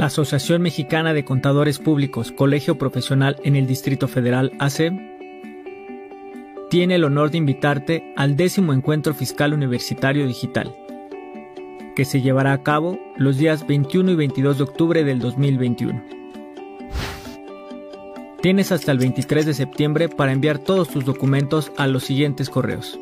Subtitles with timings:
[0.00, 4.94] La Asociación Mexicana de Contadores Públicos, Colegio Profesional en el Distrito Federal, AC,
[6.70, 10.74] tiene el honor de invitarte al décimo Encuentro Fiscal Universitario Digital,
[11.94, 16.02] que se llevará a cabo los días 21 y 22 de octubre del 2021.
[18.40, 22.98] Tienes hasta el 23 de septiembre para enviar todos tus documentos a los siguientes correos.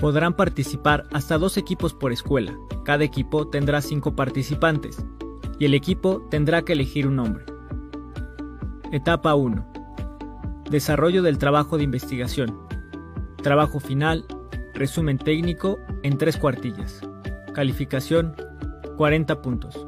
[0.00, 2.56] Podrán participar hasta dos equipos por escuela.
[2.84, 5.04] Cada equipo tendrá cinco participantes
[5.58, 7.44] y el equipo tendrá que elegir un nombre.
[8.92, 9.72] Etapa 1.
[10.70, 12.58] Desarrollo del trabajo de investigación.
[13.42, 14.24] Trabajo final.
[14.72, 17.02] Resumen técnico en tres cuartillas.
[17.52, 18.34] Calificación
[18.96, 19.86] 40 puntos.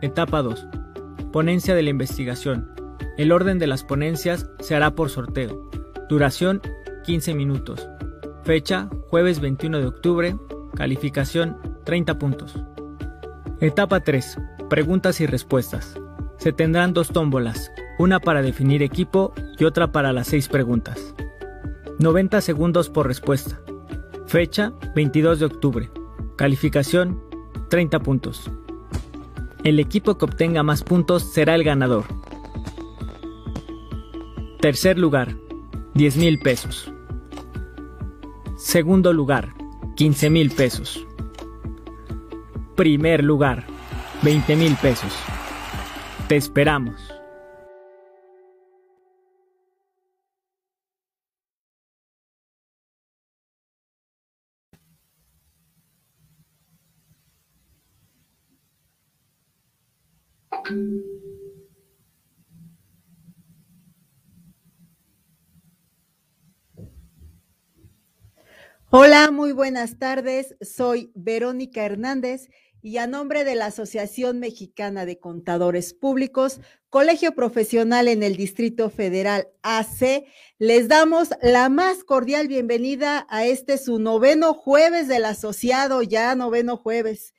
[0.00, 0.66] Etapa 2.
[1.32, 2.70] Ponencia de la investigación.
[3.18, 5.68] El orden de las ponencias se hará por sorteo.
[6.08, 6.62] Duración
[7.04, 7.88] 15 minutos.
[8.48, 10.34] Fecha, jueves 21 de octubre.
[10.74, 12.58] Calificación, 30 puntos.
[13.60, 14.38] Etapa 3.
[14.70, 16.00] Preguntas y respuestas.
[16.38, 21.14] Se tendrán dos tómbolas, una para definir equipo y otra para las seis preguntas.
[21.98, 23.60] 90 segundos por respuesta.
[24.26, 25.90] Fecha, 22 de octubre.
[26.36, 27.22] Calificación,
[27.68, 28.50] 30 puntos.
[29.62, 32.06] El equipo que obtenga más puntos será el ganador.
[34.62, 35.36] Tercer lugar,
[35.92, 36.90] 10 mil pesos.
[38.58, 39.54] Segundo lugar,
[39.94, 41.06] 15 mil pesos.
[42.74, 43.64] Primer lugar,
[44.22, 45.12] 20 mil pesos.
[46.26, 47.17] Te esperamos.
[68.90, 70.56] Hola, muy buenas tardes.
[70.62, 72.48] Soy Verónica Hernández
[72.80, 78.88] y a nombre de la Asociación Mexicana de Contadores Públicos, Colegio Profesional en el Distrito
[78.88, 80.24] Federal AC,
[80.58, 86.78] les damos la más cordial bienvenida a este su noveno jueves del asociado, ya noveno
[86.78, 87.34] jueves.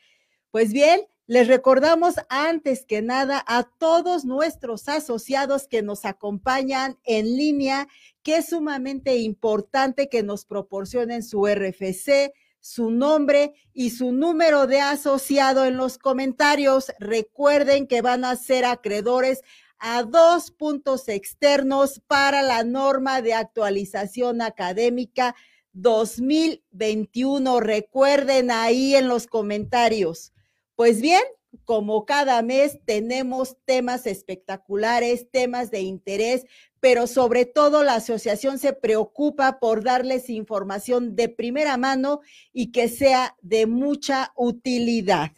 [0.52, 7.38] Pues bien, les recordamos antes que nada a todos nuestros asociados que nos acompañan en
[7.38, 7.88] línea
[8.24, 14.82] que es sumamente importante que nos proporcionen su RFC, su nombre y su número de
[14.82, 16.92] asociado en los comentarios.
[16.98, 19.42] Recuerden que van a ser acreedores
[19.78, 25.36] a dos puntos externos para la norma de actualización académica
[25.74, 27.60] 2021.
[27.60, 30.34] Recuerden ahí en los comentarios.
[30.80, 31.22] Pues bien,
[31.66, 36.46] como cada mes tenemos temas espectaculares, temas de interés,
[36.80, 42.22] pero sobre todo la asociación se preocupa por darles información de primera mano
[42.54, 45.34] y que sea de mucha utilidad.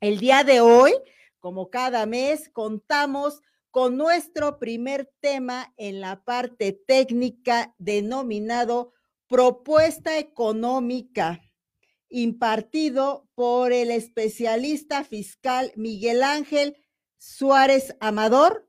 [0.00, 0.92] El día de hoy,
[1.40, 3.42] como cada mes, contamos
[3.72, 8.92] con nuestro primer tema en la parte técnica denominado
[9.26, 11.42] propuesta económica
[12.08, 16.76] impartido por el especialista fiscal Miguel Ángel
[17.16, 18.68] Suárez Amador,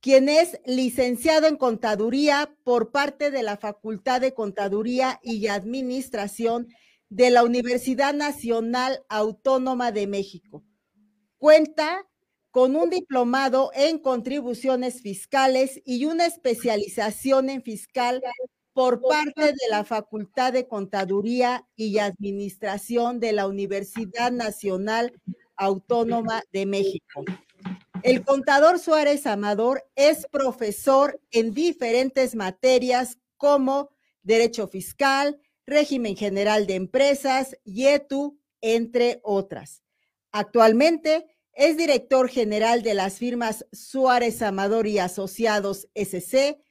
[0.00, 6.68] quien es licenciado en contaduría por parte de la Facultad de Contaduría y Administración
[7.08, 10.64] de la Universidad Nacional Autónoma de México.
[11.38, 12.06] Cuenta
[12.50, 18.22] con un diplomado en contribuciones fiscales y una especialización en fiscal
[18.78, 25.20] por parte de la Facultad de Contaduría y Administración de la Universidad Nacional
[25.56, 27.24] Autónoma de México.
[28.04, 33.90] El contador Suárez Amador es profesor en diferentes materias como
[34.22, 39.82] Derecho Fiscal, Régimen General de Empresas, YETU, entre otras.
[40.30, 46.62] Actualmente es director general de las firmas Suárez Amador y Asociados SC,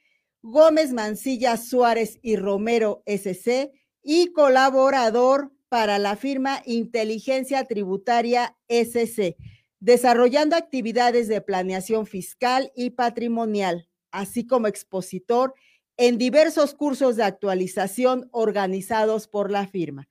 [0.49, 9.35] Gómez Mancilla Suárez y Romero SC y colaborador para la firma Inteligencia Tributaria SC,
[9.81, 15.53] desarrollando actividades de planeación fiscal y patrimonial, así como expositor
[15.97, 20.07] en diversos cursos de actualización organizados por la firma.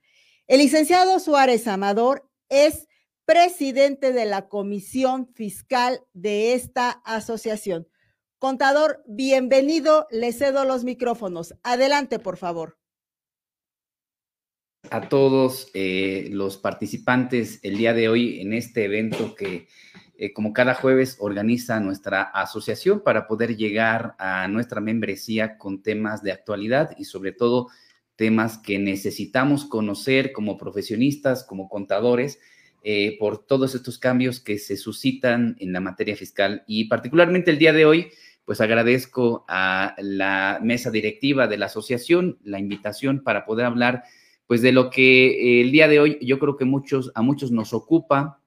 [0.48, 2.86] El licenciado Suárez Amador es
[3.24, 7.88] presidente de la comisión fiscal de esta asociación.
[8.38, 11.54] Contador, bienvenido, le cedo los micrófonos.
[11.62, 12.76] Adelante, por favor.
[14.90, 19.68] A todos eh, los participantes el día de hoy en este evento que,
[20.18, 26.22] eh, como cada jueves, organiza nuestra asociación para poder llegar a nuestra membresía con temas
[26.22, 27.68] de actualidad y sobre todo
[28.16, 32.38] temas que necesitamos conocer como profesionistas, como contadores,
[32.88, 36.62] eh, por todos estos cambios que se suscitan en la materia fiscal.
[36.68, 38.12] Y particularmente el día de hoy,
[38.46, 44.04] pues agradezco a la mesa directiva de la asociación la invitación para poder hablar
[44.46, 47.75] pues de lo que el día de hoy yo creo que muchos, a muchos nos
[47.75, 48.40] ocupa,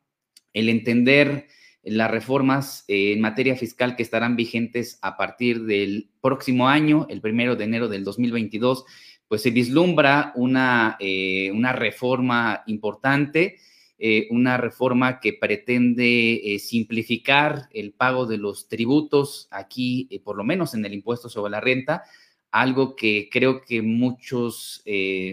[0.53, 1.47] el entender
[1.83, 7.55] las reformas en materia fiscal que estarán vigentes a partir del próximo año, el primero
[7.55, 8.85] de enero del 2022,
[9.27, 13.57] pues se vislumbra una, eh, una reforma importante
[14.01, 20.37] eh, una reforma que pretende eh, simplificar el pago de los tributos aquí, eh, por
[20.37, 22.03] lo menos en el impuesto sobre la renta,
[22.49, 24.81] algo que creo que muchos,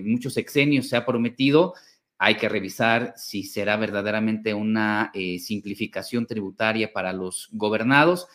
[0.05, 1.75] muchos se ha prometido.
[2.19, 8.27] Hay que revisar si será verdaderamente una simplificación tributaria para los gobernados.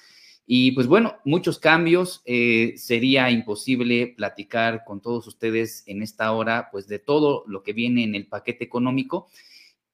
[0.47, 2.23] Y pues bueno, muchos cambios.
[2.75, 8.03] sería imposible platicar con todos ustedes en esta hora, pues de todo lo que viene
[8.03, 9.27] en el paquete económico.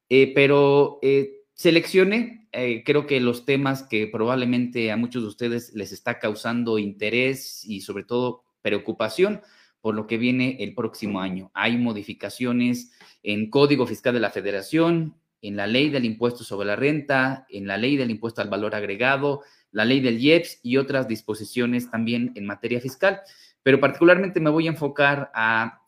[0.10, 5.74] Eh, pero eh, seleccione, eh, creo que los temas que probablemente a muchos de ustedes
[5.74, 9.42] les está causando interés y sobre todo preocupación
[9.82, 11.52] por lo que viene el próximo año.
[11.54, 12.92] Hay modificaciones
[13.24, 17.68] en Código Fiscal de la Federación, en la ley del impuesto sobre la renta, en
[17.68, 22.32] la ley del impuesto al valor agregado, la ley del IEPS y otras disposiciones también
[22.36, 23.22] en materia fiscal.
[23.64, 25.82] Pero particularmente me voy a enfocar a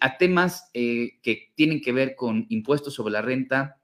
[0.00, 3.80] a temas eh, que tienen que ver con impuestos sobre la renta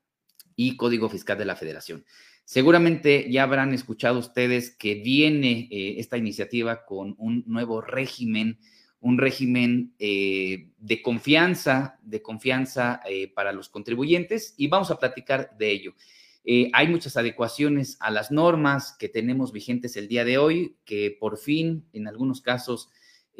[0.55, 2.05] y Código Fiscal de la Federación.
[2.45, 8.59] Seguramente ya habrán escuchado ustedes que viene eh, esta iniciativa con un nuevo régimen,
[9.01, 13.01] un régimen eh, de confianza, de confianza
[13.35, 15.95] para los contribuyentes y vamos a platicar de ello.
[16.73, 21.37] hay muchas adecuaciones a las normas que tenemos vigentes el día de hoy, que por
[21.37, 22.89] fin, en algunos casos,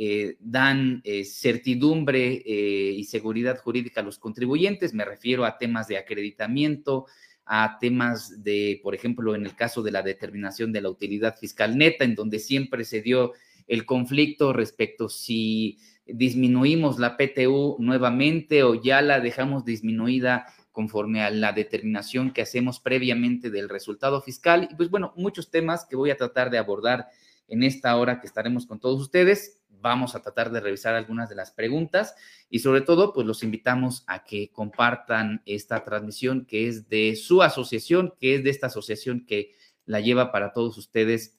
[0.01, 4.95] eh, dan eh, certidumbre eh, y seguridad jurídica a los contribuyentes.
[4.95, 7.07] Me refiero a temas de acreditamiento,
[7.45, 11.77] a temas de, por ejemplo, en el caso de la determinación de la utilidad fiscal
[11.77, 13.33] neta, en donde siempre se dio
[13.67, 21.31] el conflicto respecto si disminuimos la PTU nuevamente o ya la dejamos disminuida conforme a
[21.31, 24.69] la determinación que hacemos previamente del resultado fiscal.
[24.71, 27.09] Y pues bueno, muchos temas que voy a tratar de abordar
[27.49, 31.35] en esta hora que estaremos con todos ustedes vamos a tratar de revisar algunas de
[31.35, 32.15] las preguntas
[32.51, 37.43] y sobre todo, pues los invitamos a que compartan esta transmisión que es de su
[37.43, 39.55] asociación, que es de esta asociación que
[39.85, 41.39] la lleva para todos ustedes,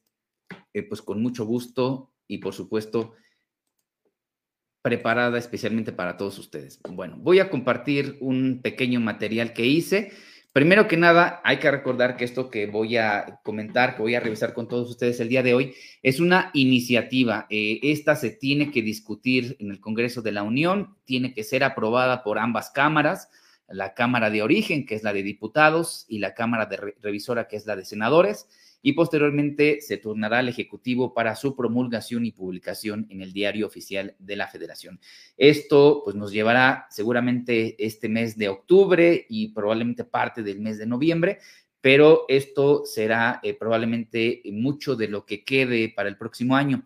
[0.74, 3.14] eh, pues con mucho gusto y por supuesto
[4.82, 6.80] preparada especialmente para todos ustedes.
[6.90, 10.12] Bueno, voy a compartir un pequeño material que hice.
[10.52, 14.20] Primero que nada, hay que recordar que esto que voy a comentar, que voy a
[14.20, 17.46] revisar con todos ustedes el día de hoy, es una iniciativa.
[17.52, 21.64] Eh, esta se tiene que discutir en el Congreso de la Unión, tiene que ser
[21.64, 23.30] aprobada por ambas cámaras,
[23.68, 27.56] la Cámara de Origen, que es la de Diputados, y la Cámara de Revisora, que
[27.56, 28.48] es la de Senadores
[28.82, 34.16] y posteriormente se turnará al Ejecutivo para su promulgación y publicación en el diario oficial
[34.20, 35.00] de la Federación.
[35.38, 40.86] Esto pues nos llevará seguramente este mes de octubre y probablemente parte del mes de
[40.86, 41.40] noviembre,
[41.82, 46.86] pero esto será eh, probablemente mucho de lo que quede para el próximo año.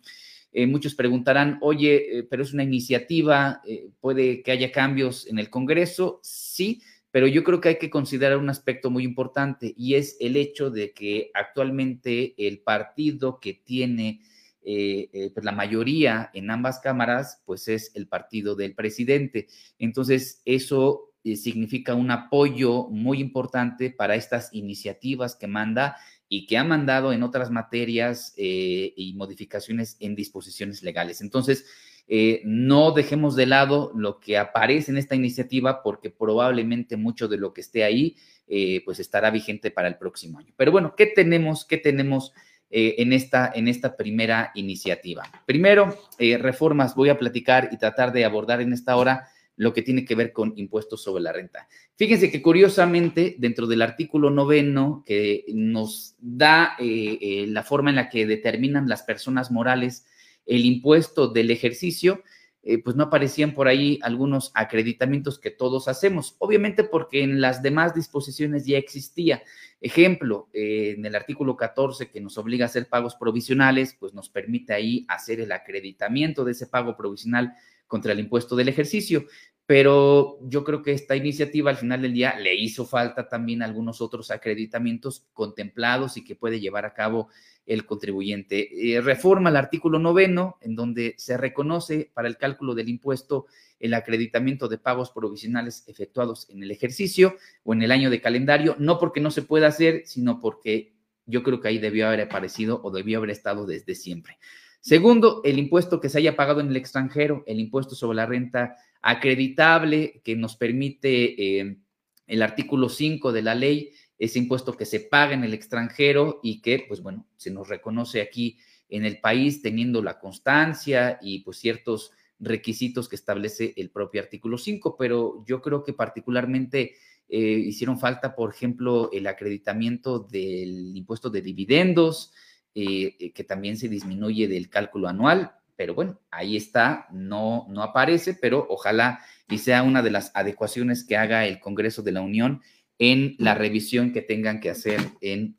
[0.52, 3.62] Eh, muchos preguntarán, oye, eh, pero es una iniciativa,
[4.00, 6.20] puede que haya cambios en el Congreso.
[6.22, 6.82] Sí,
[7.14, 10.72] pero yo creo que hay que considerar un aspecto muy importante y es el hecho
[10.72, 14.22] de que actualmente el partido que tiene
[14.64, 19.48] eh, eh, pues la mayoría en ambas cámaras, pues es el partido del presidente.
[19.78, 26.58] Entonces, eso eh, significa un apoyo muy importante para estas iniciativas que manda y que
[26.58, 31.22] ha mandado en otras materias y modificaciones en disposiciones legales.
[31.22, 31.68] Entonces,
[32.08, 37.38] eh, no dejemos de lado lo que aparece en esta iniciativa porque probablemente mucho de
[37.38, 38.18] lo que esté ahí
[38.48, 40.54] eh, pues estará vigente para el próximo año.
[40.58, 41.66] Pero bueno, ¿qué tenemos?
[41.66, 42.34] ¿Qué tenemos
[42.70, 45.24] eh, en, esta, en esta primera iniciativa?
[45.46, 46.94] Primero, reformas.
[46.94, 50.34] Voy a platicar y tratar de abordar en esta hora lo que tiene que ver
[50.34, 51.68] con impuestos sobre la renta.
[51.96, 58.26] Fíjense que curiosamente, dentro del artículo noveno que nos da la forma en la que
[58.26, 60.06] determinan las personas morales
[60.46, 62.24] el impuesto del ejercicio,
[62.66, 67.62] eh, pues no aparecían por ahí algunos acreditamientos que todos hacemos, obviamente porque en las
[67.62, 69.44] demás disposiciones ya existía.
[69.82, 74.30] Ejemplo, eh, en el artículo 14 que nos obliga a hacer pagos provisionales, pues nos
[74.30, 77.54] permite ahí hacer el acreditamiento de ese pago provisional
[77.86, 79.26] contra el impuesto del ejercicio.
[79.66, 84.02] Pero yo creo que esta iniciativa al final del día le hizo falta también algunos
[84.02, 87.30] otros acreditamientos contemplados y que puede llevar a cabo
[87.66, 88.96] el contribuyente.
[88.96, 93.46] Eh, reforma el artículo noveno, en donde se reconoce para el cálculo del impuesto
[93.80, 98.76] el acreditamiento de pagos provisionales efectuados en el ejercicio o en el año de calendario,
[98.80, 100.94] no porque no se pueda hacer, sino porque
[101.26, 104.38] yo creo que ahí debió haber aparecido o debió haber estado desde siempre.
[104.82, 108.76] Segundo, el impuesto que se haya pagado en el extranjero, el impuesto sobre la renta
[109.04, 111.78] acreditable que nos permite eh,
[112.26, 116.62] el artículo 5 de la ley, ese impuesto que se paga en el extranjero y
[116.62, 118.58] que, pues bueno, se nos reconoce aquí
[118.88, 124.58] en el país teniendo la constancia y pues ciertos requisitos que establece el propio artículo
[124.58, 126.96] 5, pero yo creo que particularmente
[127.28, 132.32] eh, hicieron falta, por ejemplo, el acreditamiento del impuesto de dividendos,
[132.74, 138.34] eh, que también se disminuye del cálculo anual, pero bueno, ahí está, no, no aparece,
[138.34, 142.62] pero ojalá y sea una de las adecuaciones que haga el Congreso de la Unión
[143.00, 145.58] en la revisión que tengan que hacer en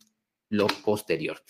[0.49, 1.43] lo posterior.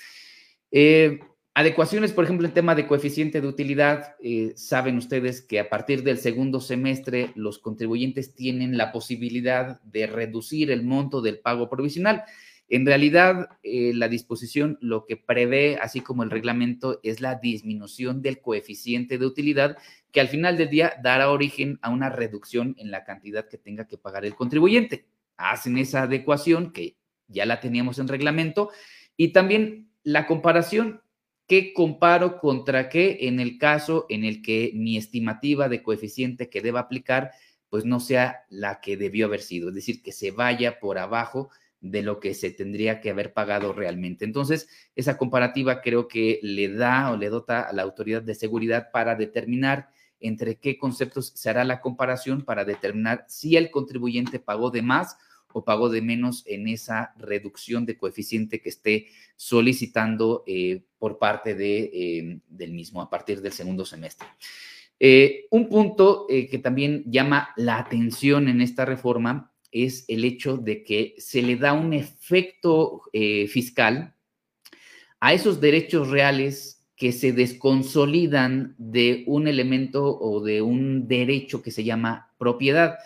[0.71, 1.21] Eh,
[1.55, 6.03] adecuaciones, por ejemplo, en tema de coeficiente de utilidad, eh, saben ustedes que a partir
[6.03, 12.25] del segundo semestre los contribuyentes tienen la posibilidad de reducir el monto del pago provisional.
[12.69, 18.23] En realidad, eh, la disposición lo que prevé, así como el reglamento, es la disminución
[18.23, 19.77] del coeficiente de utilidad,
[20.11, 23.87] que al final del día dará origen a una reducción en la cantidad que tenga
[23.87, 25.07] que pagar el contribuyente.
[25.37, 26.97] Hacen esa adecuación que
[27.29, 28.71] ya la teníamos en reglamento
[29.17, 31.03] y también la comparación,
[31.47, 36.63] ¿qué comparo contra qué en el caso en el que mi estimativa de coeficiente que
[36.63, 37.33] deba aplicar
[37.69, 41.51] pues no sea la que debió haber sido, es decir, que se vaya por abajo
[41.85, 44.25] de lo que se tendría que haber pagado realmente.
[44.25, 48.91] Entonces, esa comparativa creo que le da o le dota a la autoridad de seguridad
[48.91, 54.71] para determinar entre qué conceptos se hará la comparación para determinar si el contribuyente pagó
[54.71, 55.19] de más
[55.53, 61.55] o pagó de menos en esa reducción de coeficiente que esté solicitando eh, por parte
[61.55, 64.27] de, eh, del mismo a partir del segundo semestre.
[64.99, 70.85] Eh, un punto que también llama la atención en esta reforma es el hecho de
[70.85, 74.15] que se le da un efecto eh, fiscal
[75.19, 81.73] a esos derechos reales que se desconsolidan de un elemento o de un derecho que
[81.73, 82.99] se llama propiedad.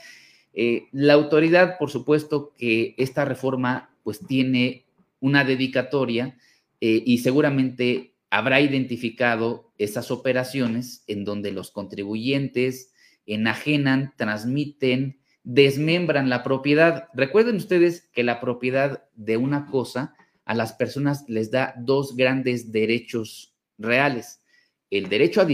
[0.53, 4.85] Eh, la autoridad, por supuesto que esta reforma pues tiene
[5.21, 6.37] una dedicatoria
[6.83, 12.93] eh, y seguramente habrá identificado esas operaciones en donde los contribuyentes
[13.25, 15.19] enajenan, transmiten,
[15.49, 17.09] desmembran la propiedad.
[17.15, 20.15] Recuerden ustedes que la propiedad de una cosa
[20.45, 24.43] a las personas les da dos grandes derechos reales.
[24.91, 25.47] El derecho a,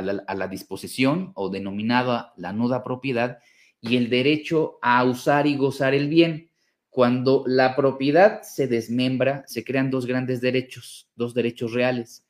[0.00, 3.38] la, disposición o denominada la nuda propiedad
[3.82, 6.50] y el derecho a usar y gozar el bien.
[6.88, 12.24] Cuando la propiedad se desmembra, se crean dos grandes derechos, dos derechos reales.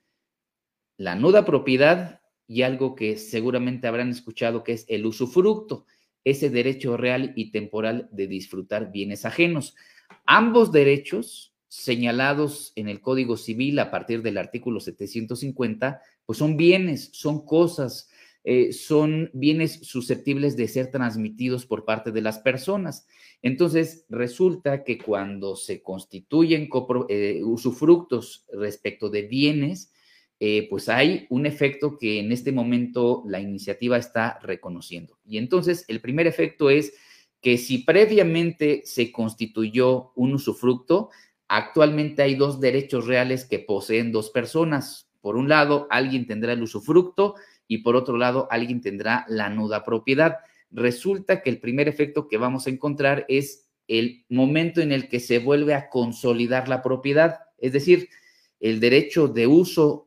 [0.97, 5.87] La nuda propiedad y algo que seguramente habrán escuchado que es el usufructo
[6.27, 9.77] ese derecho real y temporal de disfrutar bienes ajenos.
[10.27, 17.11] Ambos derechos señalados en el Código Civil a partir del artículo 750, pues son bienes,
[17.13, 18.11] son cosas,
[18.43, 23.07] eh, son bienes susceptibles de ser transmitidos por parte de las personas.
[23.41, 26.69] Entonces, resulta que cuando se constituyen
[27.09, 29.93] eh, usufructos respecto de bienes,
[30.39, 35.19] eh, pues hay un efecto que en este momento la iniciativa está reconociendo.
[35.27, 36.93] Y entonces el primer efecto es
[37.41, 41.11] que si previamente se constituyó un usufructo,
[41.49, 45.09] actualmente hay dos derechos reales que poseen dos personas.
[45.21, 47.35] Por un lado, alguien tendrá el usufructo
[47.69, 50.37] y por otro lado, alguien tendrá la nuda propiedad.
[50.71, 55.21] Resulta que el primer efecto que vamos a encontrar es el momento en el que
[55.21, 58.09] se vuelve a consolidar la propiedad, es decir,
[58.61, 60.06] el derecho de uso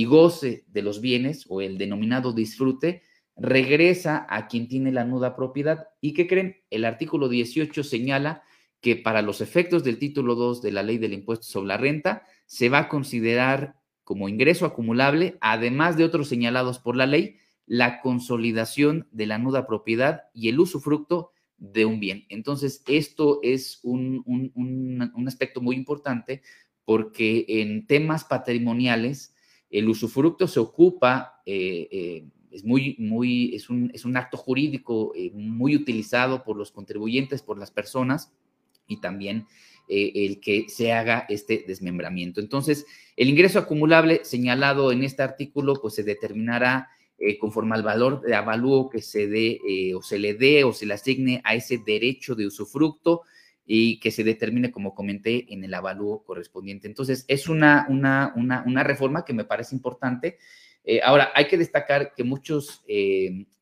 [0.00, 3.02] y goce de los bienes o el denominado disfrute
[3.36, 5.88] regresa a quien tiene la nuda propiedad.
[6.00, 6.56] ¿Y qué creen?
[6.70, 8.42] El artículo 18 señala
[8.80, 12.22] que para los efectos del título 2 de la ley del impuesto sobre la renta
[12.46, 18.00] se va a considerar como ingreso acumulable, además de otros señalados por la ley, la
[18.00, 22.24] consolidación de la nuda propiedad y el usufructo de un bien.
[22.30, 26.40] Entonces, esto es un, un aspecto muy importante
[26.86, 29.34] porque en temas patrimoniales,
[29.70, 35.12] el usufructo se ocupa, eh, eh, es, muy, muy, es, un, es un acto jurídico
[35.14, 38.32] eh, muy utilizado por los contribuyentes, por las personas
[38.86, 39.46] y también
[39.92, 42.40] el que se haga este desmembramiento.
[42.40, 42.86] Entonces,
[43.16, 46.90] el ingreso acumulable señalado en este artículo, pues se determinará
[47.40, 49.58] conforme al valor de avalúo que se dé
[49.96, 53.22] o se le dé o se le asigne a ese derecho de usufructo
[53.72, 56.88] y que se determine, como comenté, en el avalúo correspondiente.
[56.88, 60.38] Entonces, es una, una, una, una reforma que me parece importante.
[60.82, 62.82] Eh, ahora, hay que destacar que muchos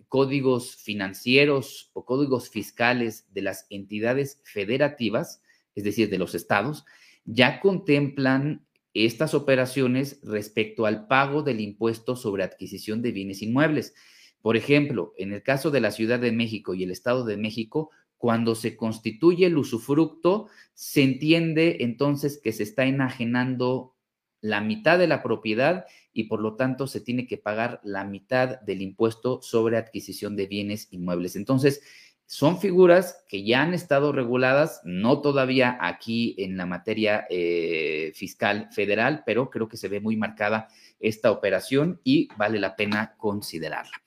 [0.08, 5.42] códigos financieros o códigos fiscales de las entidades federativas,
[5.74, 6.86] es decir, de los estados,
[7.26, 13.92] ya contemplan estas operaciones respecto al pago del impuesto sobre adquisición de bienes inmuebles.
[14.40, 17.90] Por ejemplo, en el caso de la Ciudad de México y el Estado de México,
[18.18, 23.94] cuando se constituye el usufructo, se entiende entonces que se está enajenando
[24.40, 28.60] la mitad de la propiedad y por lo tanto se tiene que pagar la mitad
[28.60, 31.36] del impuesto sobre adquisición de bienes inmuebles.
[31.36, 31.80] Entonces,
[32.26, 38.68] son figuras que ya han estado reguladas, no todavía aquí en la materia eh, fiscal
[38.70, 40.68] federal, pero creo que se ve muy marcada
[41.00, 44.02] esta operación y vale la pena considerarla.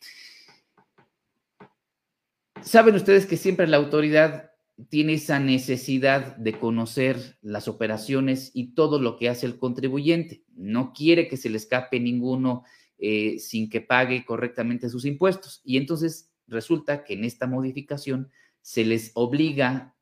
[2.63, 4.51] Saben ustedes que siempre la autoridad
[4.89, 10.43] tiene esa necesidad de conocer las operaciones y todo lo que hace el contribuyente.
[10.55, 12.63] No quiere que se le escape ninguno
[12.97, 15.61] eh, sin que pague correctamente sus impuestos.
[15.63, 18.29] Y entonces resulta que en esta modificación
[18.61, 19.95] se les obliga,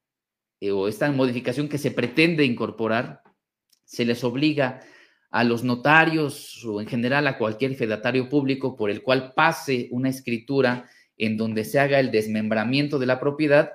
[0.59, 3.23] eh, o esta modificación que se pretende incorporar,
[3.85, 4.81] se les obliga
[5.31, 10.09] a los notarios o en general a cualquier fedatario público por el cual pase una
[10.09, 10.89] escritura
[11.19, 13.73] en donde se haga el desmembramiento de la propiedad,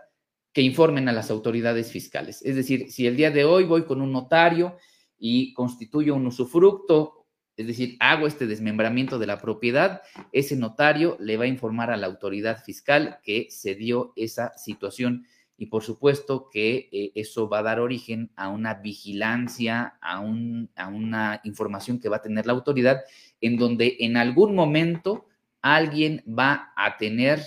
[0.53, 2.43] que informen a las autoridades fiscales.
[2.43, 4.77] Es decir, si el día de hoy voy con un notario
[5.19, 7.25] y constituyo un usufructo
[7.57, 11.97] es decir, hago este desmembramiento de la propiedad, ese notario le va a informar a
[11.97, 17.61] la autoridad fiscal que se dio esa situación y por supuesto que eh, eso va
[17.61, 22.55] a dar origen a una vigilancia, a, a una información que va a tener la
[22.55, 23.03] autoridad,
[23.41, 25.27] en donde en algún momento
[25.65, 27.41] alguien va a tener,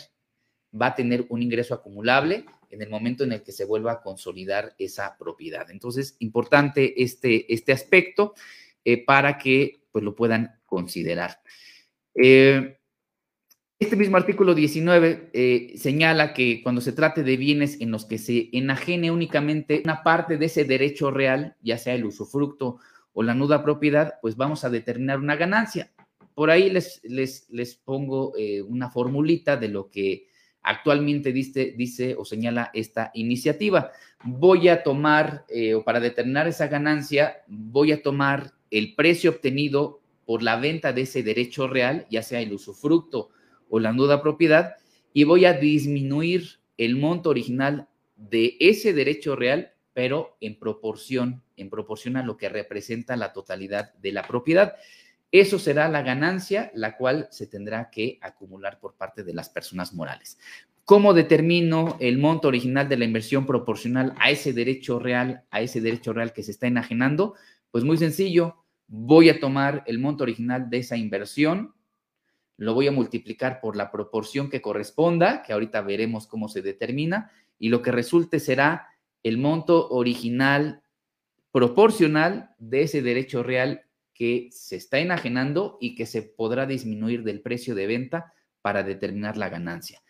[0.74, 4.02] va a tener un ingreso acumulable en el momento en el que se vuelva a
[4.02, 5.70] consolidar esa propiedad.
[5.70, 8.34] Entonces, importante este, este aspecto
[8.84, 11.42] eh, para que pues lo puedan considerar.
[12.16, 12.80] Eh,
[13.78, 18.18] este mismo artículo 19 eh, señala que cuando se trate de bienes en los que
[18.18, 22.80] se enajene únicamente una parte de ese derecho real, ya sea el usufructo
[23.14, 25.92] o la nuda propiedad, pues vamos a determinar una ganancia.
[26.38, 30.28] Por ahí les, les, les pongo eh, una formulita de lo que
[30.62, 33.92] actualmente dice, dice o señala esta iniciativa.
[34.24, 35.46] Voy a tomar,
[35.76, 41.02] o para determinar esa ganancia, voy a tomar el precio obtenido por la venta de
[41.02, 43.30] ese derecho real, ya sea el usufructo
[43.68, 44.76] o la nuda propiedad,
[45.14, 51.72] y voy a disminuir el monto original de ese derecho real, pero en proporción, en
[51.72, 54.76] proporción a lo que representa la totalidad de la propiedad.
[55.32, 59.94] Eso será la ganancia, la cual se tendrá que acumular por parte de las personas
[59.94, 60.38] morales.
[60.86, 65.82] ¿Cómo determino el monto original de la inversión proporcional a ese derecho real, a ese
[65.82, 67.36] derecho real que se está enajenando?
[67.72, 71.74] Pues muy sencillo, voy a tomar el monto original de esa inversión,
[72.56, 77.32] lo voy a multiplicar por la proporción que corresponda, que ahorita veremos cómo se determina,
[77.60, 78.88] y lo que resulte será
[79.24, 80.84] el monto original
[81.52, 83.87] proporcional de ese derecho real
[84.18, 89.38] que se está enajenando y que se podrá disminuir del precio de venta para determinar
[89.38, 90.02] la ganancia.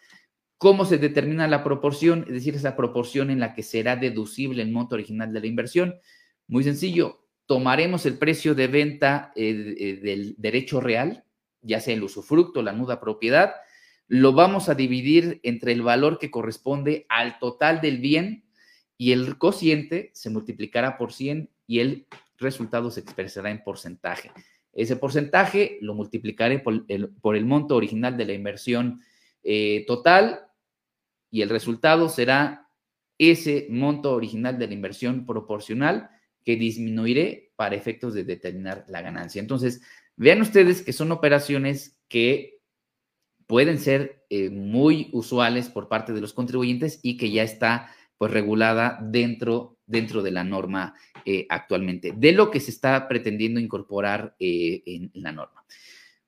[0.58, 2.24] ¿Cómo se determina la proporción?
[2.28, 6.00] Es decir, esa proporción en la que será deducible el monto original de la inversión.
[6.48, 11.26] Muy sencillo, tomaremos el precio de venta eh, eh, del derecho real,
[11.62, 13.56] ya sea el usufructo, la nuda propiedad,
[14.08, 18.46] lo vamos a dividir entre el valor que corresponde al total del bien
[18.98, 22.08] y el cociente se multiplicará por 100 y el
[22.38, 24.32] resultado se expresará en porcentaje.
[24.74, 29.02] Ese porcentaje lo multiplicaré por el, monto original de la inversión
[29.44, 30.48] eh, total
[31.32, 32.70] y el resultado será
[33.18, 36.10] ese monto original de la inversión proporcional
[36.44, 39.42] que disminuiré para efectos de determinar la ganancia.
[39.42, 39.82] Entonces,
[40.16, 42.62] vean ustedes que son operaciones que
[43.48, 48.32] pueden ser eh, muy usuales por parte de los contribuyentes y que ya está pues
[48.32, 54.36] regulada dentro, dentro de la norma eh, actualmente, de lo que se está pretendiendo incorporar
[54.40, 55.66] eh, en, la norma.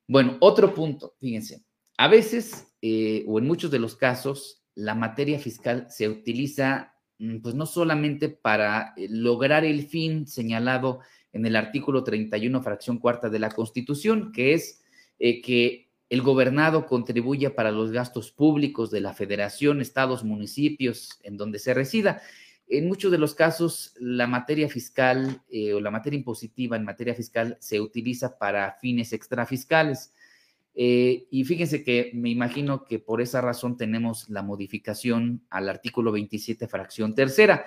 [0.07, 1.63] Bueno, otro punto, fíjense,
[1.97, 7.53] a veces o en muchos de los casos, la materia fiscal se utiliza Mm, pues
[7.53, 11.01] no solamente para eh, lograr el fin señalado
[11.33, 14.81] en el artículo 31, fracción cuarta de la Constitución, que es
[15.19, 21.37] eh, que el gobernado contribuya para los gastos públicos de la federación, estados, municipios, en
[21.37, 22.21] donde se resida.
[22.67, 27.15] En muchos de los casos, la materia fiscal eh, o la materia impositiva en materia
[27.15, 30.13] fiscal se utiliza para fines extrafiscales.
[30.75, 36.11] Eh, y fíjense que me imagino que por esa razón tenemos la modificación al artículo
[36.11, 37.65] 27, fracción tercera.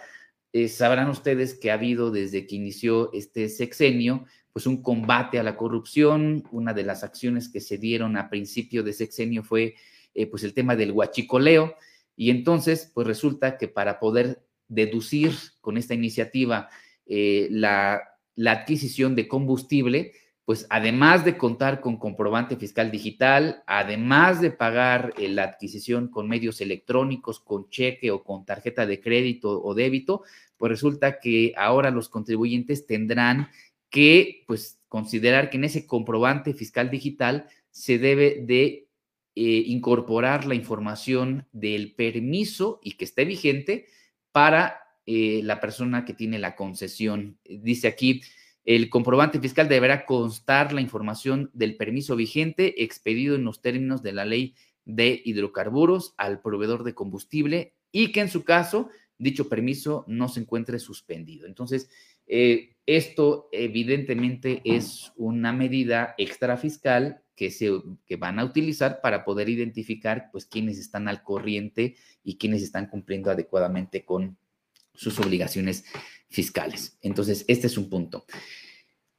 [0.52, 5.42] Eh, sabrán ustedes que ha habido desde que inició este sexenio, pues un combate a
[5.42, 6.44] la corrupción.
[6.50, 9.74] Una de las acciones que se dieron a principio de sexenio fue
[10.14, 11.74] eh, pues el tema del huachicoleo.
[12.16, 16.68] Y entonces, pues resulta que para poder deducir con esta iniciativa
[17.06, 18.00] la,
[18.36, 20.12] la adquisición de combustible,
[20.44, 26.28] pues además de contar con comprobante fiscal digital, además de pagar eh, la adquisición con
[26.28, 30.22] medios electrónicos, con cheque o con tarjeta de crédito o débito,
[30.56, 33.48] pues resulta que ahora los contribuyentes tendrán
[33.88, 38.88] que pues considerar que en ese comprobante fiscal digital se debe de
[39.34, 43.86] eh, incorporar la información del permiso y que esté vigente
[44.32, 47.38] para eh, la persona que tiene la concesión.
[47.44, 48.22] Dice aquí,
[48.64, 54.12] el comprobante fiscal deberá constar la información del permiso vigente expedido en los términos de
[54.12, 60.04] la ley de hidrocarburos al proveedor de combustible y que en su caso dicho permiso
[60.08, 61.46] no se encuentre suspendido.
[61.46, 61.88] Entonces,
[62.26, 67.70] eh, esto evidentemente es una medida extrafiscal que, se,
[68.06, 72.86] que van a utilizar para poder identificar pues quiénes están al corriente y quiénes están
[72.86, 74.36] cumpliendo adecuadamente con
[74.94, 75.84] sus obligaciones
[76.32, 76.98] fiscales.
[77.02, 78.24] Entonces, este es un punto.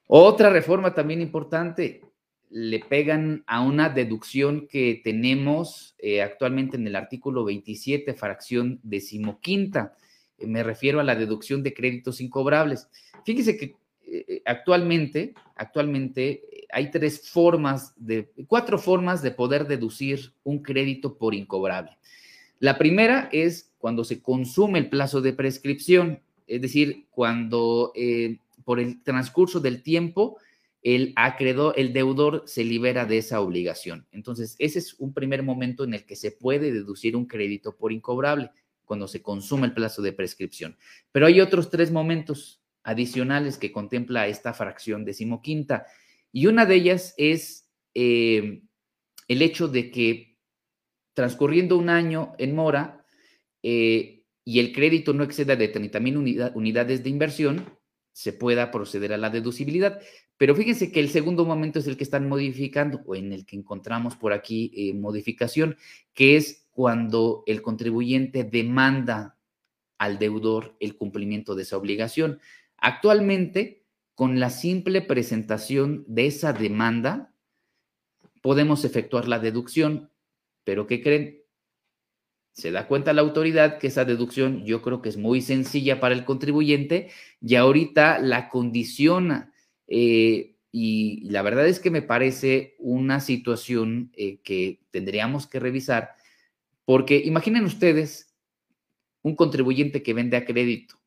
[0.07, 2.01] Otra reforma también importante,
[2.49, 9.95] le pegan a una deducción que tenemos eh, actualmente en el artículo 27, fracción decimoquinta.
[10.37, 12.89] Eh, me refiero a la deducción de créditos incobrables.
[13.25, 20.61] Fíjese que eh, actualmente, actualmente hay tres formas de, cuatro formas de poder deducir un
[20.61, 21.97] crédito por incobrable.
[22.59, 26.21] La primera es cuando se consume el plazo de prescripción
[26.55, 30.37] es decir, cuando eh, por el transcurso del tiempo
[30.83, 34.05] el acreedor, el deudor se libera de esa obligación.
[34.11, 37.93] Entonces, ese es un primer momento en el que se puede deducir un crédito por
[37.93, 38.51] incobrable,
[38.83, 40.77] cuando se consume el plazo de prescripción.
[41.13, 45.85] Pero hay otros tres momentos adicionales que contempla esta fracción decimoquinta,
[46.33, 48.63] y una de ellas es eh,
[49.29, 50.37] el hecho de que
[51.13, 53.05] transcurriendo un año en mora,
[53.61, 56.17] eh, y el crédito no exceda de 30 mil
[56.53, 57.65] unidades de inversión,
[58.11, 59.99] se pueda proceder a la deducibilidad.
[60.37, 63.55] Pero fíjense que el segundo momento es el que están modificando o en el que
[63.55, 65.77] encontramos por aquí eh, modificación,
[66.13, 69.37] que es cuando el contribuyente demanda
[69.97, 72.39] al deudor el cumplimiento de esa obligación.
[72.77, 77.33] Actualmente, con la simple presentación de esa demanda,
[78.41, 80.09] podemos efectuar la deducción,
[80.63, 81.42] pero ¿qué creen?
[82.53, 86.13] Se da cuenta la autoridad que esa deducción yo creo que es muy sencilla para
[86.13, 87.09] el contribuyente
[87.41, 89.51] y ahorita la condiciona.
[89.87, 96.11] Eh, y la verdad es que me parece una situación eh, que tendríamos que revisar,
[96.85, 98.35] porque imaginen ustedes
[99.23, 100.99] un contribuyente que vende a crédito.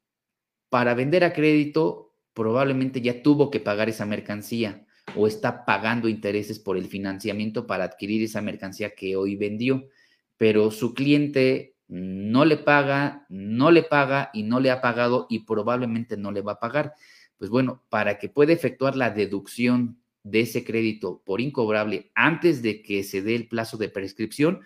[0.69, 6.59] Para vender a crédito probablemente ya tuvo que pagar esa mercancía o está pagando intereses
[6.59, 9.89] por el financiamiento para adquirir esa mercancía que hoy vendió
[10.37, 15.41] pero su cliente no le paga, no le paga y no le ha pagado y
[15.41, 16.95] probablemente no le va a pagar.
[17.39, 22.83] Pues bueno, para que pueda efectuar la deducción de ese crédito por incobrable antes de
[22.83, 24.63] que se dé el plazo de prescripción,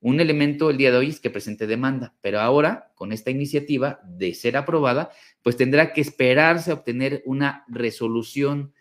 [0.00, 4.00] un elemento el día de hoy es que presente demanda, pero ahora con esta iniciativa
[4.04, 5.10] de ser aprobada,
[5.42, 8.72] pues tendrá que esperarse a obtener una resolución,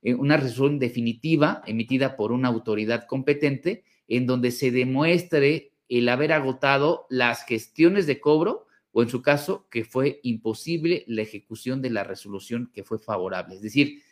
[0.00, 6.32] eh, una resolución definitiva emitida por una autoridad competente en donde se demuestre el haber
[6.32, 11.90] agotado las gestiones de cobro o en su caso que fue imposible la ejecución de
[11.90, 13.56] la resolución que fue favorable.
[13.56, 14.02] Es decir,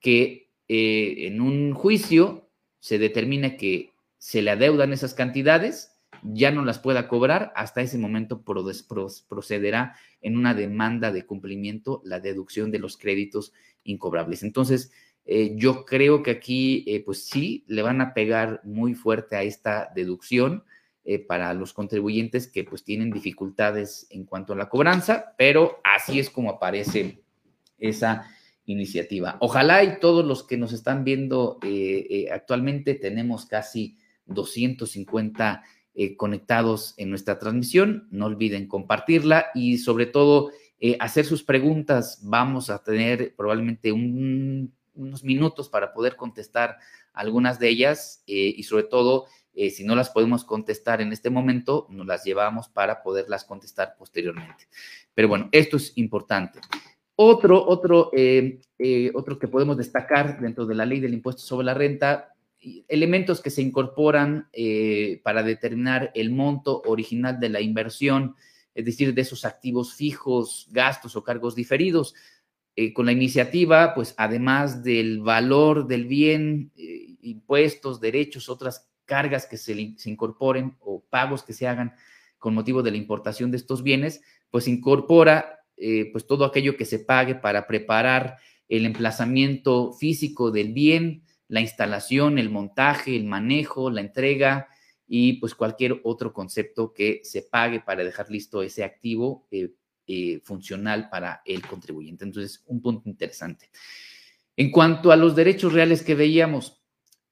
[0.00, 5.90] que eh, en un juicio se determina que se le adeudan esas cantidades,
[6.22, 12.20] ya no las pueda cobrar, hasta ese momento procederá en una demanda de cumplimiento la
[12.20, 14.42] deducción de los créditos incobrables.
[14.42, 14.92] Entonces,
[15.26, 19.42] eh, yo creo que aquí, eh, pues sí, le van a pegar muy fuerte a
[19.42, 20.64] esta deducción
[21.06, 26.18] eh, para los contribuyentes que pues tienen dificultades en cuanto a la cobranza, pero así
[26.18, 27.22] es como aparece
[27.78, 28.26] esa
[28.64, 29.36] iniciativa.
[29.40, 35.62] Ojalá y todos los que nos están viendo eh, eh, actualmente tenemos casi 250
[36.16, 38.08] conectados en nuestra transmisión.
[38.10, 40.52] No olviden compartirla y sobre todo
[40.98, 42.20] hacer sus preguntas.
[42.22, 46.78] Vamos a tener probablemente unos minutos para poder contestar
[47.12, 51.86] algunas de ellas y sobre todo eh, si no las podemos contestar en este momento,
[51.90, 54.68] nos las llevamos para poderlas contestar posteriormente.
[55.14, 56.60] Pero bueno, esto es importante.
[57.16, 61.66] Otro, otro, eh, eh, otro que podemos destacar dentro de la ley del impuesto sobre
[61.66, 62.34] la renta
[62.88, 68.34] elementos que se incorporan eh, para determinar el monto original de la inversión,
[68.74, 72.14] es decir, de esos activos fijos, gastos o cargos diferidos.
[72.76, 79.46] Eh, con la iniciativa, pues además del valor del bien, eh, impuestos, derechos, otras cargas
[79.46, 79.72] que se,
[80.04, 81.94] incorporen o pagos que se hagan
[82.38, 85.60] con motivo de la importación de estos bienes, pues incorpora
[86.12, 88.36] pues todo aquello que se pague para preparar
[88.68, 94.68] el emplazamiento físico del bien, la instalación, el montaje, el manejo, la entrega
[95.06, 99.72] y pues cualquier otro concepto que se pague para dejar listo ese activo eh,
[100.06, 102.24] eh, funcional para el contribuyente.
[102.24, 103.70] Entonces, un punto interesante.
[104.56, 106.82] En cuanto a los derechos reales que veíamos,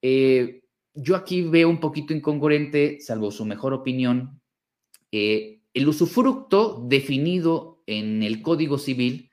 [0.02, 0.61] eh,
[0.94, 4.40] yo aquí veo un poquito incongruente, salvo su mejor opinión,
[5.10, 9.30] el usufructo definido en el Código Civil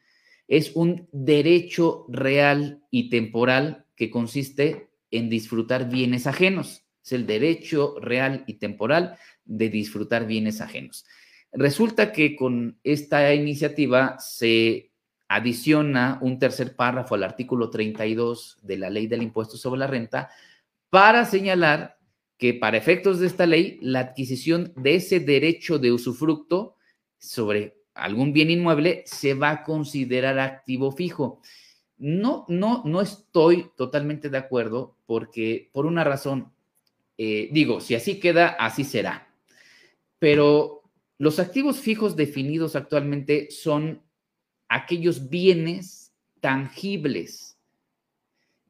[0.48, 6.84] es un derecho real y temporal que consiste en disfrutar bienes ajenos.
[7.04, 11.06] Es el derecho real y temporal de disfrutar bienes ajenos.
[11.52, 14.92] Resulta que con esta iniciativa se
[15.28, 20.30] adiciona un tercer párrafo al artículo 32 de la ley del impuesto sobre la renta
[20.90, 21.98] para señalar
[22.38, 26.76] que para efectos de esta ley, la adquisición de ese derecho de usufructo
[27.18, 31.42] sobre algún bien inmueble se va a considerar activo fijo.
[31.98, 36.54] No, no, no estoy totalmente de acuerdo porque por una razón,
[37.18, 39.34] eh, digo, si así queda, así será.
[40.18, 40.84] Pero
[41.18, 44.02] los activos fijos definidos actualmente son
[44.70, 47.49] aquellos bienes tangibles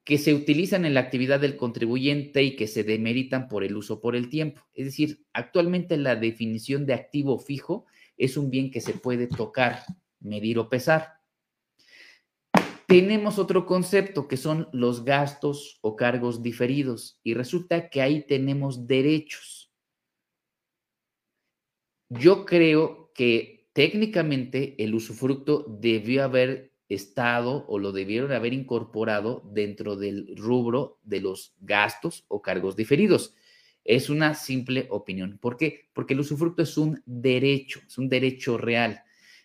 [0.09, 4.01] que se utilizan en la actividad del contribuyente y que se demeritan por el uso
[4.01, 4.63] por el tiempo.
[4.73, 7.85] Es decir, actualmente la definición de activo fijo
[8.17, 9.83] es un bien que se puede tocar,
[10.19, 11.19] medir o pesar.
[12.87, 18.87] Tenemos otro concepto que son los gastos o cargos diferidos y resulta que ahí tenemos
[18.87, 19.71] derechos.
[22.09, 29.95] Yo creo que técnicamente el usufructo debió haber estado o lo debieron haber incorporado dentro
[29.95, 33.35] del rubro de los gastos o cargos diferidos.
[33.85, 35.37] Es una simple opinión.
[35.39, 35.89] ¿Por qué?
[35.93, 39.03] Porque el usufructo es un derecho, es un derecho real.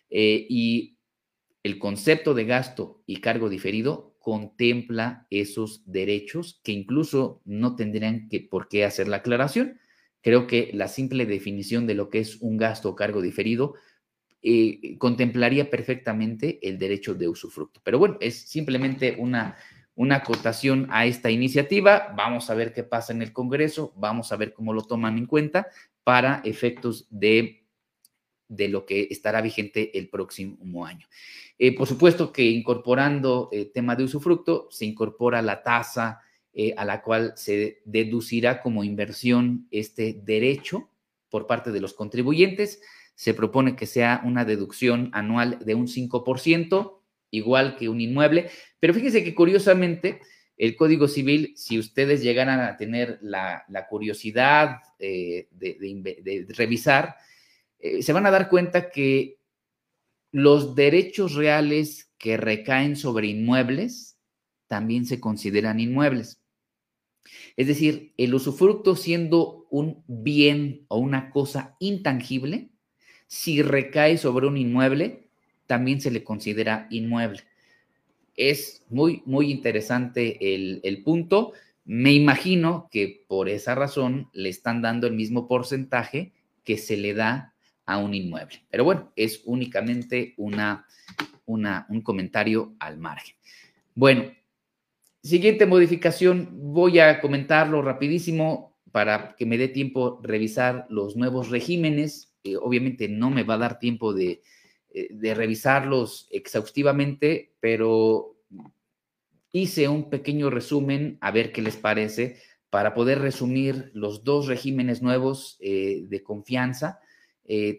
[0.09, 0.97] Eh, y
[1.63, 8.39] el concepto de gasto y cargo diferido contempla esos derechos que incluso no tendrían que,
[8.39, 9.79] por qué hacer la aclaración.
[10.21, 13.75] Creo que la simple definición de lo que es un gasto o cargo diferido
[14.47, 17.81] eh, contemplaría perfectamente el derecho de usufructo.
[17.83, 19.55] Pero bueno, es simplemente una
[19.95, 22.13] una acotación a esta iniciativa.
[22.17, 25.25] Vamos a ver qué pasa en el Congreso, vamos a ver cómo lo toman en
[25.25, 25.67] cuenta
[26.03, 27.65] para efectos de,
[28.47, 31.07] de lo que estará vigente el próximo año.
[31.57, 36.21] Eh, por supuesto que incorporando el eh, tema de usufructo, se incorpora la tasa
[36.77, 40.89] a la cual se deducirá como inversión este derecho
[41.29, 42.79] por parte de los contribuyentes.
[43.15, 46.99] Se propone que sea una deducción anual de un 5%
[47.31, 48.49] igual que un inmueble.
[48.79, 50.21] Pero fíjense que curiosamente
[50.57, 57.15] el Código Civil, si ustedes llegaran a tener la, curiosidad eh, de, revisar,
[57.79, 59.39] eh, se van a dar cuenta que
[60.31, 64.17] los derechos reales que recaen sobre inmuebles
[64.67, 66.41] también se consideran inmuebles.
[67.55, 72.69] Es decir, el usufructo siendo un bien o una cosa intangible,
[73.27, 75.25] si recae sobre un inmueble,
[75.67, 77.41] también se le considera inmueble.
[78.35, 81.53] Es muy, muy interesante el, punto.
[81.85, 86.33] Me imagino que por esa razón le están dando el mismo porcentaje
[86.63, 87.53] que se le da
[87.85, 88.63] a un inmueble.
[88.69, 90.85] Pero bueno, es únicamente una,
[91.45, 93.35] una, un comentario al margen.
[93.93, 94.31] Bueno,
[95.23, 102.34] siguiente modificación, voy a comentarlo rapidísimo para que me dé tiempo revisar los nuevos regímenes.
[102.45, 104.43] Eh, obviamente no me va a dar tiempo de,
[104.93, 108.37] eh, de revisarlos exhaustivamente, pero
[109.51, 112.37] hice un pequeño resumen a ver qué les parece
[112.69, 116.99] para poder resumir los dos regímenes nuevos eh, de confianza,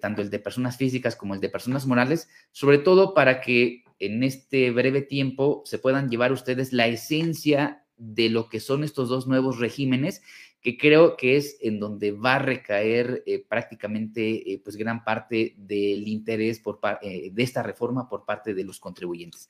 [0.01, 4.23] tanto el de personas físicas como el de personas morales, sobre todo para que en
[4.23, 9.27] este breve tiempo se puedan llevar ustedes la esencia de lo que son estos dos
[9.27, 10.23] nuevos regímenes
[10.67, 15.55] que creo que es en donde va a recaer eh, prácticamente eh, pues gran parte
[15.57, 19.49] del interés por eh, de esta reforma por parte de los contribuyentes.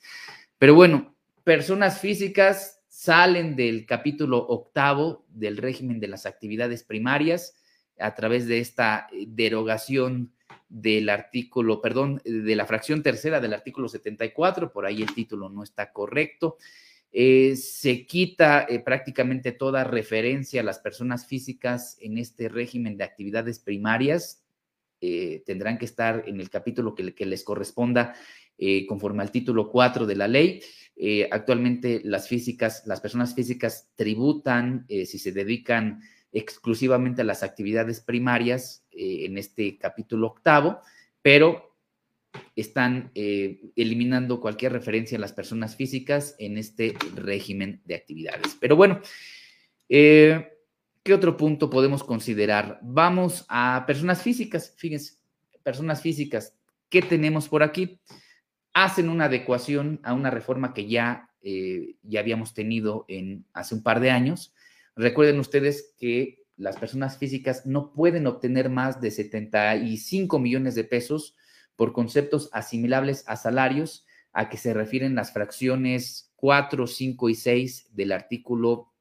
[0.59, 7.55] Pero bueno, personas físicas salen del capítulo octavo del régimen de las actividades primarias
[7.97, 10.31] a través de esta derogación
[10.69, 15.63] del artículo, perdón, de la fracción tercera del artículo 74, por ahí el título no
[15.63, 16.57] está correcto.
[17.11, 23.05] Eh, se quita eh, prácticamente toda referencia a las personas físicas en este régimen de
[23.05, 24.43] actividades primarias.
[24.99, 28.15] Eh, tendrán que estar en el capítulo que, les corresponda
[28.87, 30.61] conforme al título 4 de la ley.
[31.29, 38.83] actualmente las físicas, las personas físicas tributan si se dedican exclusivamente a las actividades primarias
[38.89, 40.81] en este capítulo octavo,
[41.21, 41.66] pero
[42.55, 48.57] están eh, eliminando cualquier referencia a las personas físicas en este régimen de actividades.
[48.59, 49.01] Pero bueno,
[49.89, 50.59] eh,
[51.03, 52.79] ¿qué otro punto podemos considerar?
[52.81, 54.73] Vamos a personas físicas.
[54.77, 55.15] Fíjense,
[55.63, 56.55] personas físicas,
[56.89, 57.99] ¿qué tenemos por aquí?
[58.73, 63.83] Hacen una adecuación a una reforma que ya, eh, ya habíamos tenido en, hace un
[63.83, 64.53] par de años.
[64.95, 71.35] Recuerden ustedes que las personas físicas no pueden obtener más de 75 millones de pesos
[71.77, 77.95] por conceptos asimilables a salarios a que se refieren las fracciones 4, 5 y 6
[77.95, 78.93] del artículo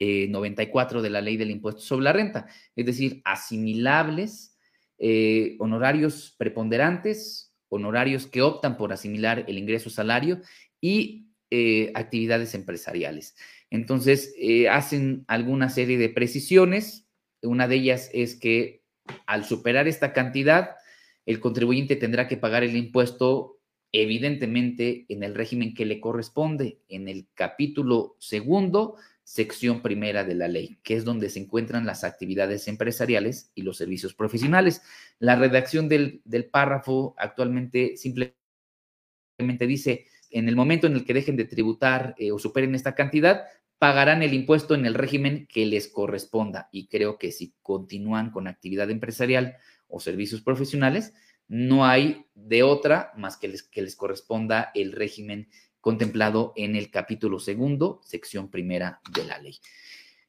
[0.00, 4.56] 94 eh, de la ley del impuesto sobre la renta, es decir, asimilables,
[4.98, 10.40] eh, honorarios preponderantes, honorarios que optan por asimilar el ingreso salario
[10.80, 13.36] y eh, actividades empresariales.
[13.70, 14.34] Entonces,
[14.70, 17.06] hacen alguna serie de precisiones.
[17.42, 18.82] Una de ellas es que
[19.26, 20.76] al superar esta cantidad,
[21.28, 23.58] el contribuyente tendrá que pagar el impuesto
[23.92, 30.48] evidentemente en el régimen que le corresponde, en el capítulo segundo, sección primera de la
[30.48, 34.80] ley, que es donde se encuentran las actividades empresariales y los servicios profesionales.
[35.18, 38.32] La redacción del, párrafo actualmente simplemente
[39.66, 43.44] dice, en el momento en el que dejen de tributar eh, o superen esta cantidad,
[43.78, 46.70] pagarán el impuesto en el régimen que les corresponda.
[46.72, 49.58] Y creo que si continúan con actividad empresarial,
[49.88, 51.12] o servicios profesionales,
[51.48, 55.48] no hay de otra más que les, que les corresponda el régimen
[55.80, 59.58] contemplado en el capítulo segundo, sección primera de la ley.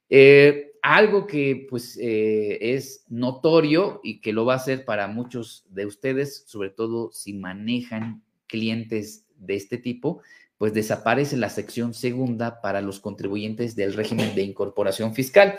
[0.10, 5.66] Eh, algo que pues eh, es notorio y que lo va a ser para muchos
[5.70, 10.22] de ustedes, sobre todo si manejan clientes de este tipo,
[10.58, 15.58] pues desaparece la sección segunda para los contribuyentes del régimen de incorporación fiscal.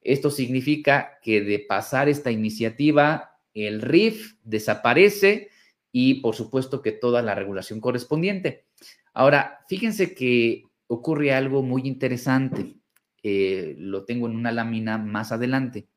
[0.00, 5.48] Esto significa que de pasar esta iniciativa, el RIF desaparece
[5.92, 8.66] y por supuesto que toda la regulación correspondiente.
[9.12, 12.76] Ahora, fíjense que ocurre algo muy interesante.
[13.22, 15.88] Eh, lo tengo en una lámina más adelante.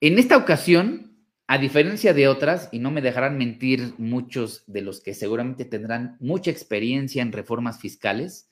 [0.00, 5.00] En esta ocasión, a diferencia de otras, y no me dejarán mentir muchos de los
[5.00, 8.48] que seguramente tendrán mucha experiencia en reformas fiscales,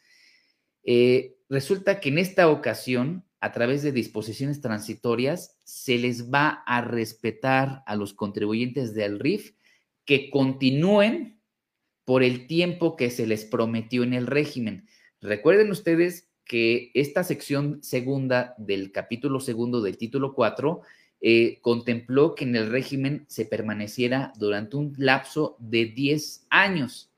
[0.85, 6.81] eh, resulta que en esta ocasión, a través de disposiciones transitorias, se les va a
[6.81, 9.55] respetar a los contribuyentes del RIF
[10.05, 11.41] que continúen
[12.05, 14.87] por el tiempo que se les prometió en el régimen.
[15.21, 20.83] Recuerden ustedes que esta sección segunda del capítulo segundo del título 4
[21.23, 27.14] eh, contempló que en el régimen se permaneciera durante un lapso de 10 años.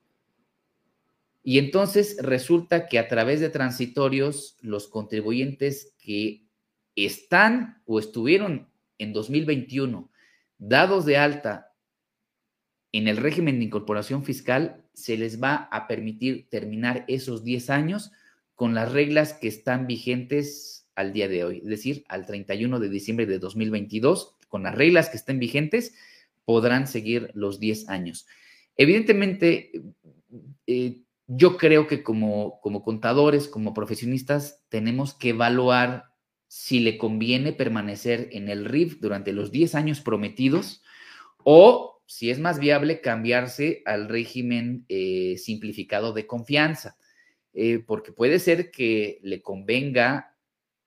[1.49, 6.43] Y entonces resulta que a través de transitorios, los contribuyentes que
[6.97, 10.11] están o estuvieron en 2021
[10.59, 11.73] dados de alta
[12.91, 18.11] en el régimen de incorporación fiscal, se les va a permitir terminar esos 10 años
[18.57, 22.89] con las reglas que están vigentes al día de hoy, es decir, al 31 de
[22.89, 25.95] diciembre de 2022, con las reglas que estén vigentes,
[26.45, 28.27] podrán seguir los 10 años.
[28.77, 29.71] Evidentemente,
[30.67, 36.05] eh, yo creo que como, como contadores, como profesionistas, tenemos que evaluar
[36.49, 40.83] si le conviene permanecer en el RIF durante los 10 años prometidos
[41.43, 46.97] o si es más viable cambiarse al régimen eh, simplificado de confianza,
[47.53, 50.37] eh, porque puede ser que le convenga,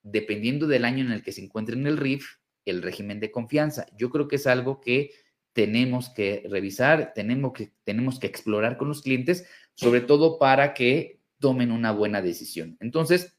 [0.02, 3.86] dependiendo del año en el que se encuentre en el RIF, el régimen de confianza.
[3.98, 5.12] Yo creo que es algo que
[5.52, 9.46] tenemos que revisar, tenemos que, tenemos que explorar con los clientes
[9.80, 12.76] sobre todo para que tomen una buena decisión.
[12.82, 13.38] Entonces,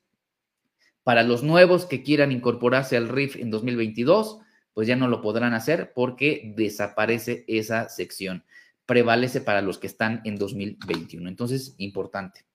[1.03, 4.39] para los nuevos que quieran incorporarse al RIF en 2022,
[4.73, 8.43] pues ya no lo podrán hacer porque desaparece esa sección.
[8.87, 11.29] Prevalece para los que están en 2021.
[11.29, 12.47] Entonces, importante.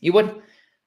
[0.00, 0.38] Y bueno,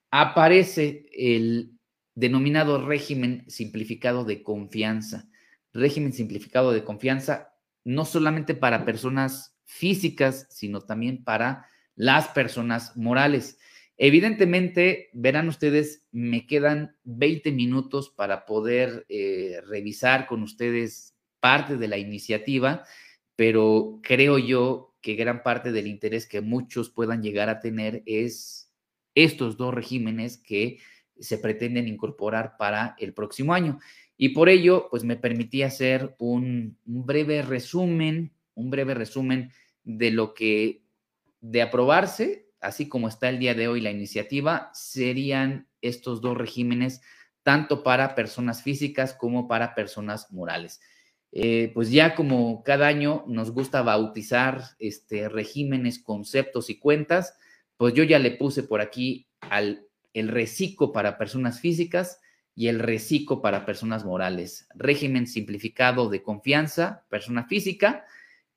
[0.10, 1.74] aparece el
[2.16, 5.30] denominado régimen simplificado de confianza.
[5.74, 13.58] Régimen simplificado de confianza no solamente para personas físicas, sino también para las personas morales.
[13.98, 21.88] Evidentemente, verán ustedes, me quedan 20 minutos para poder eh, revisar con ustedes parte de
[21.88, 22.84] la iniciativa,
[23.36, 28.72] pero creo yo que gran parte del interés que muchos puedan llegar a tener es
[29.14, 30.80] estos dos regímenes que
[31.20, 33.80] se pretenden incorporar para el próximo año.
[34.18, 39.52] Y por ello, pues me permití hacer un, un breve resumen, un breve resumen
[39.84, 40.81] de lo que
[41.42, 47.02] de aprobarse, así como está el día de hoy la iniciativa, serían estos dos regímenes
[47.44, 50.80] tanto para personas físicas como para personas morales.
[51.32, 57.36] Eh, pues ya como cada año nos gusta bautizar este, regímenes, conceptos y cuentas,
[57.78, 62.20] pues yo ya le puse por aquí al, el reciclo para personas físicas
[62.54, 64.68] y el reciclo para personas morales.
[64.76, 68.06] Régimen simplificado de confianza, persona física,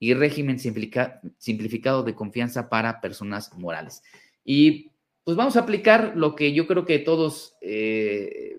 [0.05, 4.03] y régimen simplificado de confianza para personas morales.
[4.45, 4.91] Y
[5.25, 8.59] pues vamos a aplicar lo que yo creo que todos eh,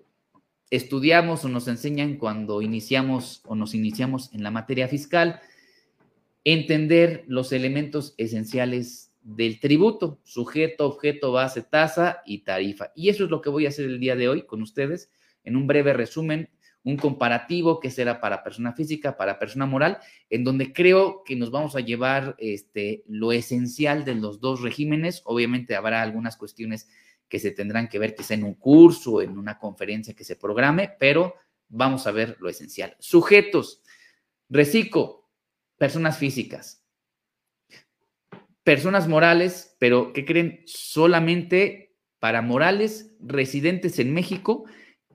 [0.71, 5.39] estudiamos o nos enseñan cuando iniciamos o nos iniciamos en la materia fiscal,
[6.43, 12.91] entender los elementos esenciales del tributo, sujeto, objeto, base, tasa y tarifa.
[12.95, 15.11] Y eso es lo que voy a hacer el día de hoy con ustedes
[15.43, 16.49] en un breve resumen,
[16.86, 19.97] un comparativo que será para persona física, para persona moral,
[20.29, 25.23] en donde creo que nos vamos a llevar este, lo esencial de los dos regímenes.
[25.25, 26.88] Obviamente habrá algunas cuestiones
[27.27, 30.91] que se tendrán que ver quizá en un curso, en una conferencia que se programe,
[30.99, 31.33] pero
[31.69, 32.95] vamos a ver lo esencial.
[32.99, 33.81] Sujetos,
[34.47, 35.27] reciclo,
[35.77, 36.86] personas físicas,
[38.63, 40.61] personas morales, pero ¿qué creen?
[40.67, 44.65] Solamente para morales residentes en México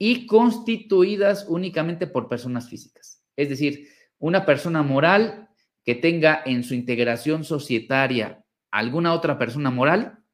[0.03, 3.23] y constituidas únicamente por personas físicas.
[3.37, 3.87] Es decir,
[4.19, 5.51] una persona moral
[5.85, 10.25] que tenga en su integración societaria alguna otra persona moral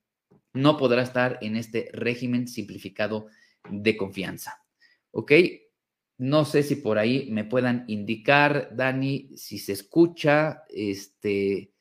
[0.52, 3.26] no podrá estar en este régimen simplificado
[3.68, 4.62] de confianza.
[5.10, 5.32] ¿Ok?
[6.18, 11.72] No sé si por ahí me puedan indicar, Dani, si se escucha, este,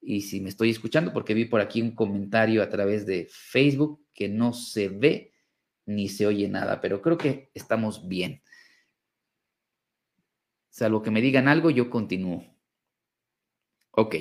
[0.00, 4.06] y si me estoy escuchando, porque vi por aquí un comentario a través de Facebook
[4.14, 5.35] que no se ve
[5.86, 8.42] ni se oye nada, pero creo que estamos bien.
[10.68, 12.44] Salvo que me digan algo, yo continúo.
[13.92, 14.16] Ok.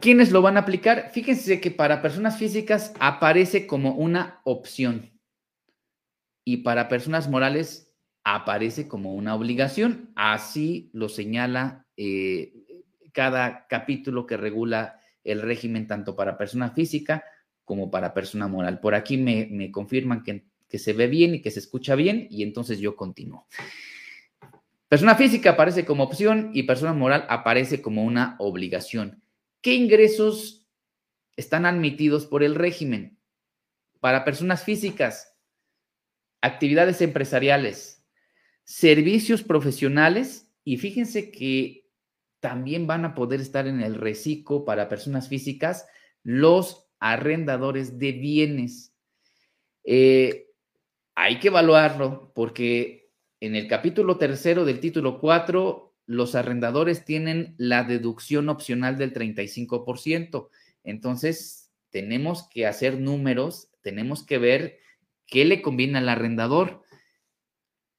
[0.00, 1.10] ¿Quiénes lo van a aplicar?
[1.12, 5.10] Fíjense que para personas físicas aparece como una opción
[6.44, 7.92] y para personas morales
[8.24, 10.12] aparece como una obligación.
[10.14, 12.54] Así lo señala eh,
[13.12, 17.24] cada capítulo que regula el régimen tanto para persona física
[17.68, 18.80] como para persona moral.
[18.80, 22.42] Por aquí me, confirman que, que se ve bien y que se escucha bien y
[22.42, 23.46] entonces yo continúo.
[24.88, 29.22] Persona física aparece como opción y persona moral aparece como una obligación.
[29.60, 30.66] ¿Qué ingresos
[31.36, 33.18] están admitidos por el régimen?
[34.00, 35.36] Para personas físicas,
[36.40, 38.02] actividades empresariales,
[38.64, 41.86] servicios profesionales y fíjense que
[42.40, 45.86] también van a poder estar en el reciclo para personas físicas
[46.22, 48.94] los arrendadores de bienes.
[49.84, 50.48] Eh,
[51.14, 57.84] hay que evaluarlo porque en el capítulo tercero del título 4 los arrendadores tienen la
[57.84, 60.48] deducción opcional del 35%.
[60.82, 64.78] Entonces, tenemos que hacer números, tenemos que ver
[65.26, 66.82] qué le conviene al arrendador.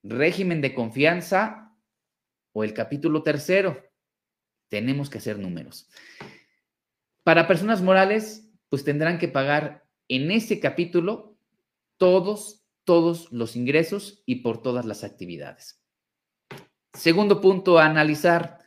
[0.01, 1.75] Régimen de confianza
[2.51, 3.83] o el capítulo tercero.
[4.69, 5.87] Tenemos que hacer números.
[7.23, 11.37] Para personas morales, pues tendrán que pagar en ese capítulo
[11.97, 15.81] todos, todos los ingresos y por todas las actividades.
[16.93, 18.59] Segundo punto analizar,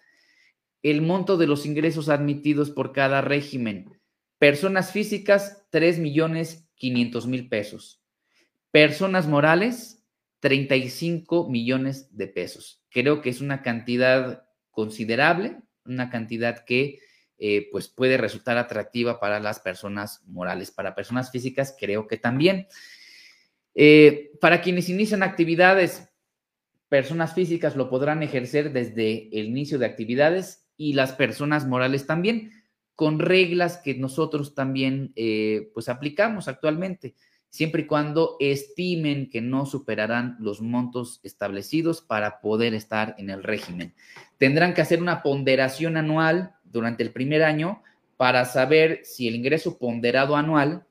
[0.82, 4.00] el monto de los ingresos admitidos por cada régimen.
[4.38, 8.02] Personas físicas, 3 millones 500 mil pesos.
[8.72, 10.04] Personas morales,
[10.40, 12.82] 35 millones de pesos.
[12.90, 16.98] Creo que es una cantidad considerable, una cantidad que
[17.44, 20.70] eh, pues puede resultar atractiva para las personas morales.
[20.70, 22.68] Para personas físicas, creo que también.
[23.74, 26.08] Eh, para quienes inician actividades,
[26.88, 32.52] personas físicas lo podrán ejercer desde el inicio de actividades y las personas morales también,
[32.94, 37.16] con reglas que nosotros también eh, pues aplicamos actualmente,
[37.48, 43.42] siempre y cuando estimen que no superarán los montos establecidos para poder estar en el
[43.42, 43.94] régimen.
[44.38, 47.82] Tendrán que hacer una ponderación anual durante el primer año
[48.16, 50.86] para saber si el ingreso ponderado anual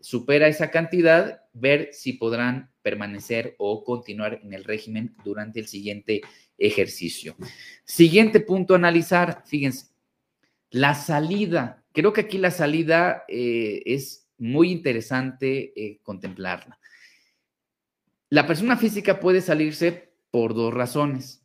[0.00, 6.22] supera esa cantidad, ver si podrán permanecer o continuar en el régimen durante el siguiente
[6.58, 7.36] ejercicio.
[7.84, 9.86] Siguiente punto a analizar, fíjense,
[10.70, 11.84] la salida.
[11.92, 16.78] Creo que aquí la salida eh, es muy interesante eh, contemplarla.
[18.28, 21.41] La persona física puede salirse por dos razones.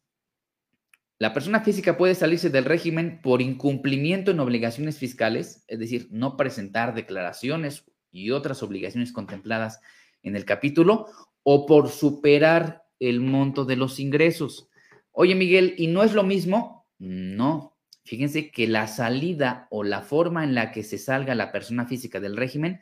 [1.20, 6.38] La persona física puede salirse del régimen por incumplimiento en obligaciones fiscales, es decir, no
[6.38, 9.82] presentar declaraciones y otras obligaciones contempladas
[10.22, 11.08] en el capítulo,
[11.42, 14.70] o por superar el monto de los ingresos.
[15.12, 16.88] Oye, Miguel, ¿y no es lo mismo?
[17.00, 17.76] No.
[18.04, 22.20] Fíjense que la salida o la forma en la que se salga la persona física
[22.20, 22.80] del régimen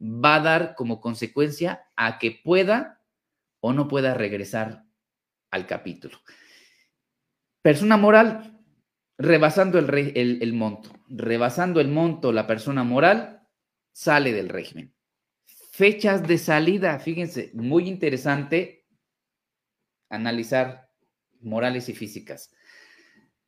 [0.00, 3.00] va a dar como consecuencia a que pueda
[3.60, 4.84] o no pueda regresar
[5.50, 6.18] al capítulo.
[7.62, 8.58] Persona moral,
[9.18, 10.90] rebasando el, monto.
[11.08, 13.46] Rebasando el monto, la persona moral
[13.92, 14.94] sale del régimen.
[15.72, 18.86] Fechas de salida, fíjense, muy interesante
[20.08, 20.88] analizar
[21.40, 22.52] morales y físicas.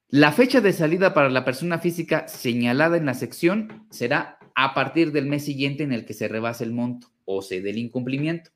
[0.09, 5.13] La fecha de salida para la persona física señalada en la sección será a partir
[5.13, 8.51] del mes siguiente en el que se rebase el monto o se dé el incumplimiento.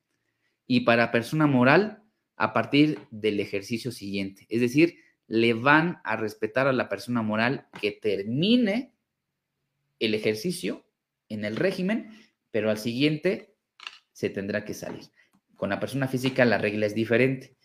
[0.66, 2.02] Y para persona moral,
[2.36, 4.46] a partir del ejercicio siguiente.
[4.48, 4.96] Es decir,
[5.26, 8.94] le van a respetar a la persona moral que termine
[9.98, 10.86] el ejercicio
[11.28, 12.10] en el régimen,
[12.50, 13.54] pero al siguiente
[14.12, 15.04] se tendrá que salir.
[15.56, 17.56] Con la persona física la regla es diferente.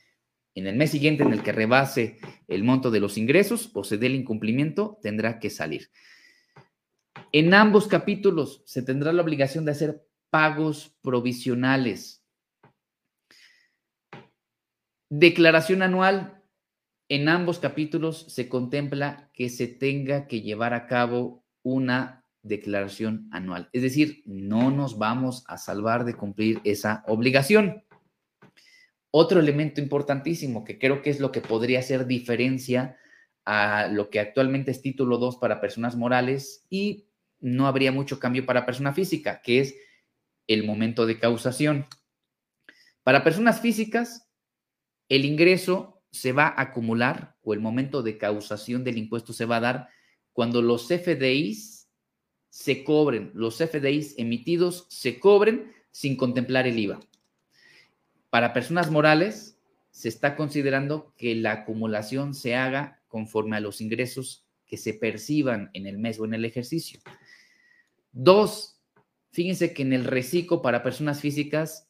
[0.56, 3.98] En el mes siguiente en el que rebase el monto de los ingresos o se
[3.98, 5.90] dé el incumplimiento, tendrá que salir.
[7.32, 12.24] En ambos capítulos se tendrá la obligación de hacer pagos provisionales.
[15.10, 16.39] Declaración anual.
[17.12, 23.68] En ambos capítulos se contempla que se tenga que llevar a cabo una declaración anual.
[23.74, 27.84] Es decir, no nos vamos a salvar de cumplir esa obligación.
[29.10, 32.96] Otro elemento importantísimo que creo que es lo que podría hacer diferencia
[33.44, 37.08] a lo que actualmente es título 2 para personas morales y
[37.40, 39.76] no habría mucho cambio para persona física, que es
[40.46, 41.88] el momento de causación.
[43.02, 44.30] Para personas físicas,
[45.08, 49.58] el ingreso se va a acumular o el momento de causación del impuesto se va
[49.58, 49.90] a dar
[50.34, 51.88] cuando los FDIs
[52.50, 57.00] se cobren, los FDIs emitidos se cobren sin contemplar el IVA.
[58.30, 59.60] Para personas morales,
[59.92, 65.72] se está considerando que la acumulación se haga conforme a los ingresos que se perciban
[65.74, 67.00] en el mes o en el ejercicio.
[68.12, 68.80] Dos,
[69.32, 71.90] fíjense que en el reciclo para personas físicas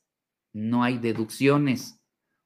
[0.54, 1.99] no hay deducciones.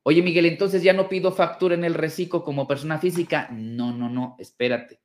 [0.03, 3.49] Oye, Miguel, entonces ya no pido factura en el reciclo como persona física.
[3.51, 5.01] No, no, no, espérate.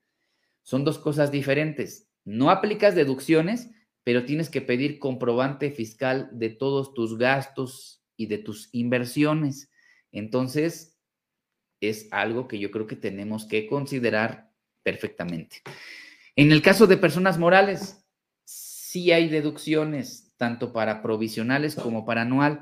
[0.63, 2.11] Son dos cosas diferentes.
[2.25, 3.71] No aplicas deducciones,
[4.03, 9.71] pero tienes que pedir comprobante fiscal de todos tus gastos y de tus inversiones.
[10.11, 10.99] Entonces,
[11.81, 14.51] es algo que yo creo que tenemos que considerar
[14.83, 15.63] perfectamente.
[16.35, 18.05] En el caso de personas morales,
[18.45, 22.61] sí hay deducciones, tanto para provisionales como para anual,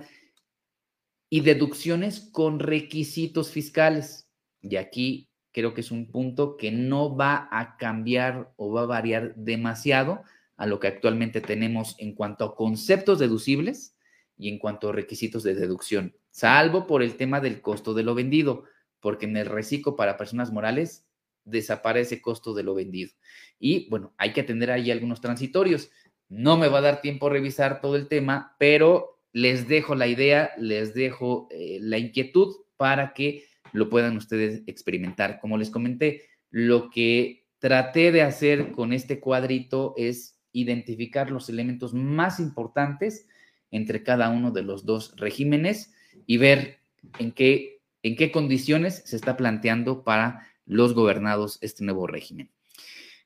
[1.29, 4.29] y deducciones con requisitos fiscales.
[4.61, 8.87] Y aquí creo que es un punto que no va a cambiar o va a
[8.87, 10.23] variar demasiado
[10.57, 13.97] a lo que actualmente tenemos en cuanto a conceptos deducibles
[14.37, 18.15] y en cuanto a requisitos de deducción, salvo por el tema del costo de lo
[18.15, 18.65] vendido,
[19.01, 21.07] porque en el reciclo para personas morales
[21.45, 23.13] desaparece costo de lo vendido.
[23.59, 25.91] Y bueno, hay que atender ahí algunos transitorios.
[26.29, 30.07] No me va a dar tiempo a revisar todo el tema, pero les dejo la
[30.07, 35.41] idea, les dejo eh, la inquietud para que lo puedan ustedes experimentar.
[35.41, 41.93] Como les comenté, lo que traté de hacer con este cuadrito es identificar los elementos
[41.93, 43.29] más importantes
[43.71, 45.93] entre cada uno de los dos regímenes
[46.25, 46.79] y ver
[47.19, 52.51] en qué, en qué condiciones se está planteando para los gobernados este nuevo régimen.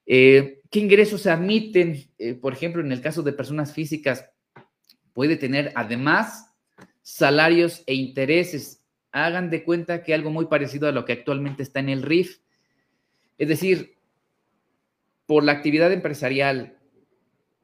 [0.07, 2.11] Eh, ¿Qué ingresos se admiten?
[2.19, 4.25] Eh, por ejemplo, en el caso de personas físicas,
[5.13, 6.55] puede tener además
[7.03, 8.85] salarios e intereses.
[9.13, 12.39] Hagan de cuenta que algo muy parecido a lo que actualmente está en el RIF.
[13.39, 13.97] Es decir,
[15.27, 16.79] por la actividad empresarial,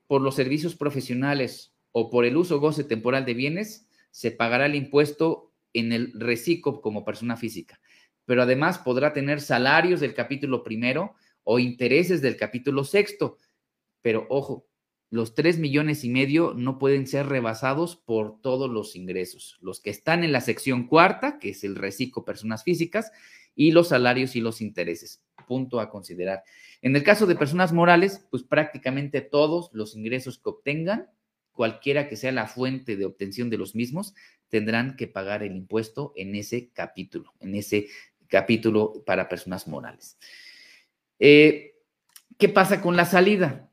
[0.07, 4.75] por los servicios profesionales o por el uso goce temporal de bienes, se pagará el
[4.75, 7.81] impuesto en el reciclo como persona física.
[8.25, 13.39] Pero además podrá tener salarios del capítulo primero o intereses del capítulo sexto.
[14.03, 14.67] Pero ojo,
[15.17, 19.57] los tres millones y medio no pueden ser rebasados por todos los ingresos.
[19.61, 23.11] Los que están en la sección cuarta, que es el reciclo personas físicas,
[23.55, 25.25] y los salarios y los intereses.
[25.49, 26.43] Punto a considerar.
[26.83, 31.09] En el caso de personas morales, pues prácticamente todos los ingresos que obtengan
[31.53, 34.15] cualquiera que sea la fuente de obtención de los mismos,
[34.51, 37.89] tendrán que pagar el impuesto en ese capítulo, en ese
[38.29, 40.19] capítulo para personas morales.
[41.19, 41.77] Eh,
[42.37, 43.71] ¿Qué pasa con la salida?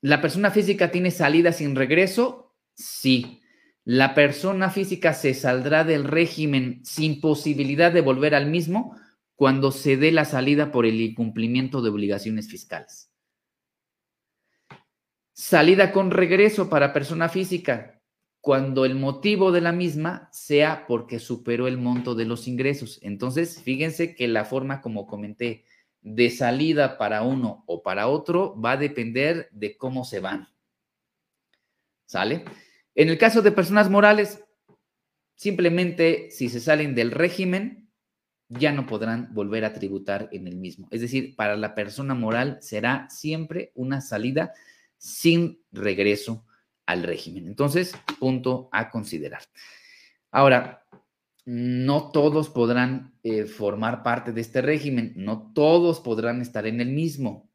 [0.00, 2.54] ¿La persona física tiene salida sin regreso?
[2.74, 3.42] Sí.
[3.84, 8.96] ¿La persona física se saldrá del régimen sin posibilidad de volver al mismo?
[9.38, 13.12] cuando se dé la salida por el incumplimiento de obligaciones fiscales.
[15.32, 18.02] Salida con regreso para persona física,
[18.40, 22.98] cuando el motivo de la misma sea porque superó el monto de los ingresos.
[23.00, 25.64] Entonces, fíjense que la forma, como comenté,
[26.14, 30.48] de salida para uno o para otro va a depender de cómo se van.
[32.06, 32.44] ¿Sale?
[32.94, 34.42] En el caso de personas morales,
[35.34, 37.90] simplemente si se salen del régimen,
[38.48, 40.88] ya no podrán volver a tributar en el mismo.
[40.90, 44.54] Es decir, para la persona moral será siempre una salida
[44.96, 46.46] sin regreso
[46.86, 47.46] al régimen.
[47.46, 49.42] Entonces, punto a considerar.
[50.30, 50.86] Ahora,
[51.50, 56.90] no todos podrán eh, formar parte de este régimen, no todos podrán estar en el
[56.90, 57.50] mismo.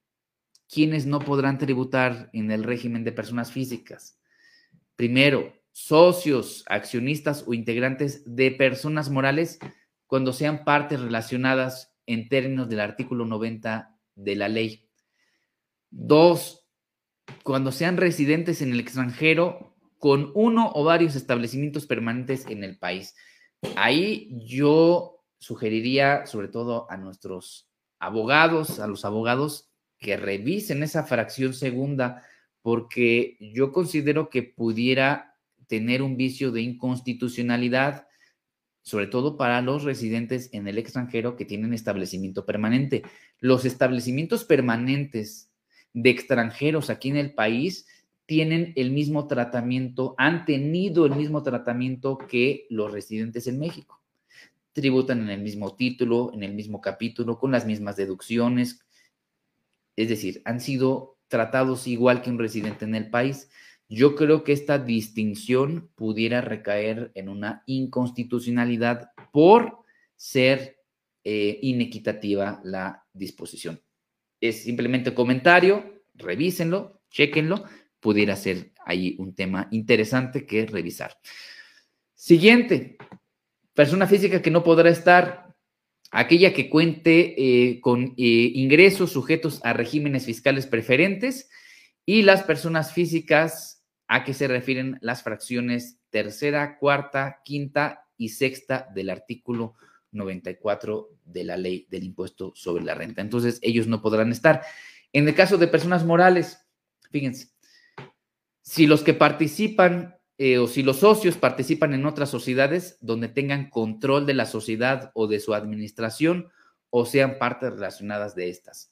[0.67, 4.19] ¿Quiénes no podrán tributar en el régimen de personas físicas?
[4.95, 9.59] Primero, socios, accionistas o integrantes de personas morales
[10.07, 14.89] cuando sean partes relacionadas en términos del artículo 90 de la ley.
[15.91, 16.67] Dos,
[17.43, 23.13] cuando sean residentes en el extranjero con uno o varios establecimientos permanentes en el país.
[23.75, 27.67] Ahí yo sugeriría, sobre todo a nuestros
[27.99, 32.23] abogados, a los abogados, que revisen esa fracción segunda,
[32.61, 35.35] porque yo considero que pudiera
[35.67, 38.07] tener un vicio de inconstitucionalidad
[38.83, 43.03] sobre todo para los residentes en el extranjero que tienen establecimiento permanente.
[43.39, 45.49] Los establecimientos permanentes
[45.93, 47.87] de extranjeros aquí en el país
[48.25, 54.01] tienen el mismo tratamiento, han tenido el mismo tratamiento que los residentes en México.
[54.71, 58.79] Tributan en el mismo título, en el mismo capítulo, con las mismas deducciones.
[59.95, 63.49] Es decir, han sido tratados igual que un residente en el país.
[63.89, 69.79] Yo creo que esta distinción pudiera recaer en una inconstitucionalidad por
[70.15, 70.79] ser
[71.23, 73.81] eh, inequitativa la disposición.
[74.41, 77.65] Es simplemente comentario, revísenlo, chequenlo,
[78.03, 81.17] pudiera ser ahí un tema interesante que revisar.
[82.13, 82.97] Siguiente,
[83.73, 85.55] persona física que no podrá estar,
[86.11, 91.49] aquella que cuente eh, con eh, ingresos sujetos a regímenes fiscales preferentes
[92.05, 98.87] y las personas físicas a qué se refieren las fracciones tercera, cuarta, quinta y sexta
[98.93, 99.75] del artículo
[100.11, 103.21] 94 de la ley del impuesto sobre la renta.
[103.21, 104.61] Entonces, ellos no podrán estar.
[105.13, 106.59] En el caso de personas morales,
[107.09, 107.52] fíjense,
[108.73, 113.69] si los que participan eh, o si los socios participan en otras sociedades donde tengan
[113.69, 116.49] control de la sociedad o de su administración
[116.89, 118.91] o sean partes relacionadas de estas,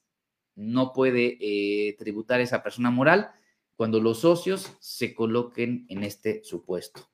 [0.53, 3.32] no puede eh, tributar esa persona moral
[3.75, 7.09] cuando los socios se coloquen en este supuesto.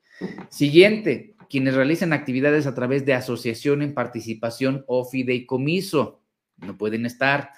[0.49, 6.21] Siguiente, quienes realicen actividades a través de asociación en participación o fideicomiso,
[6.57, 7.51] no pueden estar.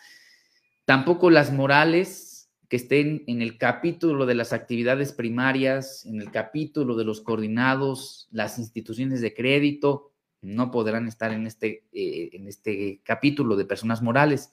[0.86, 2.29] Tampoco las morales
[2.70, 8.30] que estén en el capítulo de las actividades primarias, en el capítulo de los coordinados,
[8.32, 10.12] las instituciones de crédito,
[10.42, 14.52] no podrán estar en este, eh, en este capítulo de personas morales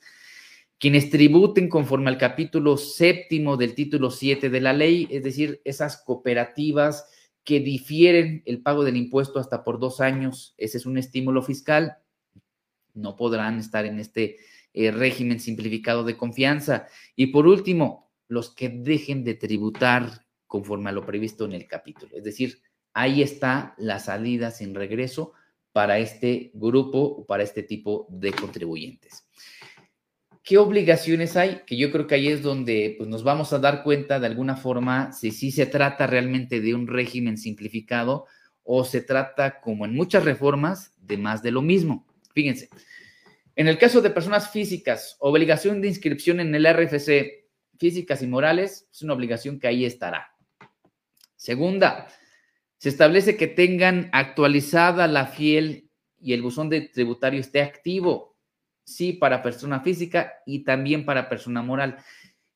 [0.79, 6.03] quienes tributen conforme al capítulo séptimo del título 7 de la ley, es decir, esas
[6.03, 7.09] cooperativas
[7.45, 11.97] que difieren el pago del impuesto hasta por dos años, ese es un estímulo fiscal,
[12.93, 14.37] no podrán estar en este
[14.75, 16.87] eh, régimen simplificado de confianza.
[17.15, 22.17] Y por último, los que dejen de tributar conforme a lo previsto en el capítulo,
[22.17, 22.61] es decir,
[22.93, 25.33] ahí está la salida sin regreso
[25.73, 29.27] para este grupo o para este tipo de contribuyentes.
[30.43, 31.63] ¿Qué obligaciones hay?
[31.67, 34.57] Que yo creo que ahí es donde pues, nos vamos a dar cuenta de alguna
[34.57, 38.27] forma si sí se trata realmente de un régimen simplificado
[38.63, 42.07] o se trata, como en muchas reformas, de más de lo mismo.
[42.33, 42.69] Fíjense,
[43.57, 47.46] en el caso de personas físicas, obligación de inscripción en el RFC,
[47.79, 50.33] físicas y morales, es una obligación que ahí estará.
[51.37, 52.09] Segunda,
[52.79, 58.37] se establece que tengan actualizada la fiel y el buzón de tributario esté activo
[58.87, 61.99] sí para persona física y también para persona moral.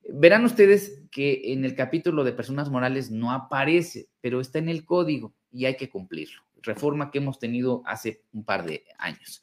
[0.08, 4.84] Verán ustedes que en el capítulo de personas morales no aparece, pero está en el
[4.84, 6.42] código y hay que cumplirlo.
[6.62, 9.42] Reforma que hemos tenido hace un par de años.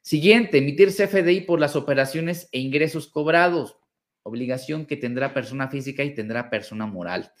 [0.00, 3.78] Siguiente, emitir CFDI por las operaciones e ingresos cobrados.
[4.24, 7.32] Obligación que tendrá persona física y tendrá persona moral.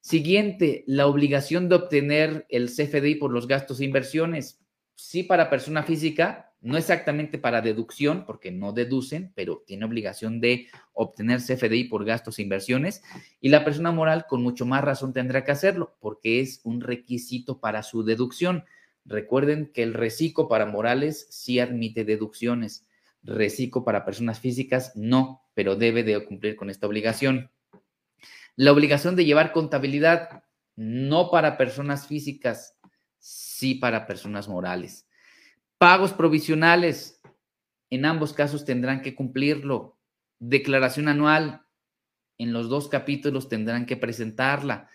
[0.00, 4.60] Siguiente, la obligación de obtener el CFDI por los gastos e inversiones.
[4.94, 10.68] Sí para persona física, no exactamente para deducción, porque no deducen, pero tiene obligación de
[10.92, 13.02] obtener CFDI por gastos e inversiones,
[13.40, 17.60] y la persona moral con mucho más razón tendrá que hacerlo, porque es un requisito
[17.60, 18.64] para su deducción.
[19.04, 22.86] Recuerden que el reciclo para morales sí admite deducciones.
[23.22, 27.50] Reciclo para personas físicas, no, pero debe de cumplir con esta obligación.
[28.56, 30.44] La obligación de llevar contabilidad,
[30.76, 32.76] no para personas físicas,
[33.18, 35.08] sí para personas morales.
[35.78, 37.20] Pagos provisionales,
[37.90, 39.98] en ambos casos tendrán que cumplirlo.
[40.38, 41.62] Declaración anual,
[42.38, 44.88] en los dos capítulos tendrán que presentarla.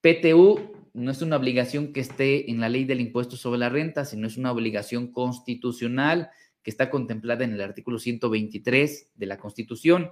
[0.00, 4.04] PTU no es una obligación que esté en la ley del impuesto sobre la renta,
[4.04, 6.30] sino es una obligación constitucional
[6.66, 10.10] que está contemplada en el artículo 123 de la Constitución,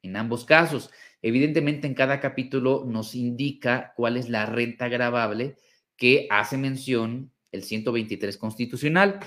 [0.00, 0.92] en ambos casos.
[1.22, 5.56] Evidentemente, en cada capítulo nos indica cuál es la renta grabable
[5.96, 9.18] que hace mención el 123 constitucional.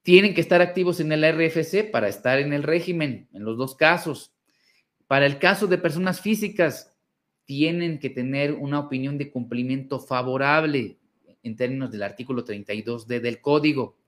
[0.00, 3.74] Tienen que estar activos en el RFC para estar en el régimen, en los dos
[3.74, 4.32] casos.
[5.08, 6.96] Para el caso de personas físicas,
[7.44, 10.96] tienen que tener una opinión de cumplimiento favorable
[11.42, 13.99] en términos del artículo 32D del código.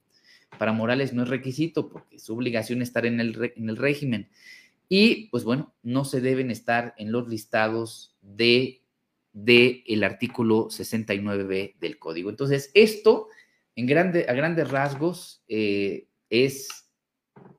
[0.58, 4.28] Para Morales no es requisito porque es obligación estar en el, en el régimen.
[4.88, 8.82] Y pues bueno, no se deben estar en los listados de,
[9.32, 12.30] de el artículo 69B del código.
[12.30, 13.28] Entonces, esto
[13.76, 16.68] en grande, a grandes rasgos eh, es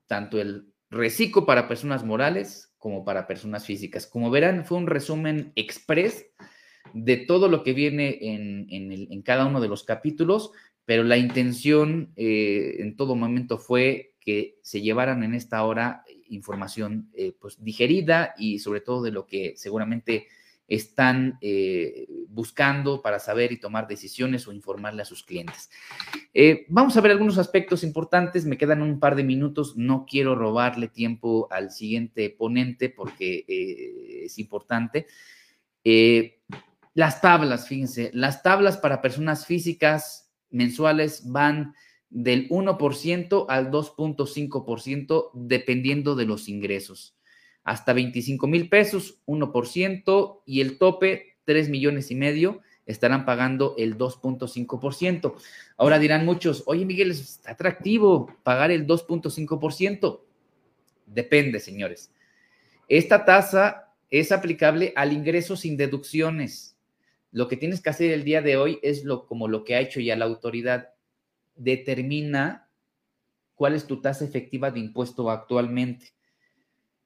[0.08, 4.06] tanto el reciclo para personas morales como para personas físicas.
[4.06, 6.26] Como verán, fue un resumen express
[6.94, 10.52] de todo lo que viene en, cada uno de los capítulos,
[10.86, 17.10] pero la intención eh, en todo momento fue que se llevaran en esta hora información
[17.14, 20.28] eh, pues digerida y sobre todo de lo que seguramente
[20.68, 25.70] están eh, buscando para saber y tomar decisiones o informarle a sus clientes.
[26.34, 30.36] Eh, vamos a ver algunos aspectos importantes, me quedan un par de minutos, no quiero
[30.36, 35.08] robarle tiempo al siguiente ponente porque eh, es importante.
[36.94, 40.23] las tablas, fíjense, las tablas para personas físicas
[40.54, 41.74] mensuales van
[42.10, 47.16] del 1% al 2.5% dependiendo de los ingresos
[47.64, 53.98] hasta 25 mil pesos, 1%, y el tope, 3 millones y medio, estarán pagando el
[53.98, 55.36] 2.5%.
[55.78, 60.22] Ahora dirán muchos, oye Miguel, está atractivo pagar el 2.5%.
[61.06, 62.12] Depende, señores.
[62.90, 66.73] Esta tasa es aplicable al ingreso sin deducciones.
[67.34, 69.82] Lo que tienes que hacer el día de hoy es lo, como lo que ha
[69.82, 70.90] hecho ya la autoridad.
[71.56, 72.70] Determina
[73.56, 76.14] cuál es tu tasa efectiva de impuesto actualmente.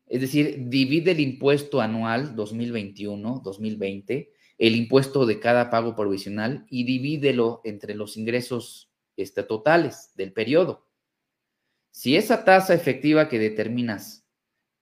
[0.05, 6.83] Es decir, divide el impuesto anual 2021, 2020, el impuesto de cada pago provisional y
[6.83, 10.89] divídelo entre los ingresos este, totales del periodo.
[11.91, 14.27] Si esa tasa efectiva que determinas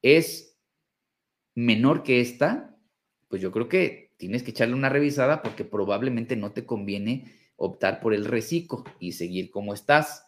[0.02, 0.58] es
[1.54, 2.76] menor que esta,
[3.28, 8.00] pues yo creo que tienes que echarle una revisada porque probablemente no te conviene optar
[8.00, 10.26] por el reciclo y seguir como estás.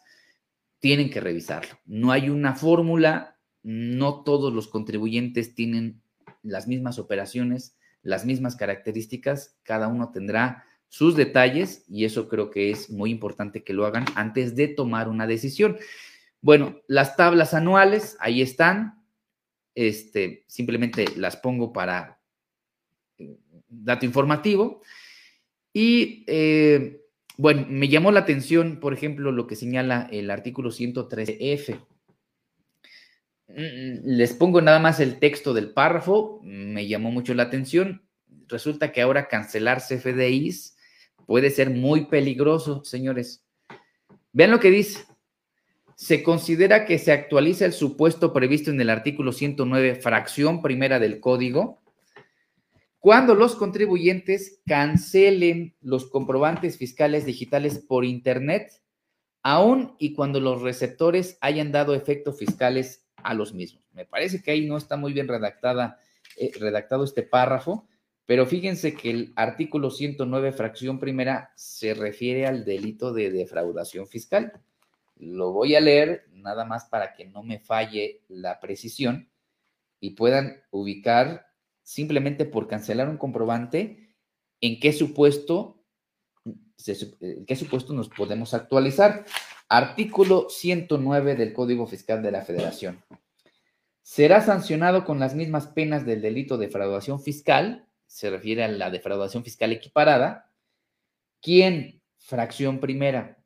[0.78, 1.78] Tienen que revisarlo.
[1.86, 6.00] No hay una fórmula no todos los contribuyentes tienen
[6.42, 12.70] las mismas operaciones, las mismas características, cada uno tendrá sus detalles y eso creo que
[12.70, 15.76] es muy importante que lo hagan antes de tomar una decisión.
[16.40, 19.04] Bueno, las tablas anuales, ahí están.
[19.74, 22.17] Este, simplemente las pongo para
[23.68, 24.82] dato informativo.
[25.72, 27.02] Y eh,
[27.36, 31.78] bueno, me llamó la atención, por ejemplo, lo que señala el artículo 113F
[33.48, 38.02] Mm, les pongo nada más el texto del párrafo, me llamó mucho la atención.
[38.46, 40.76] Resulta que ahora cancelar CFDIs
[41.26, 43.44] puede ser muy peligroso, señores.
[44.32, 45.04] Vean lo que dice.
[45.96, 51.18] Se considera que se actualiza el supuesto previsto en el artículo 109, fracción primera del
[51.18, 51.82] código,
[52.98, 58.82] cuando los contribuyentes cancelen los comprobantes fiscales digitales por Internet,
[59.42, 63.84] aun y cuando los receptores hayan dado efectos fiscales a los mismos.
[63.92, 65.98] Me parece que ahí no está muy bien redactada,
[66.36, 67.88] eh, redactado este párrafo,
[68.26, 74.52] pero fíjense que el artículo 109, fracción primera, se refiere al delito de defraudación fiscal.
[75.16, 79.30] Lo voy a leer nada más para que no me falle la precisión
[79.98, 81.47] y puedan ubicar
[81.88, 84.14] simplemente por cancelar un comprobante
[84.60, 85.82] en qué supuesto,
[86.44, 89.24] en qué supuesto nos podemos actualizar.
[89.70, 93.02] Artículo 109 del Código Fiscal de la Federación.
[94.02, 98.90] Será sancionado con las mismas penas del delito de defraudación fiscal, se refiere a la
[98.90, 100.52] defraudación fiscal equiparada,
[101.40, 103.42] quien, fracción primera,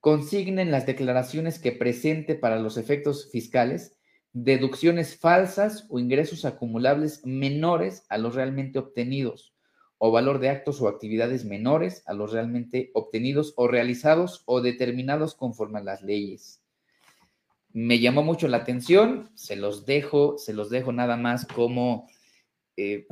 [0.00, 3.95] consigne en las declaraciones que presente para los efectos fiscales
[4.38, 9.54] deducciones falsas o ingresos acumulables menores a los realmente obtenidos
[9.96, 15.34] o valor de actos o actividades menores a los realmente obtenidos o realizados o determinados
[15.34, 16.62] conforme a las leyes.
[17.72, 22.06] me llamó mucho la atención, se los dejo, se los dejo nada más como,
[22.76, 23.06] eh,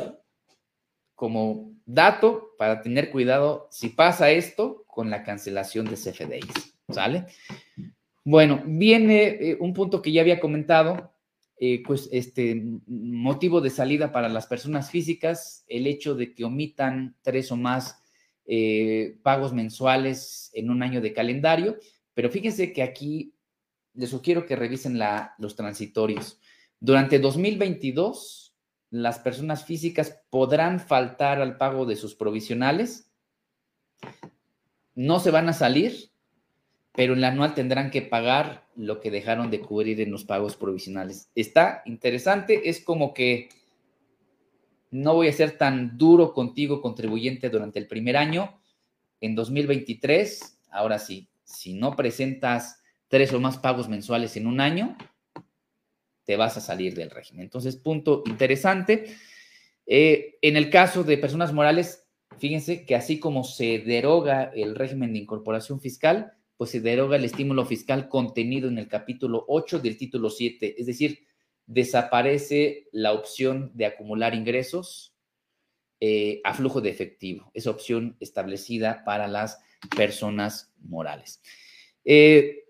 [1.14, 7.26] como dato para tener cuidado si pasa esto con la cancelación de CFDIs, ¿sale?
[8.24, 11.13] Bueno, viene eh, un punto que ya había comentado,
[11.58, 17.16] eh, pues este motivo de salida para las personas físicas, el hecho de que omitan
[17.22, 18.00] tres o más
[19.22, 21.78] pagos mensuales en un año de calendario,
[22.12, 23.34] pero fíjense que aquí
[23.94, 25.00] les sugiero que revisen
[25.38, 26.38] los transitorios.
[26.80, 28.54] Durante 2022,
[28.90, 33.10] las personas físicas podrán faltar al pago de sus provisionales.
[34.94, 36.12] No se van a salir,
[36.94, 40.56] pero en la anual tendrán que pagar lo que dejaron de cubrir en los pagos
[40.56, 41.28] provisionales.
[41.34, 43.48] Está interesante, es como que
[44.92, 48.60] no voy a ser tan duro contigo, contribuyente, durante el primer año.
[49.20, 54.96] En 2023, ahora sí, si no presentas tres o más pagos mensuales en un año,
[56.24, 57.42] te vas a salir del régimen.
[57.42, 59.16] Entonces, punto interesante.
[59.84, 62.06] Eh, en el caso de personas morales,
[62.38, 67.24] fíjense que así como se deroga el régimen de incorporación fiscal, pues se deroga el
[67.24, 71.26] estímulo fiscal contenido en el capítulo 8 del título 7, es decir,
[71.66, 75.14] desaparece la opción de acumular ingresos
[76.00, 79.58] eh, a flujo de efectivo, esa opción establecida para las
[79.96, 81.40] personas morales.
[82.04, 82.64] Eh,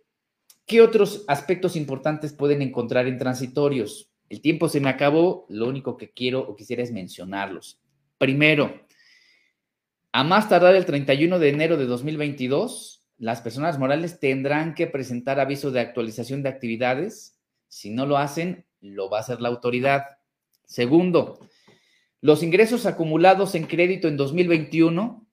[0.67, 4.11] ¿Qué otros aspectos importantes pueden encontrar en transitorios?
[4.31, 7.81] El tiempo se me acabó, lo único que quiero o quisiera es mencionarlos.
[8.17, 8.87] Primero,
[10.13, 15.41] a más tardar el 31 de enero de 2022, las personas morales tendrán que presentar
[15.41, 17.39] aviso de actualización de actividades.
[17.69, 20.05] Si no lo hacen, lo va a hacer la autoridad.
[20.65, 21.39] Segundo,
[22.21, 25.27] los ingresos acumulados en crédito en 2021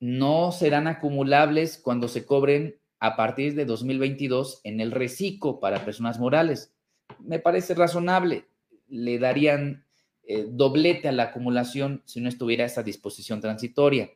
[0.00, 6.18] no serán acumulables cuando se cobren a partir de 2022 en el reciclo para personas
[6.18, 6.74] morales.
[7.18, 8.46] Me parece razonable.
[8.88, 9.84] Le darían
[10.32, 14.10] eh, doblete a la acumulación si no estuviera esa disposición transitoria.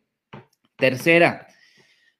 [0.77, 1.49] Tercera,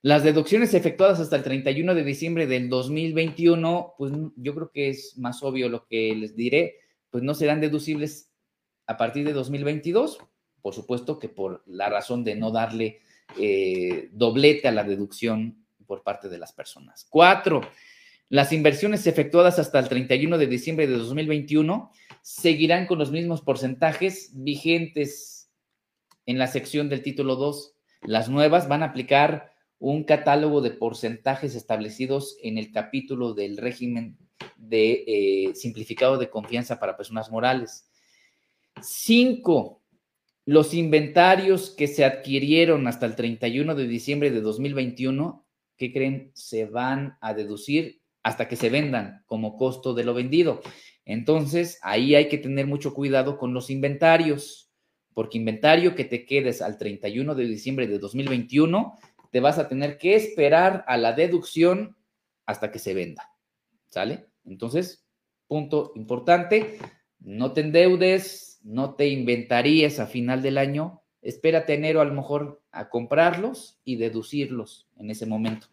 [0.05, 5.17] las deducciones efectuadas hasta el 31 de diciembre del 2021, pues yo creo que es
[5.17, 6.77] más obvio lo que les diré,
[7.09, 8.31] pues no serán deducibles
[8.87, 10.19] a partir de 2022,
[10.61, 13.01] por supuesto que por la razón de no darle
[13.39, 17.07] eh, doblete a la deducción por parte de las personas.
[17.09, 17.63] Cuatro,
[18.29, 21.91] las inversiones efectuadas hasta el 31 de diciembre de 2021
[22.21, 25.51] seguirán con los mismos porcentajes vigentes
[26.27, 27.75] en la sección del título 2.
[28.03, 34.17] Las nuevas van a aplicar un catálogo de porcentajes establecidos en el capítulo del régimen
[34.57, 37.89] de eh, simplificado de confianza para personas morales.
[38.83, 39.83] Cinco,
[40.47, 45.45] los inventarios que se adquirieron hasta el 31 de diciembre de 2021
[45.77, 46.31] ¿qué creen?
[46.35, 50.63] Se van a deducir hasta que se vendan como costo de lo vendido.
[51.05, 54.71] Entonces, ahí hay que tener mucho cuidado con los inventarios,
[55.13, 58.99] porque inventario que te quedes al 31 de diciembre de 2021,
[59.35, 61.97] te vas a tener que esperar a la deducción
[62.47, 63.33] hasta que se venda.
[63.89, 64.29] ¿Sale?
[64.45, 65.05] Entonces,
[65.49, 66.79] punto importante,
[67.19, 72.63] no te endeudes, no te inventarías a final del año espérate enero a lo mejor
[72.71, 75.69] a comprarlos y deducirlos en ese momento.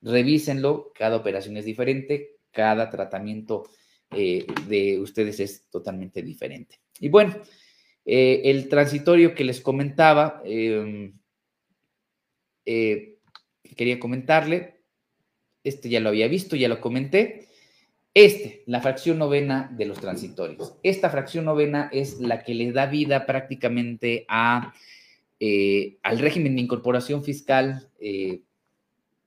[0.00, 3.64] Revísenlo, cada operación es diferente, cada tratamiento
[4.10, 6.80] eh, de ustedes es totalmente diferente.
[7.00, 7.34] Y bueno,
[8.04, 11.18] eh, el transitorio que les comentaba, em,
[12.64, 13.18] eh,
[13.76, 14.80] quería comentarle,
[15.64, 17.48] este ya lo había visto, ya lo comenté.
[18.14, 20.74] Este, la fracción novena de los transitorios.
[20.82, 24.74] Esta fracción novena es la que le da vida prácticamente a
[25.40, 28.42] eh, al régimen de incorporación fiscal eh,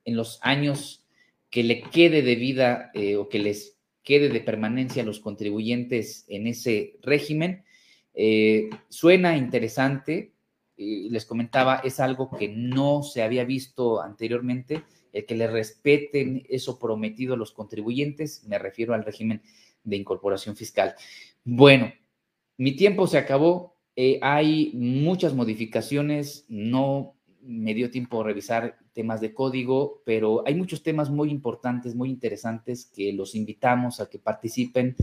[0.06, 1.04] en los años
[1.50, 6.48] que le quede de vida o que les quede de permanencia a los contribuyentes en
[6.48, 7.64] ese régimen.
[8.90, 10.35] suena interesante,
[10.78, 16.78] les comentaba, es algo que no se había visto anteriormente, el que le respeten eso
[16.78, 19.42] prometido a los contribuyentes, me refiero al régimen
[19.84, 20.96] de incorporación fiscal.
[21.44, 21.94] Bueno,
[22.58, 29.22] mi tiempo se acabó, eh, hay muchas modificaciones, no me dio tiempo de revisar temas
[29.22, 34.20] de código, pero hay muchos temas muy importantes, muy interesantes que los invitamos a que
[34.20, 34.96] participen.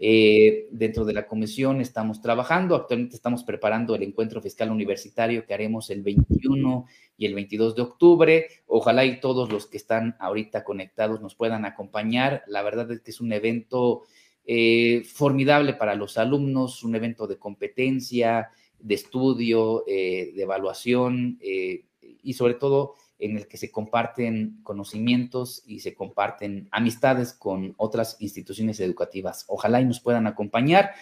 [0.00, 5.54] Eh, dentro de la comisión estamos trabajando, actualmente estamos preparando el encuentro fiscal universitario que
[5.54, 6.86] haremos el 21
[7.16, 8.48] y el 22 de octubre.
[8.66, 12.44] Ojalá y todos los que están ahorita conectados nos puedan acompañar.
[12.46, 14.04] La verdad es que es un evento
[14.50, 21.84] eh, formidable para los alumnos, un evento de competencia, de estudio, eh, de evaluación eh,
[22.00, 28.16] y sobre todo en el que se comparten conocimientos y se comparten amistades con otras
[28.20, 29.44] instituciones educativas.
[29.48, 30.92] Ojalá y nos puedan acompañar.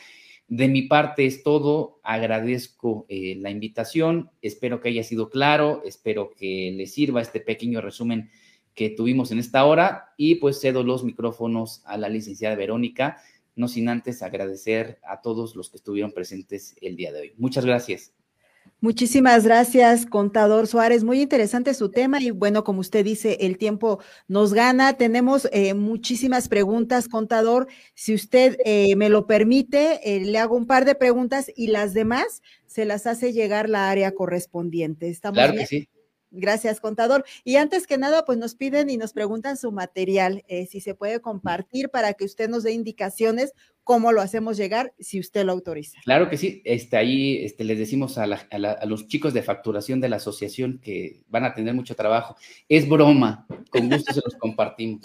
[0.49, 2.01] De mi parte es todo.
[2.03, 4.31] Agradezco eh, la invitación.
[4.43, 5.83] Espero que haya sido claro.
[5.85, 8.31] Espero que les sirva este pequeño resumen
[8.75, 10.13] que tuvimos en esta hora.
[10.17, 13.19] Y pues cedo los micrófonos a la licenciada Verónica,
[13.57, 17.35] no sin antes agradecer a todos los que estuvieron presentes el día de hoy.
[17.39, 18.13] Muchas gracias.
[18.81, 21.03] Muchísimas gracias, contador Suárez.
[21.03, 24.99] Muy interesante su tema y bueno, como usted dice, el tiempo nos gana.
[24.99, 27.69] Tenemos eh, muchísimas preguntas, contador.
[27.95, 31.95] Si usted eh, me lo permite, eh, le hago un par de preguntas y las
[31.95, 35.09] demás se las hace llegar la área correspondiente.
[35.09, 35.89] ¿Estamos claro que sí.
[36.37, 37.25] Gracias, contador.
[37.45, 40.95] Y antes que nada, pues nos piden y nos preguntan su material, eh, si se
[40.95, 43.53] puede compartir para que usted nos dé indicaciones
[43.85, 46.01] cómo lo hacemos llegar, si usted lo autoriza.
[46.05, 46.61] Claro que sí.
[46.65, 51.23] Este, ahí este, les decimos a, a, los chicos de facturación de la asociación que
[51.29, 52.37] van a tener mucho trabajo.
[52.69, 55.03] Es broma, con gusto se los compartimos.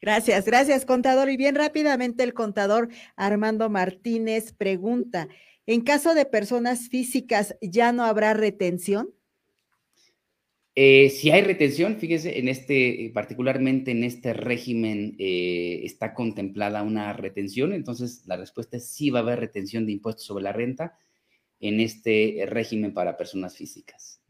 [0.00, 1.28] Gracias, gracias, contador.
[1.28, 5.28] Y bien rápidamente el contador Armando Martínez pregunta,
[5.66, 9.10] ¿en caso de personas físicas ya no habrá retención?
[10.76, 16.82] Eh, si hay retención, fíjese, en este, eh, particularmente en este régimen eh, está contemplada
[16.82, 20.52] una retención, entonces la respuesta es sí va a haber retención de impuestos sobre la
[20.52, 20.96] renta
[21.58, 24.20] en este régimen para personas físicas.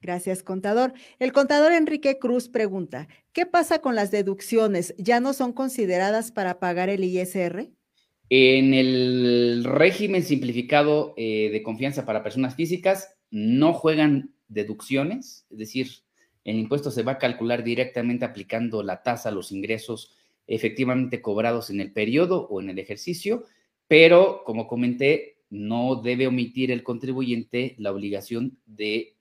[0.00, 0.94] Gracias, contador.
[1.20, 4.94] El contador Enrique Cruz pregunta, ¿qué pasa con las deducciones?
[4.98, 7.70] ¿Ya no son consideradas para pagar el ISR?
[8.30, 15.88] En el régimen simplificado de confianza para personas físicas, no juegan deducciones, es decir,
[16.44, 20.14] el impuesto se va a calcular directamente aplicando la tasa a los ingresos
[20.46, 23.44] efectivamente cobrados en el periodo o en el ejercicio,
[23.86, 29.16] pero como comenté, no debe omitir el contribuyente la obligación de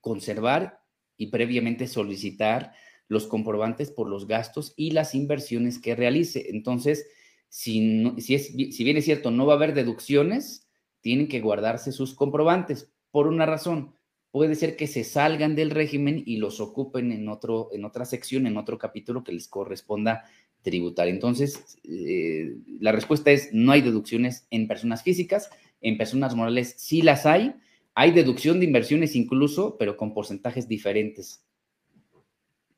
[0.00, 0.80] conservar
[1.16, 2.72] y previamente solicitar
[3.08, 6.50] los comprobantes por los gastos y las inversiones que realice.
[6.50, 7.06] Entonces,
[7.48, 10.68] si, si, es, si bien es cierto, no va a haber deducciones,
[11.00, 13.94] tienen que guardarse sus comprobantes por una razón
[14.32, 18.46] puede ser que se salgan del régimen y los ocupen en, otro, en otra sección,
[18.46, 20.24] en otro capítulo que les corresponda
[20.62, 21.06] tributar.
[21.08, 25.50] Entonces, eh, la respuesta es no hay deducciones en personas físicas,
[25.82, 27.54] en personas morales sí las hay.
[27.94, 31.44] Hay deducción de inversiones incluso, pero con porcentajes diferentes.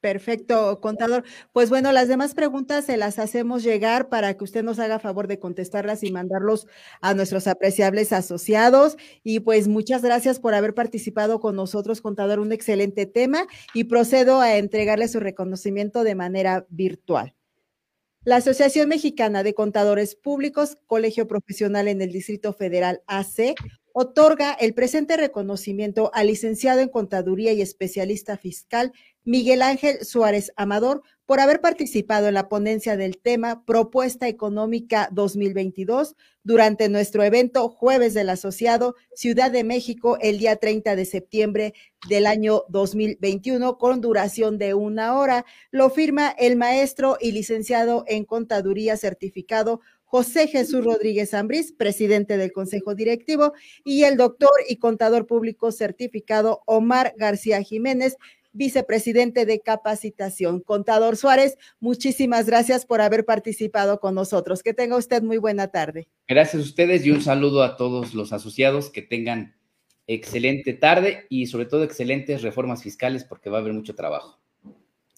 [0.05, 1.25] Perfecto, contador.
[1.55, 5.29] Pues bueno, las demás preguntas se las hacemos llegar para que usted nos haga favor
[5.29, 6.67] de contestarlas y mandarlos
[7.01, 8.99] a nuestros apreciables asociados.
[9.23, 14.43] Y pues muchas gracias por haber participado con nosotros, contador, un excelente tema y procedo
[14.43, 17.35] a entregarle su reconocimiento de manera virtual.
[18.25, 23.55] La Asociación Mexicana de Contadores Públicos, Colegio Profesional en el Distrito Federal AC,
[23.97, 28.93] otorga el presente reconocimiento al licenciado en Contaduría y especialista fiscal
[29.25, 36.15] Miguel Ángel Suárez Amador por haber participado en la ponencia del tema Propuesta Económica 2022
[36.43, 41.75] durante nuestro evento Jueves del Asociado Ciudad de México el día 30 de septiembre
[42.07, 45.47] del año 2021 con duración de una hora.
[45.71, 52.53] Lo firma el maestro y licenciado en Contaduría certificado José Jesús Rodríguez Ambrís, presidente del
[52.53, 53.53] Consejo Directivo,
[53.85, 58.17] y el doctor y contador público certificado Omar García Jiménez,
[58.55, 60.61] vicepresidente de capacitación.
[60.61, 64.63] Contador Suárez, muchísimas gracias por haber participado con nosotros.
[64.63, 66.09] Que tenga usted muy buena tarde.
[66.27, 68.89] Gracias a ustedes y un saludo a todos los asociados.
[68.89, 69.57] Que tengan
[70.07, 74.41] excelente tarde y sobre todo excelentes reformas fiscales porque va a haber mucho trabajo.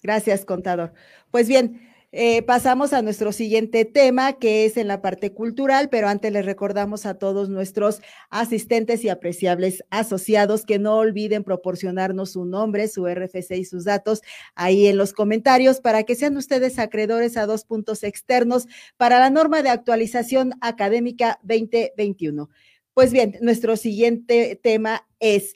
[0.03, 0.93] Gracias, contador.
[1.31, 6.07] Pues bien, eh, pasamos a nuestro siguiente tema, que es en la parte cultural, pero
[6.07, 12.45] antes les recordamos a todos nuestros asistentes y apreciables asociados que no olviden proporcionarnos su
[12.45, 14.21] nombre, su RFC y sus datos
[14.55, 19.29] ahí en los comentarios para que sean ustedes acreedores a dos puntos externos para la
[19.29, 22.49] norma de actualización académica 2021.
[22.93, 25.55] Pues bien, nuestro siguiente tema es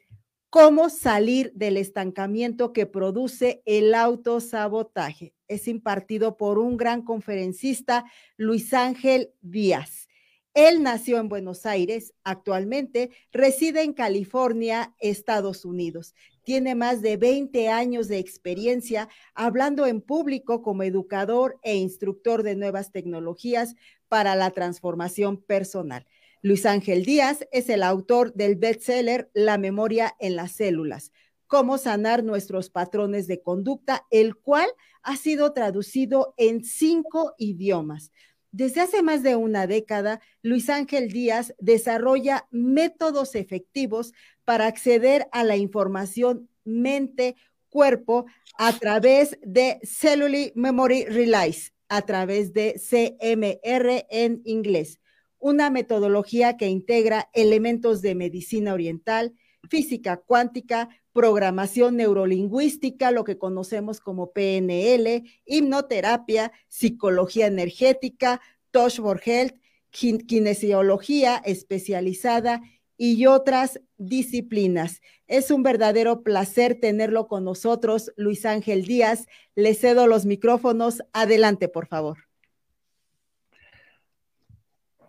[0.50, 5.34] cómo salir del estancamiento que produce el autosabotaje.
[5.52, 8.06] Es impartido por un gran conferencista,
[8.38, 10.08] Luis Ángel Díaz.
[10.54, 16.16] Él nació en Buenos Aires, actualmente reside en California, Estados Unidos.
[16.46, 22.56] Tiene más de 20 años de experiencia hablando en público como educador e instructor de
[22.56, 23.76] nuevas tecnologías
[24.08, 26.08] para la transformación personal.
[26.42, 31.12] Luis Ángel Díaz es el autor del bestseller La memoria en las células,
[31.52, 34.70] cómo sanar nuestros patrones de conducta, el cual
[35.04, 38.14] ha sido traducido en cinco idiomas.
[38.54, 44.14] Desde hace más de una década, Luis Ángel Díaz desarrolla métodos efectivos
[44.46, 47.36] para acceder a la información mente,
[47.68, 48.28] cuerpo
[48.58, 55.02] a través de Cellular Memory Relays, a través de CMR en inglés,
[55.38, 59.34] una metodología que integra elementos de medicina oriental,
[59.70, 68.42] física cuántica, programación neurolingüística, lo que conocemos como PNL, hipnoterapia, psicología energética,
[68.72, 69.56] Touch for Health,
[69.92, 72.62] kinesiología especializada
[72.98, 75.02] y otras disciplinas.
[75.28, 79.28] Es un verdadero placer tenerlo con nosotros, Luis Ángel Díaz.
[79.56, 81.02] Le cedo los micrófonos.
[81.12, 82.20] Adelante, por favor.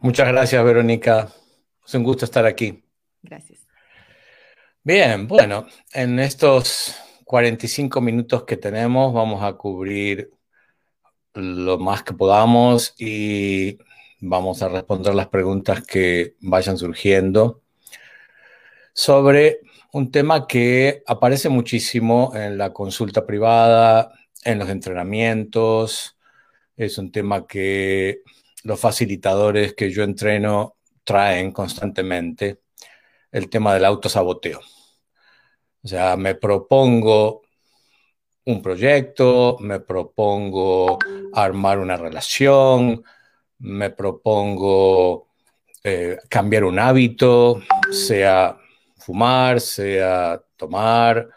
[0.01, 1.29] Muchas gracias, Verónica.
[1.87, 2.83] Es un gusto estar aquí.
[3.23, 3.67] Gracias.
[4.85, 10.33] Bien, bueno, en estos 45 minutos que tenemos vamos a cubrir
[11.35, 13.79] lo más que podamos y
[14.21, 17.63] vamos a responder las preguntas que vayan surgiendo
[18.93, 19.61] sobre
[19.93, 24.13] un tema que aparece muchísimo en la consulta privada,
[24.45, 26.19] en los entrenamientos.
[26.77, 28.23] Es un tema que
[28.65, 32.62] los facilitadores que yo entreno traen constantemente
[33.33, 34.61] el tema del autosaboteo.
[35.83, 37.43] O sea, me propongo
[38.45, 40.99] un proyecto, me propongo
[41.33, 43.03] armar una relación,
[43.59, 45.29] me propongo
[45.85, 48.59] eh, cambiar un hábito, sea
[48.97, 51.29] fumar, sea tomar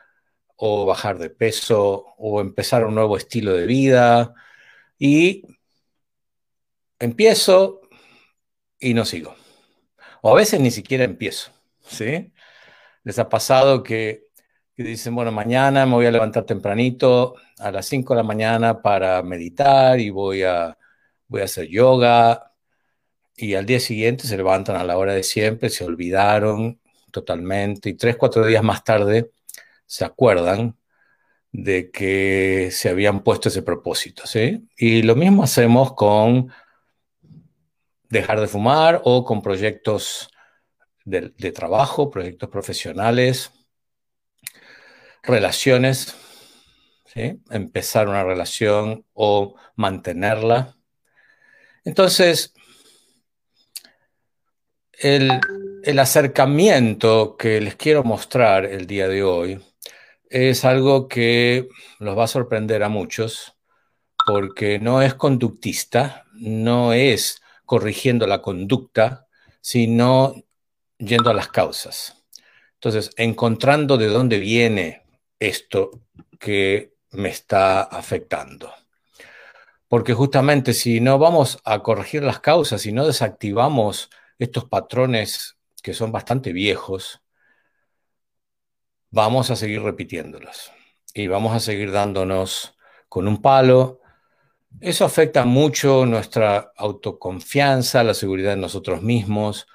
[0.58, 4.34] o bajar de peso o empezar un nuevo estilo de vida
[4.98, 5.44] y
[7.00, 7.82] empiezo
[8.80, 9.36] y no sigo.
[10.22, 11.52] O a veces ni siquiera empiezo,
[11.88, 12.34] ¿sí?
[13.04, 14.26] Les ha pasado que,
[14.78, 19.22] dicen, bueno, mañana me voy a levantar tempranito a las 5 de la mañana para
[19.24, 20.78] meditar y voy a,
[21.28, 22.52] voy a hacer yoga.
[23.38, 26.80] Y al día siguiente se levantan a la hora de siempre, se olvidaron
[27.12, 27.90] totalmente.
[27.90, 29.32] Y tres, cuatro días más tarde
[29.86, 30.78] se acuerdan
[31.52, 34.68] de que se habían puesto ese propósito, ¿sí?
[34.78, 36.52] Y lo mismo hacemos con
[38.10, 40.30] dejar de fumar o con proyectos
[41.06, 43.52] de, trabajo, proyectos profesionales,
[45.24, 46.16] relaciones,
[47.50, 50.76] empezar una relación o mantenerla.
[51.86, 52.54] Entonces,
[54.92, 55.40] el,
[55.84, 59.64] el, acercamiento que les quiero mostrar el día de hoy
[60.30, 63.56] es algo que los va a sorprender a muchos
[64.26, 69.28] porque no es conductista, no es corrigiendo la conducta,
[69.62, 70.45] sino
[71.06, 72.26] yendo a las causas.
[72.76, 75.04] Entonces, encontrando de dónde viene
[75.40, 75.92] esto
[76.40, 78.72] que me está afectando.
[79.88, 85.94] Porque justamente si no vamos a corregir las causas, si no desactivamos estos patrones que
[85.94, 87.22] son bastante viejos,
[89.12, 90.72] vamos a seguir repitiéndolos
[91.14, 92.76] y vamos a seguir dándonos
[93.08, 94.02] con un palo.
[94.82, 99.68] Eso afecta mucho nuestra autoconfianza, la seguridad en nosotros mismos,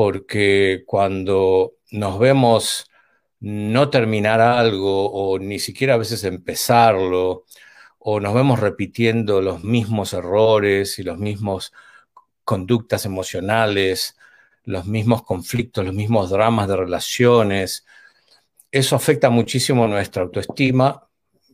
[0.00, 2.90] porque cuando nos vemos
[3.38, 7.44] no terminar algo o ni siquiera a veces empezarlo,
[7.98, 11.74] o nos vemos repitiendo los mismos errores y los mismos
[12.44, 14.16] conductas emocionales,
[14.64, 17.84] los mismos conflictos, los mismos dramas de relaciones,
[18.70, 21.10] eso afecta muchísimo nuestra autoestima,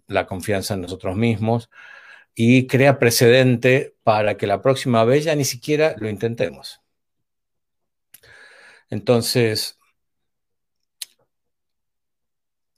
[0.06, 1.68] la confianza en nosotros mismos
[2.32, 6.85] y crea precedente para que la próxima vez ya ni siquiera lo intentemos.
[8.90, 9.78] Entonces,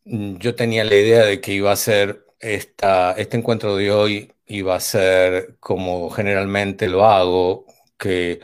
[0.05, 4.33] mm, yo tenía la idea de que iba a ser esta, este encuentro de hoy,
[4.47, 7.67] iba a ser como generalmente lo hago,
[7.99, 8.41] que,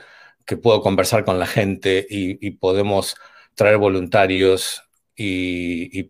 [0.63, 3.17] puedo conversar con la gente y, podemos
[3.55, 4.83] traer voluntarios
[5.17, 6.05] y,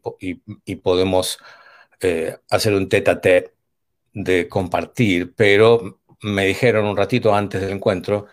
[0.83, 1.39] podemos
[2.01, 3.55] eh, hacer un tete a tete
[4.13, 8.27] de compartir, pero me dijeron un ratito antes del encuentro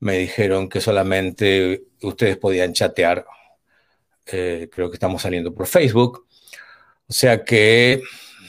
[0.00, 3.26] me dijeron que solamente ustedes podían chatear.
[4.26, 6.26] Eh, creo que estamos saliendo por Facebook.
[7.08, 8.02] O sea que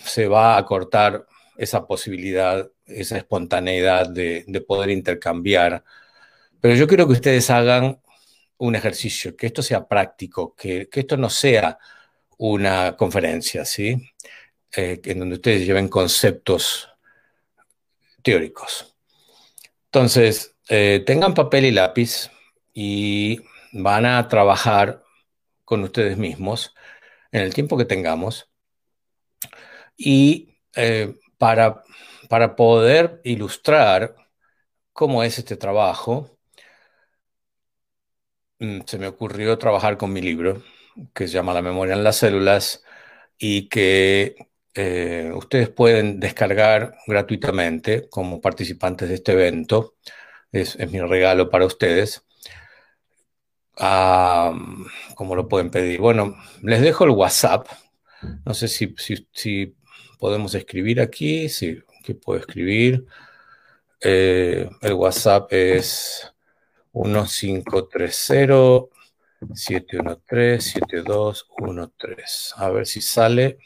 [0.04, 1.26] se va a cortar
[1.58, 5.84] esa posibilidad, esa espontaneidad de, poder intercambiar.
[6.62, 8.02] Pero yo quiero que ustedes hagan
[8.58, 11.78] un ejercicio, que esto sea práctico, que, esto no sea
[12.38, 13.96] una conferencia, ¿sí?
[14.76, 16.90] Eh, en donde ustedes lleven conceptos
[18.22, 18.96] teóricos.
[19.86, 22.32] Entonces, eh, tengan papel y lápiz
[22.74, 23.42] y
[23.74, 25.04] van a trabajar
[25.66, 26.76] con ustedes mismos
[27.32, 28.50] en el tiempo que tengamos.
[29.98, 31.84] Y eh, para,
[32.30, 34.16] para poder ilustrar
[34.94, 36.38] cómo es este trabajo,
[38.60, 40.64] mm, se me ocurrió trabajar con mi libro,
[41.14, 42.84] que se llama La memoria en las células,
[43.38, 44.36] y que
[44.76, 49.96] eh, ustedes pueden descargar gratuitamente como participantes de este evento.
[50.52, 52.24] Es, mi regalo para ustedes.
[53.78, 54.54] Ah,
[55.16, 56.00] ¿Cómo lo pueden pedir?
[56.00, 57.68] Bueno, les dejo el WhatsApp.
[58.46, 58.94] No sé si,
[59.32, 59.76] si,
[60.20, 61.50] podemos escribir aquí.
[61.50, 63.06] Sí, que puedo escribir.
[64.02, 66.34] Eh, el WhatsApp es
[66.94, 68.90] 1530
[69.54, 72.54] 713 7213.
[72.58, 73.60] A ver si sale.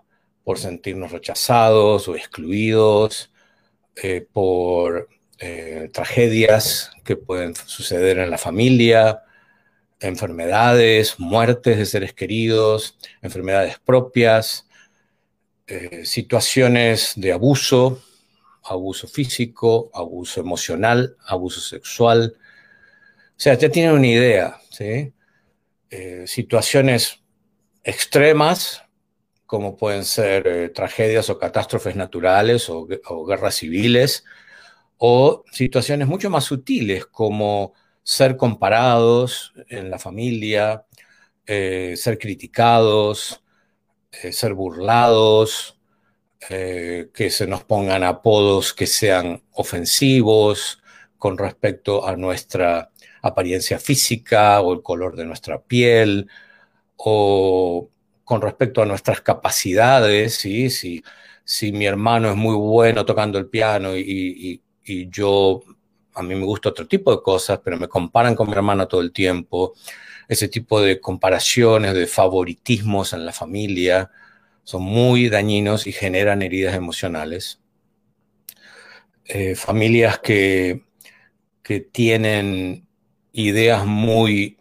[0.43, 3.31] por sentirnos rechazados o excluidos,
[3.95, 9.23] eh, por eh, tragedias que pueden suceder en la familia,
[9.99, 14.67] enfermedades, muertes de seres queridos, enfermedades propias,
[15.67, 18.01] eh, situaciones de abuso,
[18.63, 22.35] abuso físico, abuso emocional, abuso sexual,
[23.35, 25.13] o sea, ya tienen una idea, ¿sí?
[26.25, 27.22] Situaciones
[27.83, 28.83] extremas,
[29.45, 32.87] como pueden ser eh, tragedias o catástrofes naturales o,
[33.25, 34.23] guerras civiles,
[34.97, 37.73] o situaciones mucho más sutiles, como
[38.03, 40.85] ser comparados en la familia,
[41.45, 43.43] eh, ser criticados,
[44.11, 45.79] ser burlados,
[46.39, 50.83] que se nos pongan apodos que sean ofensivos
[51.17, 52.91] con respecto a nuestra
[53.21, 56.29] apariencia física o el color de nuestra piel
[56.97, 57.89] o
[58.23, 60.69] con respecto a nuestras capacidades, ¿sí?
[60.69, 61.03] si,
[61.43, 64.61] si mi hermano es muy bueno tocando el piano y,
[65.09, 65.61] yo,
[66.13, 69.01] a mí me gusta otro tipo de cosas, pero me comparan con mi hermano todo
[69.01, 69.73] el tiempo,
[70.27, 74.11] ese tipo de comparaciones, de favoritismos en la familia,
[74.63, 77.59] son muy dañinos y generan heridas emocionales.
[79.25, 80.83] Eh, familias que,
[81.61, 82.85] que tienen
[83.31, 84.57] ideas muy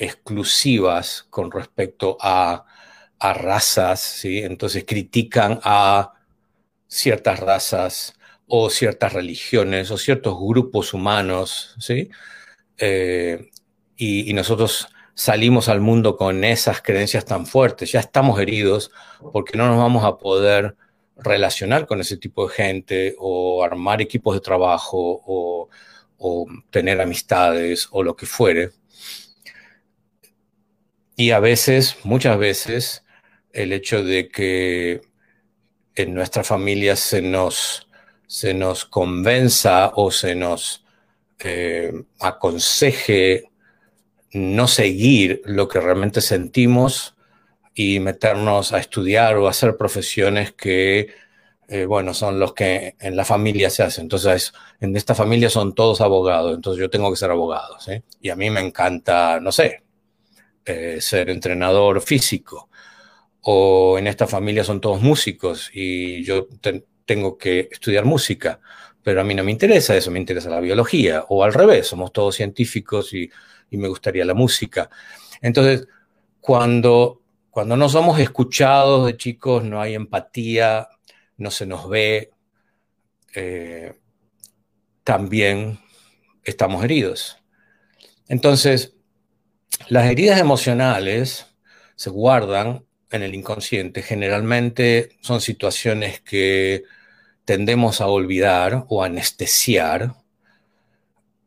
[0.00, 2.66] exclusivas con respecto a,
[3.20, 4.38] razas, ¿sí?
[4.38, 6.14] Entonces critican a
[6.88, 8.14] ciertas razas
[8.46, 12.08] o ciertas religiones o ciertos grupos humanos, ¿sí?
[12.78, 13.50] Eh,
[13.96, 18.90] y, nosotros salimos al mundo con esas creencias tan fuertes, ya estamos heridos
[19.32, 20.76] porque no nos vamos a poder
[21.16, 25.68] relacionar con ese tipo de gente o armar equipos de trabajo o
[26.20, 28.70] o tener amistades o lo que fuere.
[31.20, 33.04] Y a veces, muchas veces,
[33.52, 35.02] el hecho de que
[35.94, 37.90] en nuestra familia se nos,
[38.26, 40.86] se nos convenza o se nos
[41.40, 43.50] eh, aconseje
[44.32, 47.14] no seguir lo que realmente sentimos
[47.74, 51.10] y meternos a estudiar o hacer profesiones que
[51.68, 54.04] eh, bueno, son los que en la familia se hacen.
[54.04, 58.02] Entonces, en esta familia son todos abogados, entonces yo tengo que ser abogado, ¿sí?
[58.22, 59.82] Y a mí me encanta, no sé,
[60.64, 62.68] eh, ser entrenador físico.
[63.42, 66.48] O en esta familia son todos músicos y yo
[67.06, 68.60] tengo que estudiar música,
[69.02, 71.24] pero a mí no me interesa eso, me interesa la biología.
[71.28, 73.30] O al revés, somos todos científicos y,
[73.70, 74.90] y me gustaría la música.
[75.40, 75.88] Entonces,
[76.40, 80.88] cuando, cuando no somos escuchados de chicos, no hay empatía,
[81.36, 82.30] no se nos ve,
[83.34, 83.94] eh,
[85.04, 85.78] también
[86.44, 87.38] estamos heridos.
[88.28, 88.96] Entonces,
[89.88, 91.46] las heridas emocionales
[91.96, 94.02] se guardan en el inconsciente.
[94.02, 96.84] Generalmente son situaciones que
[97.44, 100.14] tendemos a olvidar o anestesiar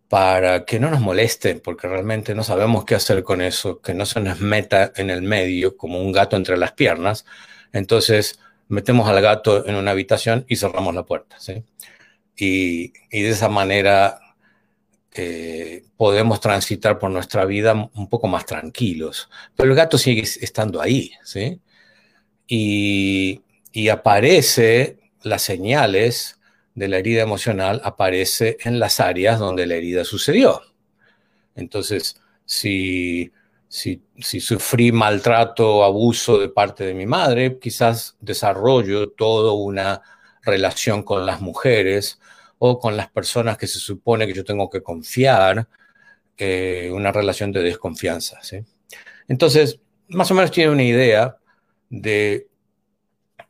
[0.10, 4.06] para que no nos molesten, porque realmente no sabemos qué hacer con eso, que no
[4.06, 7.26] se nos meta en el medio como un gato entre las piernas.
[7.72, 11.40] Entonces, metemos al gato en una habitación y cerramos la puerta.
[11.40, 11.64] ¿sí?
[12.36, 14.20] Y, de esa manera
[15.16, 19.30] eh, podemos transitar por nuestra vida un poco más tranquilos.
[19.56, 21.62] Pero el gato sigue estando ahí, ¿sí?
[22.48, 23.42] Y,
[23.72, 26.40] y aparece las señales
[26.76, 30.62] de la herida emocional, aparece en las áreas donde la herida sucedió.
[31.56, 33.32] Entonces, si,
[33.68, 40.02] si, si sufrí maltrato o abuso de parte de mi madre, quizás desarrollo toda una
[40.42, 42.20] relación con las mujeres
[42.66, 45.68] o con las personas que se supone que yo tengo que confiar,
[46.40, 48.40] una relación de desconfianza.
[49.28, 51.40] Entonces, más o menos tiene una idea
[51.90, 52.48] de,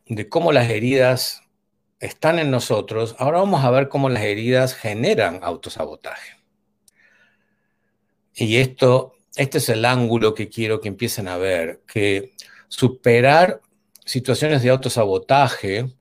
[0.06, 1.42] de cómo las heridas
[2.00, 3.14] están en nosotros.
[3.20, 6.36] Ahora vamos a ver cómo las heridas generan autosabotaje.
[8.34, 12.32] Y esto, este es el ángulo que quiero que empiecen a ver, que
[12.66, 13.60] superar
[14.04, 15.94] situaciones de autosabotaje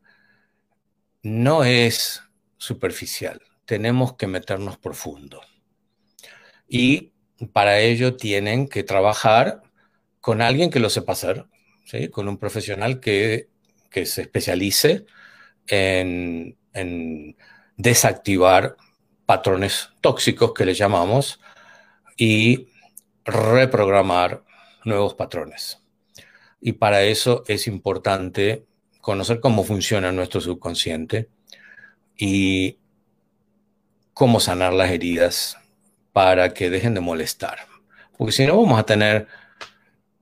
[1.22, 2.23] no es
[2.64, 5.42] superficial, tenemos que meternos profundo.
[6.66, 7.12] Y
[7.52, 9.62] para ello tienen que trabajar
[10.22, 11.46] con alguien que lo sepa hacer,
[11.84, 12.08] ¿sí?
[12.08, 13.50] con un profesional que,
[13.90, 15.06] que se especialice
[15.68, 17.36] en, en,
[17.76, 18.78] desactivar
[19.26, 21.42] patrones tóxicos que le llamamos
[22.16, 22.70] y
[23.26, 24.46] reprogramar
[24.86, 25.80] nuevos patrones.
[26.62, 28.66] Y para eso es importante
[29.02, 31.28] conocer cómo funciona nuestro subconsciente
[32.18, 32.78] y
[34.14, 35.58] cómo sanar las heridas
[36.12, 37.60] para que dejen de molestar.
[38.18, 39.28] Porque si no vamos a tener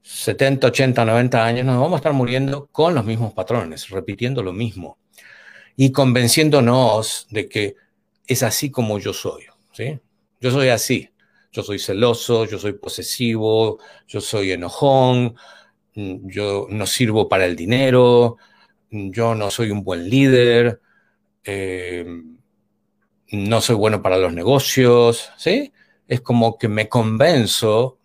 [0.01, 4.53] 70, 80, 90 años, nos vamos a estar muriendo con los mismos patrones, repitiendo lo
[4.53, 4.97] mismo
[5.75, 7.75] y convenciéndonos de que
[8.27, 9.43] es así como yo soy.
[9.71, 9.99] ¿sí?
[10.39, 11.09] Yo soy así.
[11.51, 15.35] Yo soy celoso, yo soy posesivo, yo soy enojón,
[15.93, 18.37] yo no sirvo para el dinero,
[18.89, 20.79] yo no soy un buen líder,
[21.43, 22.05] eh,
[23.31, 25.73] no soy bueno para los negocios, ¿sí?
[26.07, 27.97] Es como que me convenzo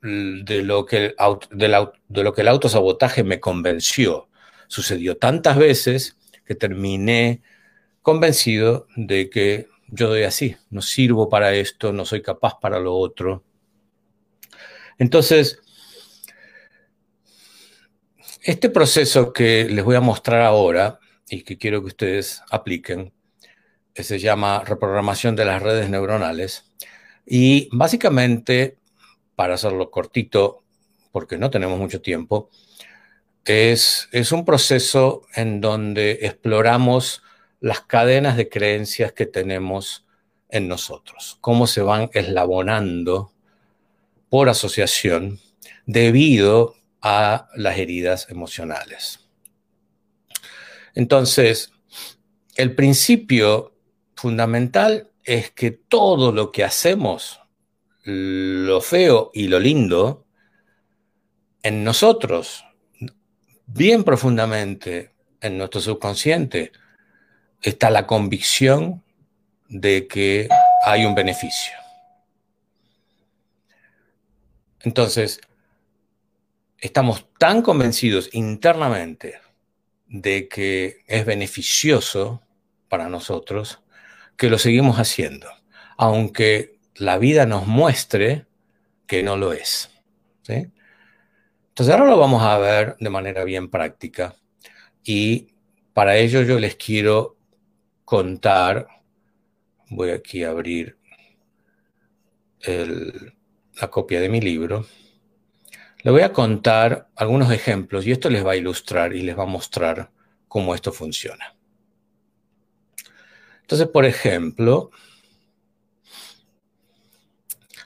[0.00, 1.14] de lo que,
[1.50, 4.28] de lo que el autosabotaje me convenció.
[4.68, 7.42] Sucedió tantas veces que terminé
[8.02, 12.94] convencido de que yo doy así, no sirvo para esto, no soy capaz para lo
[12.94, 13.42] otro.
[14.98, 15.60] Entonces,
[18.42, 20.98] este proceso que les voy a mostrar ahora
[21.30, 23.12] y que quiero que ustedes apliquen,
[23.94, 26.72] que se llama reprogramación de las redes neuronales.
[27.26, 28.78] Y básicamente,
[29.34, 30.64] para hacerlo cortito,
[31.12, 32.50] porque no tenemos mucho tiempo,
[33.44, 37.22] es un proceso en donde exploramos
[37.60, 40.06] las cadenas de creencias que tenemos
[40.50, 43.32] en nosotros, cómo se van eslabonando
[44.28, 45.40] por asociación
[45.86, 49.27] debido a las heridas emocionales.
[50.94, 51.72] Entonces,
[52.56, 53.74] el principio
[54.16, 57.40] fundamental es que todo lo que hacemos,
[58.04, 60.26] lo feo y lo lindo,
[61.62, 62.64] en nosotros,
[63.66, 66.72] bien profundamente en nuestro subconsciente,
[67.62, 69.02] está la convicción
[69.68, 70.48] de que
[70.84, 71.74] hay un beneficio.
[74.80, 75.40] Entonces,
[76.78, 79.40] estamos tan convencidos internamente
[80.08, 82.42] de que es beneficioso
[82.88, 83.82] para nosotros
[84.36, 85.48] que lo seguimos haciendo,
[85.96, 88.46] aunque la vida nos muestre
[89.06, 89.90] que no lo es.
[90.48, 94.34] Entonces ahora lo vamos a ver de manera bien práctica
[95.04, 95.48] y
[95.92, 97.36] para ello yo les quiero
[98.04, 98.88] contar,
[99.90, 100.96] voy aquí a abrir
[102.64, 104.86] la copia de mi libro,
[106.08, 109.42] le voy a contar algunos ejemplos y esto les va a ilustrar y les va
[109.42, 110.10] a mostrar
[110.48, 111.54] cómo esto funciona.
[113.60, 114.90] Entonces, por ejemplo,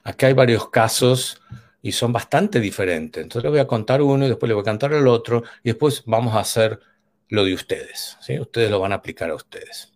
[0.05, 1.43] aquí hay varios casos
[1.83, 3.25] y son bastante diferentes.
[3.25, 5.71] Entonces, les voy a contar uno y después les voy a contar el otro y
[5.71, 6.79] después vamos a hacer
[7.29, 8.19] lo de ustedes.
[8.41, 9.93] Ustedes lo van a aplicar a ustedes.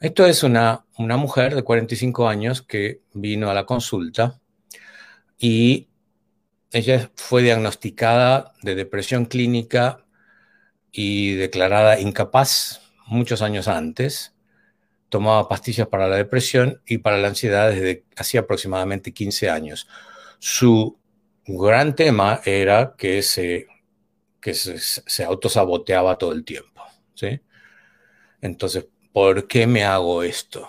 [0.00, 4.40] Esto es una, una mujer de 45 años que vino a la consulta
[5.38, 5.88] y
[6.76, 10.04] ella fue diagnosticada de depresión clínica
[10.92, 14.34] y declarada incapaz muchos años antes.
[15.08, 19.88] Tomaba pastillas para la depresión y para la ansiedad desde hacía aproximadamente 15 años.
[20.38, 20.98] Su
[21.46, 23.68] gran tema era que se,
[24.38, 26.82] que se, autosaboteaba todo el tiempo.
[27.14, 27.40] ¿sí?
[28.42, 30.68] Entonces, ¿por qué me hago esto?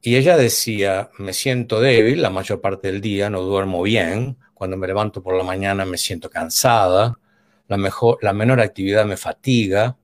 [0.00, 4.78] Y ella decía, me siento débil la mayor parte del día, no duermo bien, cuando
[4.78, 7.18] me levanto por la mañana me siento cansada,
[7.68, 9.96] la, mejor, la menor actividad me fatiga,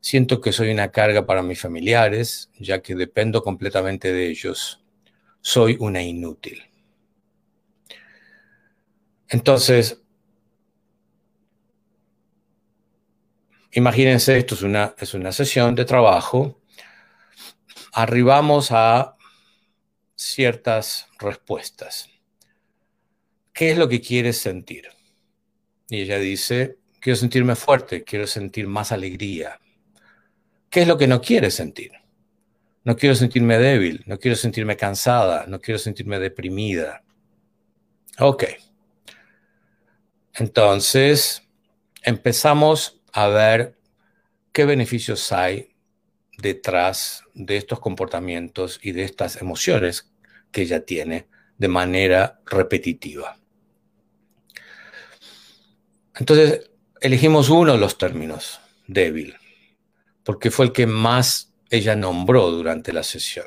[0.00, 4.80] Siento que soy una carga para mis familiares, ya que dependo completamente de ellos.
[5.40, 6.62] Soy una inútil.
[9.28, 10.00] Entonces,
[13.72, 16.60] imagínense, esto es una, es una sesión de trabajo.
[17.92, 19.16] Arribamos a
[20.14, 22.08] ciertas respuestas.
[23.58, 24.86] ¿Qué es lo que quieres sentir?
[25.90, 29.58] Y ella dice, quiero sentirme fuerte, quiero sentir más alegría.
[30.70, 31.90] ¿Qué es lo que no quieres sentir?
[32.84, 37.02] No quiero sentirme débil, no quiero sentirme cansada, no quiero sentirme deprimida.
[38.20, 38.44] Ok.
[40.34, 41.42] Entonces,
[42.04, 43.76] empezamos a ver
[44.52, 45.74] qué beneficios hay
[46.36, 50.12] detrás de estos comportamientos y de estas emociones
[50.52, 51.26] que ella tiene
[51.56, 53.37] de manera repetitiva.
[56.18, 56.70] Entonces,
[57.00, 59.36] elegimos uno de los términos, débil,
[60.24, 63.46] porque fue el que más ella nombró durante la sesión.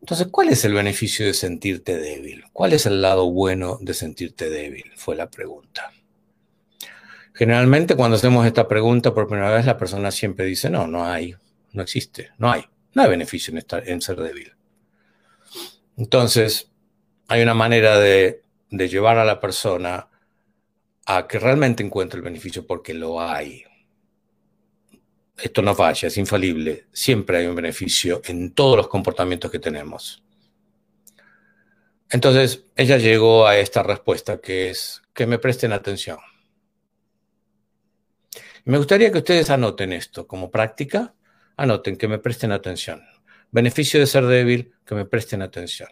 [0.00, 2.44] Entonces, ¿cuál es el beneficio de sentirte débil?
[2.52, 4.90] ¿Cuál es el lado bueno de sentirte débil?
[4.96, 5.92] Fue la pregunta.
[7.34, 11.36] Generalmente cuando hacemos esta pregunta por primera vez, la persona siempre dice, no, no hay,
[11.72, 12.64] no existe, no hay,
[12.94, 14.52] no hay beneficio en, estar, en ser débil.
[15.96, 16.70] Entonces,
[17.28, 20.08] hay una manera de, de llevar a la persona
[21.06, 23.64] a que realmente encuentre el beneficio porque lo hay
[25.42, 26.86] esto no falla, es infalible.
[26.92, 30.22] Siempre hay un beneficio en todos los comportamientos que tenemos.
[32.10, 36.18] Entonces, ella llegó a esta respuesta que es que me presten atención.
[38.64, 41.14] Me gustaría que ustedes anoten esto como práctica.
[41.56, 43.02] Anoten que me presten atención.
[43.50, 45.88] Beneficio de ser débil, que me presten atención.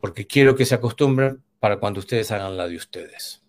[0.00, 3.41] Porque quiero que se acostumbren para cuando ustedes hagan la de ustedes.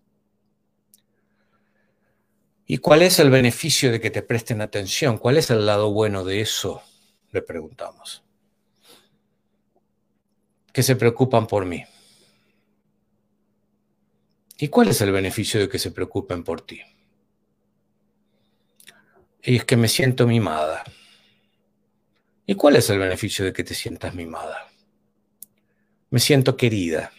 [2.73, 5.19] ¿Y cuál es el beneficio de que te presten atención?
[5.19, 6.81] ¿Cuál es el lado bueno de eso?
[7.31, 8.23] Le preguntamos.
[10.71, 11.85] Que se preocupan por mí.
[14.57, 16.81] ¿Y cuál es el beneficio de que se preocupen por ti?
[19.43, 20.83] Y es que me siento mimada.
[22.47, 24.67] ¿Y cuál es el beneficio de que te sientas mimada?
[26.09, 27.11] Me siento querida.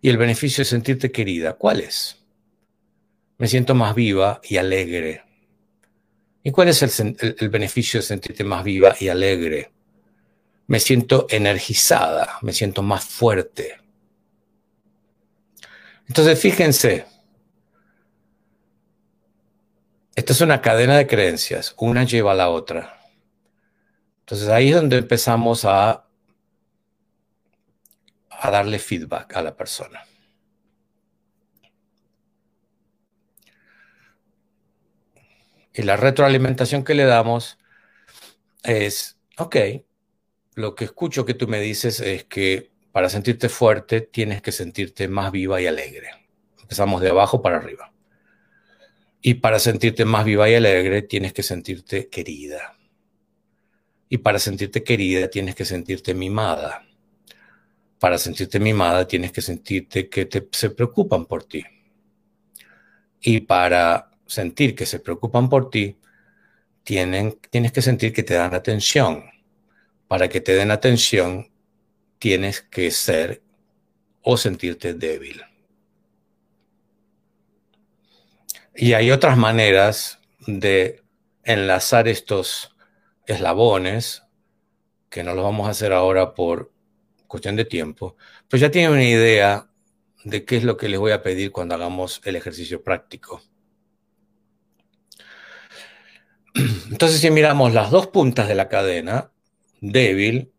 [0.00, 1.52] ¿Y el beneficio de sentirte querida?
[1.52, 2.21] ¿Cuál es?
[3.42, 5.24] Me siento más viva y alegre.
[6.44, 9.72] ¿Y cuál es el, beneficio de sentirte más viva y alegre?
[10.68, 13.80] Me siento energizada, me siento más fuerte.
[16.06, 17.04] Entonces, fíjense,
[20.14, 22.96] esta es una cadena de creencias, una lleva a la otra.
[24.20, 26.06] Entonces ahí es donde empezamos a,
[28.44, 30.04] darle feedback a la persona.
[35.74, 37.58] Y la retroalimentación que le damos
[38.62, 39.56] es, ok,
[40.54, 45.08] lo que escucho que tú me dices es que para sentirte fuerte tienes que sentirte
[45.08, 46.10] más viva y alegre.
[46.60, 47.92] Empezamos de abajo para arriba.
[49.22, 52.76] Y para sentirte más viva y alegre tienes que sentirte querida.
[54.08, 56.86] Y para sentirte querida tienes que sentirte mimada.
[57.98, 61.64] Para sentirte mimada tienes que sentirte que te, se preocupan por ti.
[63.20, 65.98] Y para sentir que se preocupan por ti,
[66.84, 69.24] tienes que sentir que te dan atención.
[70.08, 71.50] Para que te den atención,
[72.18, 73.42] tienes que ser
[74.22, 75.42] o sentirte débil.
[78.74, 81.02] Y hay otras maneras de
[81.44, 82.74] enlazar estos
[83.26, 84.22] eslabones,
[85.10, 86.72] que no lo vamos a hacer ahora por
[87.26, 88.16] cuestión de tiempo,
[88.48, 89.68] pero ya tienen una idea
[90.24, 93.42] de qué es lo que les voy a pedir cuando hagamos el ejercicio práctico.
[96.54, 99.30] Entonces, si miramos las dos puntas de la cadena,
[99.80, 100.52] débil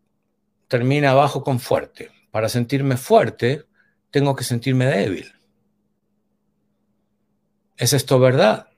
[0.68, 2.10] termina abajo con fuerte.
[2.30, 3.64] Para sentirme fuerte,
[4.10, 5.32] tengo que sentirme débil.
[7.76, 8.68] ¿Es esto verdad?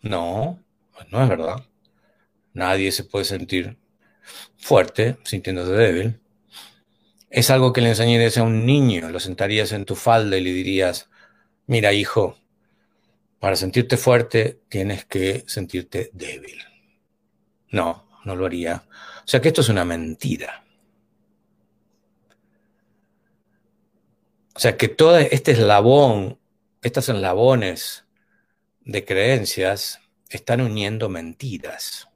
[0.00, 0.62] No,
[1.10, 1.64] no es verdad.
[2.52, 3.78] Nadie se puede sentir
[4.56, 6.20] fuerte sintiéndose débil.
[7.30, 10.52] Es algo que le enseñarías a un niño, lo sentarías en tu falda y le
[10.52, 11.08] dirías,
[11.66, 12.38] mira hijo,
[13.42, 16.62] para sentirte fuerte tienes que sentirte débil.
[17.72, 18.84] No, no lo haría.
[18.86, 20.64] O sea que esto es una mentira.
[24.54, 26.38] O sea que todo este eslabón,
[26.82, 28.04] estos eslabones
[28.82, 29.98] de creencias
[30.30, 32.06] están uniendo mentiras.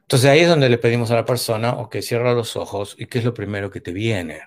[0.00, 3.18] Entonces ahí es donde le pedimos a la persona, ok, cierra los ojos y qué
[3.18, 4.40] es lo primero que te viene.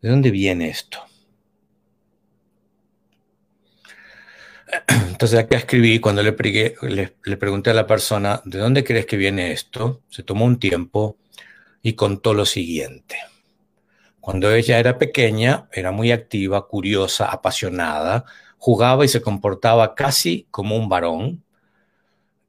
[0.00, 1.00] ¿De dónde viene esto?
[5.08, 10.02] Entonces acá escribí, cuando le, pregunté a la persona, ¿de dónde crees que viene esto?
[10.08, 11.16] Se tomó un tiempo
[11.82, 13.16] y contó lo siguiente.
[14.20, 18.24] Cuando ella era pequeña, era muy activa, curiosa, apasionada,
[18.58, 21.44] jugaba y se comportaba casi como un varón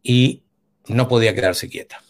[0.01, 0.43] y
[0.87, 2.01] no podía quedarse quieta.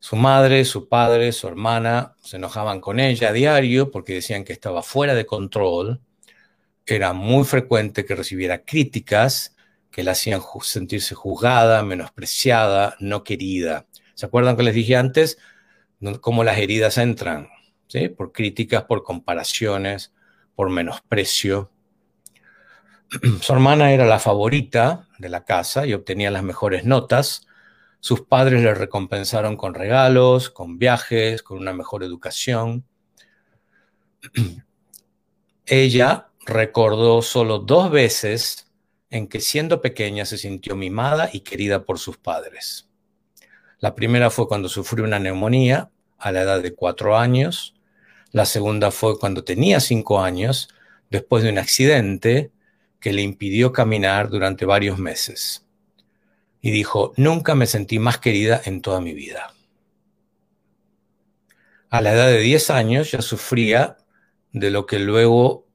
[0.00, 4.52] Su madre, su padre, su hermana se enojaban con ella a diario porque decían que
[4.52, 6.00] estaba fuera de control.
[6.86, 9.56] Era muy frecuente que recibiera críticas
[9.90, 13.86] que la hacían sentirse juzgada, menospreciada, no querida.
[14.14, 15.38] ¿Se acuerdan que les dije antes
[16.20, 17.48] cómo las heridas entran?
[17.88, 18.08] ¿Sí?
[18.08, 20.12] Por críticas, por comparaciones,
[20.54, 21.70] por menosprecio.
[23.42, 27.46] Su hermana era la favorita de la casa y obtenía las mejores notas,
[28.00, 32.84] sus padres le recompensaron con regalos, con viajes, con una mejor educación.
[35.66, 38.66] Ella recordó solo dos veces
[39.10, 42.88] en que siendo pequeña se sintió mimada y querida por sus padres.
[43.78, 47.74] La primera fue cuando sufrió una neumonía a la edad de cuatro años.
[48.30, 50.68] La segunda fue cuando tenía cinco años,
[51.10, 52.52] después de un accidente
[53.00, 55.66] que le impidió caminar durante varios meses
[56.62, 59.52] y dijo, nunca me sentí más querida en toda mi vida.
[61.90, 63.98] A la edad de 10 años ya sufría
[64.52, 65.66] de lo que luego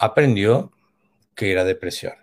[0.00, 0.72] aprendió
[1.34, 2.14] que era depresión.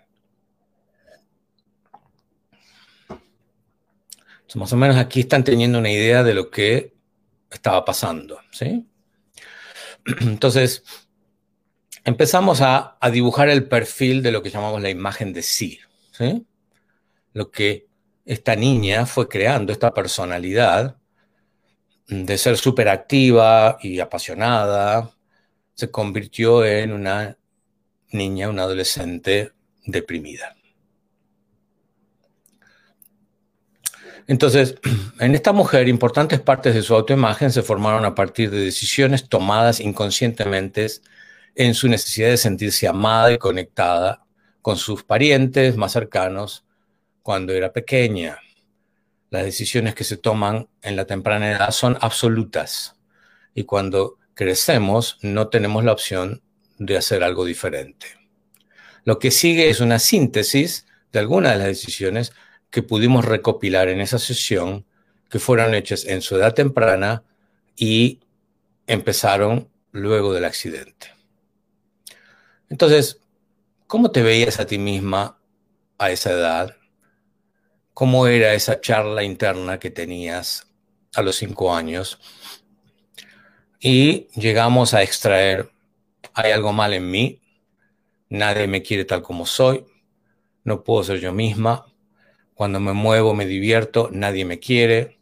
[4.54, 6.94] más o menos aquí están teniendo una idea de lo que
[7.50, 8.88] estaba pasando, ¿sí?
[10.20, 10.82] Entonces,
[12.02, 15.78] empezamos a, a, dibujar el perfil de lo que llamamos la imagen de sí,
[16.12, 16.46] ¿sí?
[17.34, 17.88] Lo que
[18.24, 20.96] esta niña fue creando esta personalidad
[22.08, 25.10] de ser súper activa y apasionada,
[25.74, 27.36] se convirtió en una
[28.10, 29.52] niña, una adolescente
[29.84, 30.56] deprimida.
[34.26, 34.76] Entonces,
[35.18, 39.80] en esta mujer, importantes partes de su autoimagen se formaron a partir de decisiones tomadas
[39.80, 40.86] inconscientemente
[41.54, 44.24] en su necesidad de sentirse amada y conectada
[44.62, 46.64] con sus parientes más cercanos
[47.22, 48.38] cuando era pequeña.
[49.30, 52.96] Las decisiones que se toman en la temprana edad son absolutas
[53.54, 56.42] y cuando crecemos no tenemos la opción
[56.78, 58.06] de hacer algo diferente.
[59.04, 62.32] Lo que sigue es una síntesis de algunas de las decisiones
[62.70, 64.84] que pudimos recopilar en esa sesión
[65.30, 67.22] que fueron hechas en su edad temprana
[67.76, 68.20] y
[68.86, 71.12] empezaron luego del accidente.
[72.68, 73.20] Entonces,
[73.86, 75.38] ¿cómo te veías a ti misma
[75.98, 76.78] a esa edad?
[77.98, 80.68] cómo era esa charla interna que tenías
[81.16, 82.20] a los cinco años.
[83.80, 85.68] Y llegamos a extraer,
[86.34, 87.40] hay algo mal en mí,
[88.28, 89.84] nadie me quiere tal como soy,
[90.64, 91.86] no puedo ser yo misma,
[92.54, 95.18] cuando me muevo me divierto, nadie me quiere,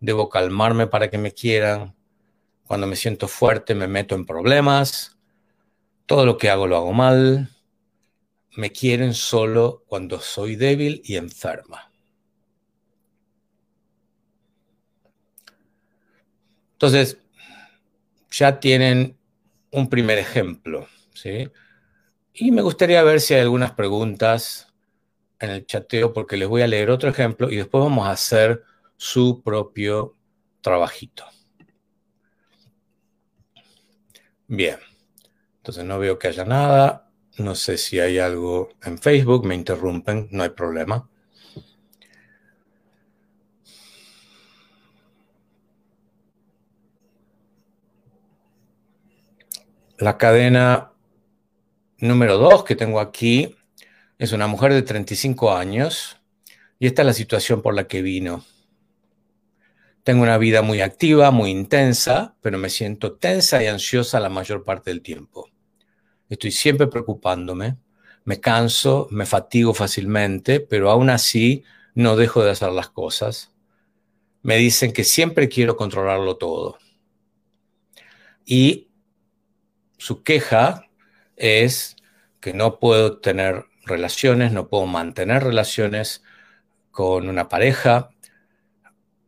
[0.00, 1.94] debo calmarme para que me quieran,
[2.66, 5.18] cuando me siento fuerte me meto en problemas,
[6.06, 7.50] todo lo que hago lo hago mal,
[8.56, 11.90] me quieren solo cuando soy débil y enferma.
[16.72, 17.18] Entonces,
[18.30, 19.19] ya tienen
[19.72, 21.50] un primer ejemplo, ¿sí?
[22.32, 24.72] Y me gustaría ver si hay algunas preguntas
[25.38, 28.62] en el chateo, porque les voy a leer otro ejemplo y después vamos a hacer
[28.96, 30.16] su propio
[30.60, 31.24] trabajito.
[34.46, 34.78] Bien,
[35.58, 37.10] entonces no veo que haya nada.
[37.38, 41.09] No sé si hay algo en Facebook, me interrumpen, no hay problema.
[50.00, 50.92] La cadena
[51.98, 53.54] número dos que tengo aquí
[54.16, 56.16] es una mujer de 35 años
[56.78, 58.42] y esta es la situación por la que vino.
[60.02, 64.64] Tengo una vida muy activa, muy intensa, pero me siento tensa y ansiosa la mayor
[64.64, 65.50] parte del tiempo.
[66.30, 67.76] Estoy siempre preocupándome,
[68.24, 71.62] me canso, me fatigo fácilmente, pero aún así
[71.94, 73.52] no dejo de hacer las cosas.
[74.40, 76.78] Me dicen que siempre quiero controlarlo todo.
[78.46, 78.89] Y
[80.00, 80.88] su queja
[81.36, 81.94] es
[82.40, 86.22] que no puedo tener relaciones, no puedo mantener relaciones
[86.90, 88.10] con una pareja,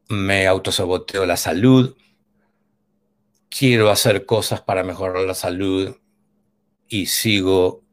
[0.08, 1.94] me autosaboteo la salud,
[3.50, 5.94] quiero hacer cosas para mejorar la salud
[6.88, 7.84] y sigo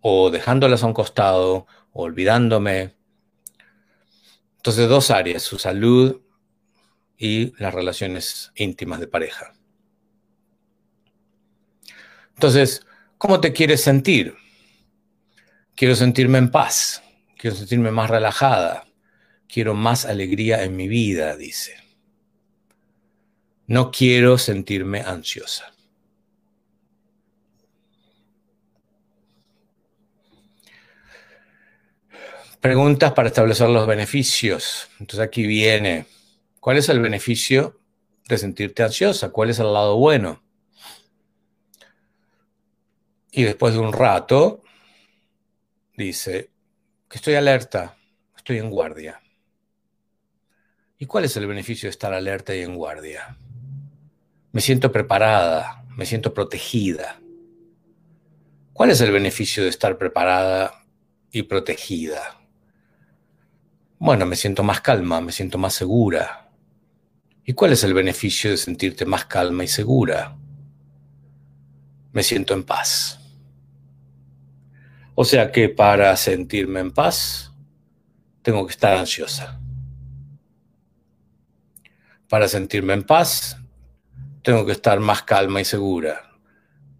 [0.00, 2.94] o dejándolas a un costado olvidándome.
[4.56, 6.22] Entonces, dos áreas, su salud
[7.18, 9.53] y las relaciones íntimas de pareja.
[12.34, 12.86] Entonces,
[13.18, 14.34] ¿cómo te quieres sentir?
[15.74, 17.02] Quiero sentirme en paz,
[17.36, 18.86] quiero sentirme más relajada,
[19.48, 21.76] quiero más alegría en mi vida, dice.
[23.66, 25.72] No quiero sentirme ansiosa.
[32.60, 34.88] Preguntas para establecer los beneficios.
[34.98, 36.06] Entonces aquí viene,
[36.60, 37.78] ¿cuál es el beneficio
[38.28, 39.30] de sentirte ansiosa?
[39.30, 40.43] ¿Cuál es el lado bueno?
[43.36, 44.62] Y después de un rato,
[45.96, 46.52] dice
[47.08, 47.96] que estoy alerta,
[48.36, 49.20] estoy en guardia.
[50.98, 53.36] ¿Y cuál es el beneficio de estar alerta y en guardia?
[54.52, 57.20] Me siento preparada, me siento protegida.
[58.72, 60.84] ¿Cuál es el beneficio de estar preparada
[61.32, 62.40] y protegida?
[63.98, 66.52] Bueno, me siento más calma, me siento más segura.
[67.44, 70.36] ¿Y cuál es el beneficio de sentirte más calma y segura?
[72.12, 73.18] Me siento en paz.
[75.14, 77.52] O sea que para sentirme en paz,
[78.42, 79.60] tengo que estar ansiosa.
[82.28, 83.56] Para sentirme en paz,
[84.42, 86.32] tengo que estar más calma y segura.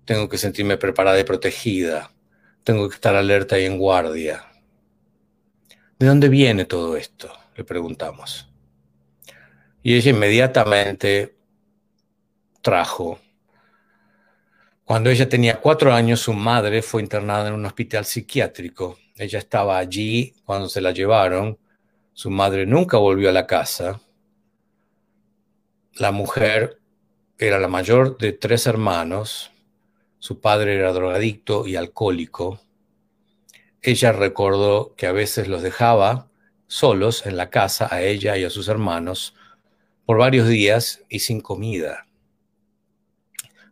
[0.05, 2.11] Tengo que sentirme preparada y protegida.
[2.63, 4.47] Tengo que estar alerta y en guardia.
[5.99, 7.33] ¿De dónde viene todo esto?
[7.57, 8.51] Le preguntamos.
[9.83, 11.37] Y ella inmediatamente
[12.63, 13.21] trajo.
[14.85, 18.99] Cuando ella tenía cuatro años, su madre fue internada en un hospital psiquiátrico.
[19.17, 21.59] Ella estaba allí cuando se la llevaron.
[22.13, 24.01] Su madre nunca volvió a la casa.
[25.95, 26.81] La mujer
[27.39, 29.51] era la mayor de tres hermanos.
[30.19, 32.61] Su padre era drogadicto y alcohólico
[33.85, 36.31] ella recordó que a veces los dejaba
[36.67, 39.35] solos en la casa a ella y a sus hermanos
[40.07, 42.07] por varios días y sin comida.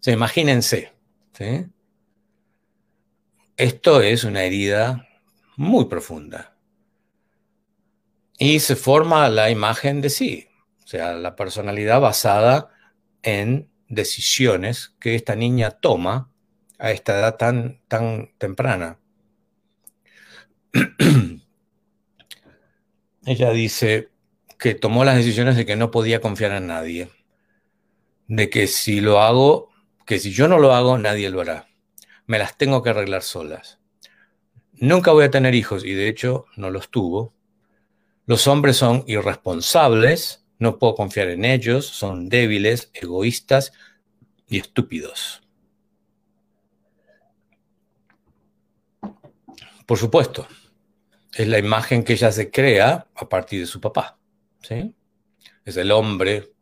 [0.06, 0.91] O imagínense,
[3.56, 5.08] esto es una herida
[5.56, 6.56] muy profunda.
[8.38, 10.48] Y se forma la imagen de sí,
[10.84, 12.70] o sea, la personalidad basada
[13.22, 16.32] en decisiones que esta niña toma
[16.78, 18.98] a esta edad tan, tan temprana.
[23.24, 24.08] Ella dice
[24.58, 27.10] que tomó las decisiones de que no podía confiar en nadie,
[28.26, 29.71] de que si lo hago,
[30.06, 31.68] que si yo no lo hago, nadie lo hará.
[32.26, 33.78] Me las tengo que arreglar solas.
[34.72, 37.34] Nunca voy a tener hijos y de hecho no los tuvo.
[38.26, 43.72] Los hombres son irresponsables, no puedo confiar en ellos, son débiles, egoístas
[44.48, 45.42] y estúpidos.
[49.86, 50.46] Por supuesto,
[51.34, 54.18] es la imagen que ella se crea a partir de su papá.
[54.62, 54.94] ¿sí?
[55.64, 56.52] Es el hombre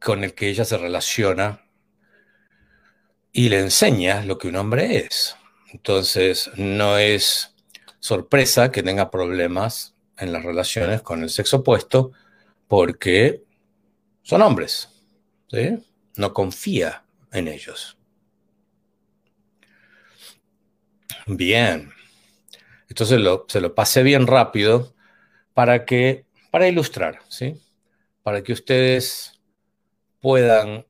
[0.00, 1.64] con el que ella se relaciona
[3.32, 5.36] y le enseña lo que un hombre es.
[5.72, 7.54] Entonces, no es
[8.00, 12.12] sorpresa que tenga problemas en las relaciones con el sexo opuesto
[12.66, 13.42] porque
[14.22, 14.88] son hombres.
[16.16, 17.96] No confía en ellos.
[21.26, 21.92] Bien.
[22.88, 24.94] Entonces se lo pasé bien rápido
[25.54, 27.60] para que, para ilustrar, ¿sí?
[28.22, 29.37] Para que ustedes
[30.20, 30.86] puedan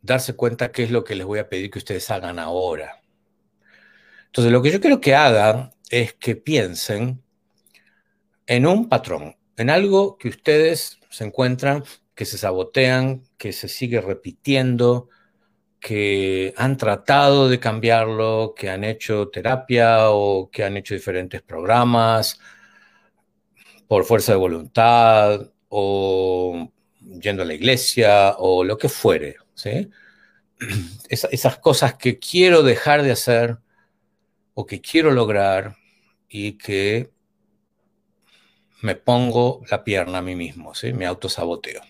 [0.00, 3.02] darse cuenta qué es lo que les voy a pedir que ustedes hagan ahora.
[4.26, 7.22] Entonces, lo que yo quiero que hagan es que piensen
[8.46, 11.84] en un patrón, en algo que ustedes se encuentran,
[12.14, 15.08] que se sabotean, que se sigue repitiendo,
[15.80, 22.38] que han tratado de cambiarlo, que han hecho terapia o que han hecho diferentes programas
[23.88, 26.72] por fuerza de voluntad o
[27.20, 29.36] yendo a la iglesia o lo que fuere.
[29.54, 29.90] ¿sí?
[31.08, 33.58] esas cosas que quiero dejar de hacer
[34.54, 35.76] o que quiero lograr
[36.28, 37.10] y que
[38.80, 40.92] me pongo la pierna a mí mismo, ¿sí?
[40.92, 41.82] me autosaboteo.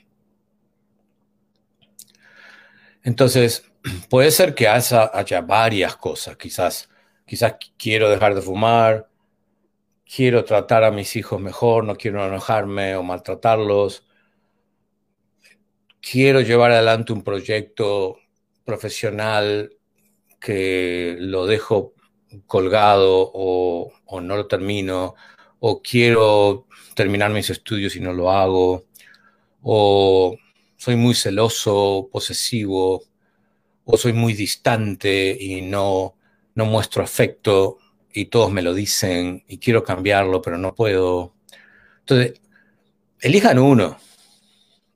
[3.03, 3.65] Entonces,
[4.11, 5.11] puede ser que haya,
[5.43, 6.37] varias cosas.
[6.37, 6.89] Quizás,
[7.27, 9.09] quizás quiero dejar de fumar,
[10.05, 14.07] quiero tratar a mis hijos mejor, no quiero enojarme o maltratarlos.
[16.03, 18.19] Quiero llevar adelante un proyecto
[18.65, 19.73] profesional
[20.41, 21.95] que lo dejo
[22.47, 25.15] colgado o, no lo termino,
[25.61, 26.67] o quiero
[26.97, 28.87] terminar mis estudios y no lo hago,
[29.63, 30.37] o
[30.77, 33.05] soy muy celoso, posesivo,
[33.85, 36.17] o soy muy distante y no,
[36.57, 37.79] no muestro afecto
[38.13, 41.35] y todos me lo dicen y quiero cambiarlo, pero no puedo.
[42.01, 42.41] Entonces,
[43.21, 43.99] elijan uno.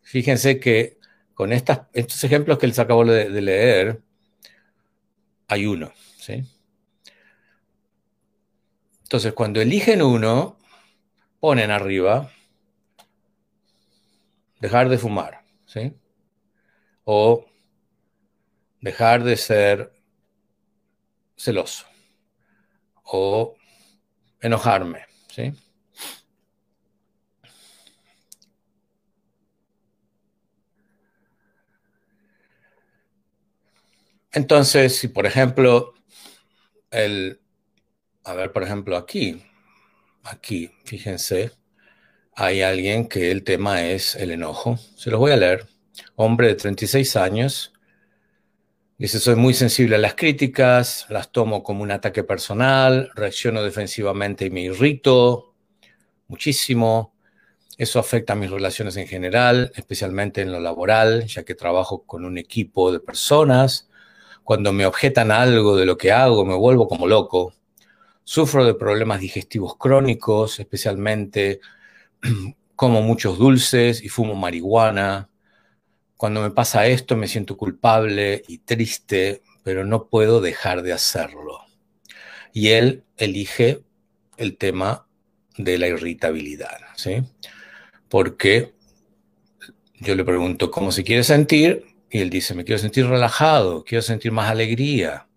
[0.03, 0.96] Fíjense que
[1.37, 4.01] con estos ejemplos que les acabo de, leer,
[5.49, 5.93] hay uno.
[6.17, 6.43] ¿sí?
[9.03, 10.57] Entonces, cuando eligen uno,
[11.39, 12.33] ponen arriba
[14.61, 15.93] dejar de fumar, ¿sí?
[17.05, 17.45] O
[18.81, 19.93] dejar de ser
[21.37, 21.85] celoso
[23.03, 23.55] o
[24.41, 25.53] enojarme, ¿sí?
[34.37, 35.95] Entonces, si por ejemplo,
[36.91, 37.41] el,
[38.23, 39.43] a ver, por ejemplo, aquí,
[40.25, 41.53] aquí, fíjense,
[42.35, 44.79] hay alguien que el tema es el enojo.
[44.95, 45.67] Se los voy a leer.
[46.17, 47.73] Hombre de 36 años.
[48.99, 54.45] Dice, soy muy sensible a las críticas, las tomo como un ataque personal, reacciono defensivamente
[54.45, 55.55] y me irrito
[56.29, 57.15] muchísimo.
[57.79, 62.27] Eso afecta a mis relaciones en general, especialmente en lo laboral, ya que trabajo con
[62.27, 63.89] un equipo de personas
[64.47, 67.53] cuando me objetan algo de lo que hago, me vuelvo como loco.
[68.23, 71.59] Sufro de problemas digestivos crónicos, especialmente
[72.77, 75.29] como muchos dulces y fumo marihuana.
[76.17, 81.63] Cuando me pasa esto me siento culpable y triste, pero no puedo dejar de hacerlo.
[82.53, 83.83] Y él elige
[84.37, 85.09] el tema
[85.59, 87.25] de la irritabilidad, ¿sí?
[88.09, 88.75] Porque
[89.99, 94.01] yo le pregunto cómo se quiere sentir y él dice, me quiero sentir relajado, quiero
[94.01, 95.29] sentir más alegría,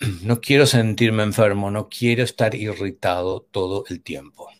[0.24, 4.50] no quiero sentirme enfermo, no quiero estar irritado todo el tiempo.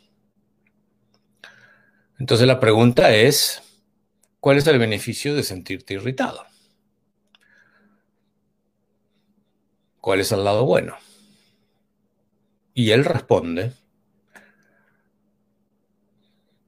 [2.21, 3.61] Entonces la pregunta es,
[4.39, 6.47] ¿cuál es el beneficio de sentirte irritado?
[10.01, 10.97] ¿Cuál es el lado bueno?
[12.73, 13.73] Y él responde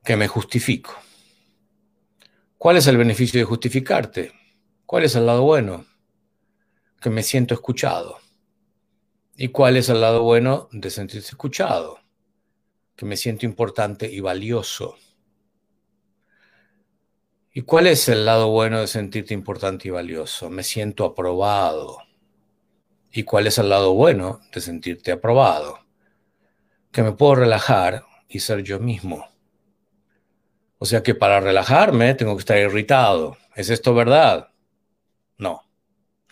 [0.05, 0.99] que me justifico.
[2.63, 4.31] ¿Cuál es el beneficio de justificarte?
[4.87, 5.85] ¿Cuál es el lado bueno?
[7.01, 8.19] Que me siento escuchado.
[9.37, 11.99] ¿Y cuál es el lado bueno de sentirse escuchado?
[12.95, 14.95] Que me siento importante y valioso.
[17.53, 20.49] ¿Y cuál es el lado bueno de sentirte importante y valioso?
[20.49, 21.99] Me siento aprobado.
[23.11, 25.81] ¿Y cuál es el lado bueno de sentirte aprobado?
[26.93, 29.32] Que me puedo relajar y ser yo mismo.
[30.83, 33.39] O sea que para relajarme tengo que estar irritado.
[33.55, 34.49] ¿Es esto verdad?
[35.39, 35.63] No,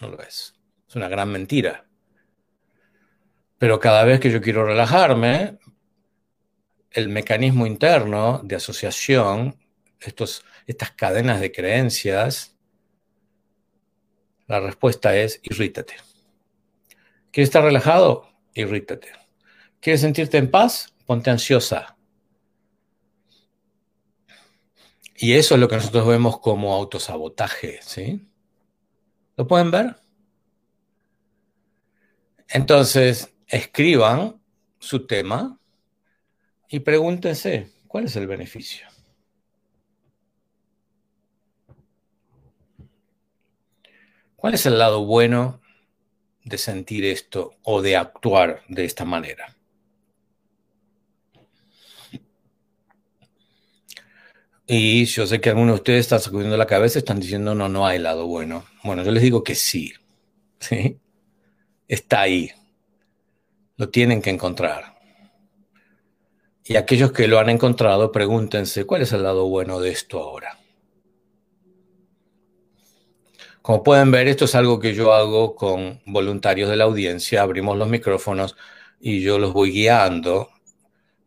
[0.00, 0.54] no lo es.
[0.88, 1.86] Es una gran mentira.
[3.58, 5.60] Pero cada vez que yo quiero relajarme,
[6.90, 9.54] el mecanismo interno de asociación,
[10.00, 12.56] estos, estas cadenas de creencias,
[14.48, 15.94] la respuesta es irrítate.
[17.30, 18.28] ¿Quieres estar relajado?
[18.54, 19.12] Irrítate.
[19.78, 20.92] ¿Quieres sentirte en paz?
[21.06, 21.96] Ponte ansiosa.
[25.22, 28.26] Y eso es lo que nosotros vemos como autosabotaje, ¿sí?
[29.36, 29.96] ¿Lo pueden ver?
[32.48, 34.40] Entonces, escriban
[34.78, 35.60] su tema
[36.70, 38.86] y pregúntense, ¿cuál es el beneficio?
[44.36, 45.60] ¿Cuál es el lado bueno
[46.44, 49.54] de sentir esto o de actuar de esta manera?
[54.72, 57.88] Y yo sé que algunos de ustedes están sacudiendo la cabeza están diciendo, no, no
[57.88, 58.66] hay lado bueno.
[58.84, 59.92] Bueno, yo les digo que sí.
[60.60, 60.96] ¿sí?
[61.88, 62.52] Está ahí.
[63.76, 64.96] Lo tienen que encontrar.
[66.64, 70.56] Y aquellos que lo han encontrado, pregúntense, ¿cuál es el lado bueno de esto ahora?
[73.62, 77.42] Como pueden ver, esto es algo que yo hago con voluntarios de la audiencia.
[77.42, 78.54] Abrimos los micrófonos
[79.00, 80.48] y yo los voy guiando.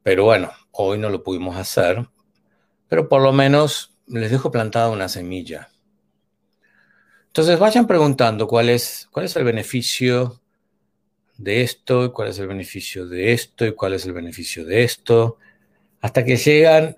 [0.01, 2.07] Pero bueno, hoy no lo pudimos hacer
[2.93, 5.71] pero por lo menos les dejo plantada una semilla.
[7.25, 10.39] Entonces vayan preguntando cuál es, cuál es el beneficio
[11.37, 14.83] de esto, y cuál es el beneficio de esto, y cuál es el beneficio de
[14.83, 15.39] esto,
[16.01, 16.97] hasta que llegan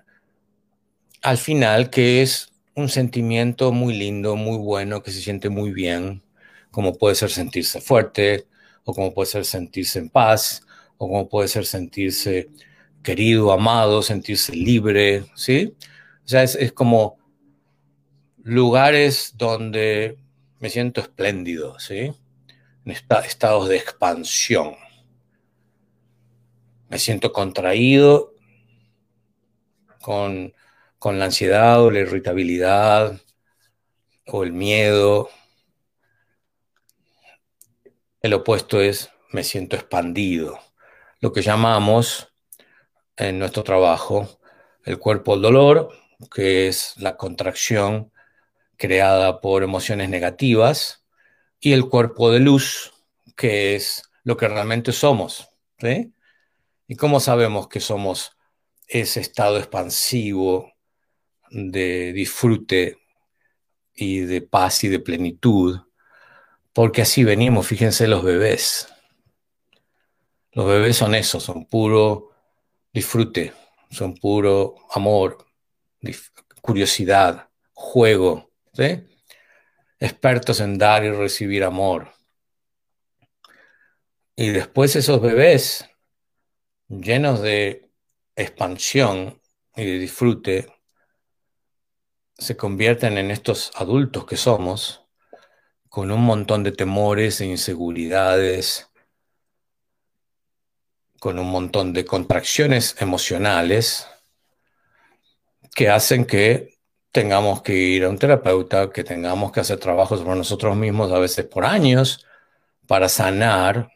[1.22, 6.22] al final, que es un sentimiento muy lindo, muy bueno, que se siente muy bien,
[6.70, 8.46] como puede ser sentirse fuerte,
[8.84, 10.60] o como puede ser sentirse en paz,
[10.98, 12.50] o como puede ser sentirse
[13.06, 15.76] querido, amado, sentirse libre, ¿sí?
[16.24, 17.18] O sea, es, como
[18.42, 20.18] lugares donde
[20.58, 22.12] me siento espléndido, ¿sí?
[22.84, 24.74] En estados de expansión.
[26.88, 28.34] Me siento contraído
[30.02, 30.52] con,
[30.98, 33.20] con la ansiedad o la irritabilidad
[34.26, 35.30] o el miedo.
[38.20, 40.58] El opuesto es me siento expandido,
[41.20, 42.32] lo que llamamos
[43.16, 44.40] en nuestro trabajo
[44.84, 45.90] el cuerpo del dolor,
[46.32, 48.12] que es la contracción
[48.76, 51.04] creada por emociones negativas,
[51.60, 52.92] y el cuerpo de luz,
[53.36, 55.48] que es lo que realmente somos.
[56.86, 58.36] ¿Y cómo sabemos que somos
[58.86, 60.72] ese estado expansivo
[61.50, 62.98] de disfrute
[63.94, 65.80] y de paz y de plenitud?
[66.72, 68.88] Porque así venimos, fíjense los bebés.
[70.52, 72.35] Los bebés son eso, son puro
[72.96, 73.52] disfrute,
[73.90, 75.46] son puro amor,
[76.62, 78.50] curiosidad, juego,
[80.00, 82.14] expertos en dar y recibir amor.
[84.34, 85.84] Y después esos bebés
[86.88, 87.90] llenos de
[88.34, 89.42] expansión
[89.74, 90.72] y de disfrute
[92.38, 95.04] se convierten en estos adultos que somos,
[95.90, 98.85] con un montón de temores e inseguridades,
[101.26, 104.06] con un montón de contracciones emocionales
[105.74, 106.78] que hacen que
[107.10, 111.18] tengamos que ir a un terapeuta, que tengamos que hacer trabajos sobre nosotros mismos a
[111.18, 112.24] veces por años
[112.86, 113.90] para sanar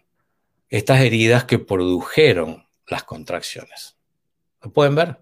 [0.69, 3.97] estas heridas que produjeron las contracciones.
[4.61, 5.17] ¿Lo pueden ver?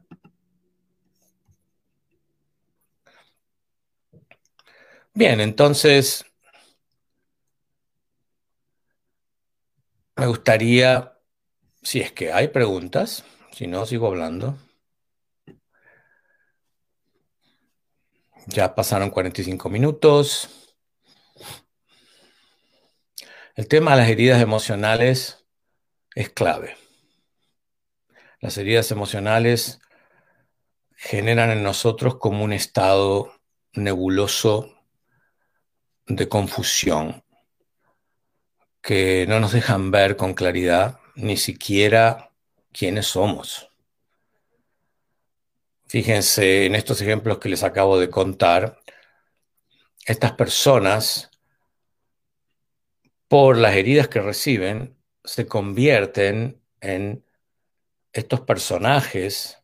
[5.13, 6.25] Bien, entonces
[10.17, 11.18] me gustaría
[11.89, 14.59] si es que hay preguntas, si no, sigo hablando.
[18.47, 20.77] Ya pasaron 45 minutos.
[23.55, 25.47] El tema de las heridas emocionales
[26.15, 26.77] es clave.
[28.41, 29.81] Las heridas emocionales
[30.95, 33.33] generan en nosotros como un estado
[33.73, 34.77] nebuloso
[36.07, 37.25] de confusión
[38.83, 42.31] que no nos dejan ver con claridad ni siquiera
[42.73, 43.71] quiénes somos.
[45.87, 48.79] Fíjense en estos ejemplos que les acabo de contar,
[50.07, 51.31] estas personas,
[53.27, 57.25] por las heridas que reciben, se convierten en
[58.13, 59.59] estos personajes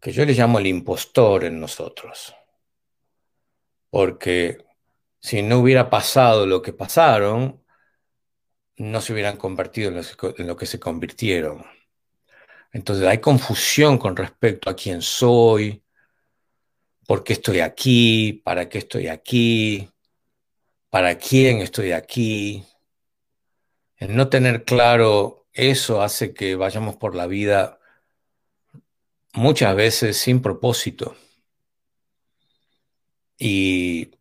[0.00, 2.34] que yo les llamo el impostor en nosotros.
[3.90, 4.58] Porque
[5.20, 7.62] si no hubiera pasado lo que pasaron,
[8.78, 11.64] no se hubieran convertido en lo, que se convirtieron.
[12.72, 15.82] Entonces hay confusión con respecto a quién soy,
[17.06, 19.90] por qué estoy aquí, para qué estoy aquí,
[20.90, 22.64] para quién estoy aquí.
[23.96, 27.80] El no tener claro eso hace que vayamos por la vida
[29.34, 31.16] muchas veces sin propósito.
[33.38, 34.12] Y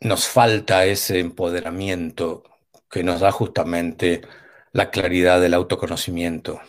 [0.00, 2.55] nos falta ese empoderamiento
[2.90, 4.22] que nos da justamente
[4.72, 6.60] la claridad del autoconocimiento.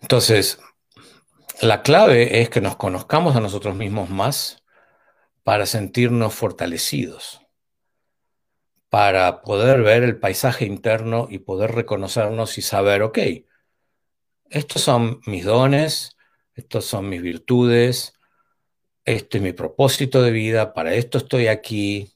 [0.00, 0.60] Entonces,
[1.60, 4.62] la clave es que nos conozcamos a nosotros mismos más
[5.42, 7.40] para sentirnos fortalecidos,
[8.88, 13.18] para poder ver el paisaje interno y poder reconocernos y saber, ok,
[14.48, 16.16] estos son mis dones,
[16.54, 18.14] estos son mis virtudes,
[19.04, 22.09] este es mi propósito de vida, para esto estoy aquí,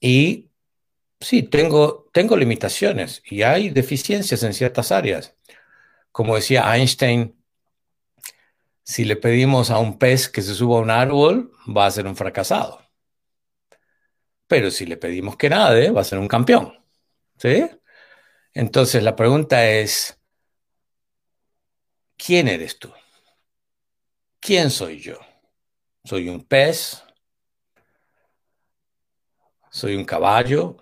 [0.00, 0.50] y
[1.20, 5.34] sí, tengo, tengo limitaciones y hay deficiencias en ciertas áreas.
[6.12, 7.36] Como decía Einstein,
[8.82, 12.06] si le pedimos a un pez que se suba a un árbol, va a ser
[12.06, 12.80] un fracasado.
[14.46, 16.72] Pero si le pedimos que nade, va a ser un campeón.
[17.36, 17.68] ¿Sí?
[18.54, 20.18] Entonces la pregunta es,
[22.16, 22.90] ¿quién eres tú?
[24.40, 25.18] ¿Quién soy yo?
[26.04, 27.02] ¿Soy un pez?
[29.78, 30.76] Soy un caballo.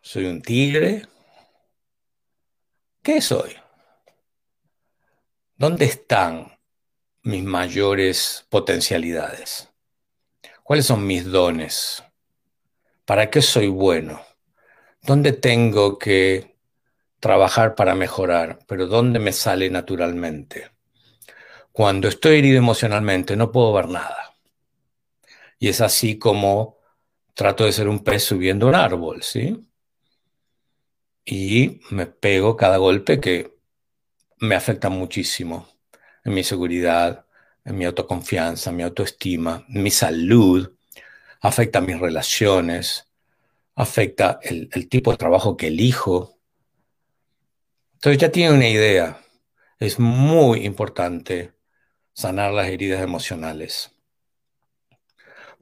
[0.00, 1.08] Soy un tigre.
[3.02, 3.56] ¿Qué soy?
[5.56, 6.56] ¿Dónde están
[7.24, 9.68] mis mayores potencialidades?
[10.62, 12.04] ¿Cuáles son mis dones?
[13.04, 14.22] ¿Para qué soy bueno?
[15.02, 16.54] ¿Dónde tengo que
[17.18, 18.60] trabajar para mejorar?
[18.68, 20.70] Pero ¿dónde me sale naturalmente?
[21.72, 24.36] Cuando estoy herido emocionalmente no puedo ver nada.
[25.58, 26.80] Y es así como
[27.34, 29.66] trato de ser un pez subiendo un árbol, ¿sí?
[31.24, 33.56] Y me pego cada golpe que
[34.38, 35.68] me afecta muchísimo
[36.24, 37.26] en mi seguridad,
[37.64, 40.72] en mi autoconfianza, en mi autoestima, en mi salud,
[41.40, 43.08] afecta mis relaciones,
[43.74, 46.38] afecta el, el tipo de trabajo que elijo.
[47.94, 49.20] Entonces ya tiene una idea.
[49.78, 51.52] Es muy importante
[52.12, 53.92] sanar las heridas emocionales.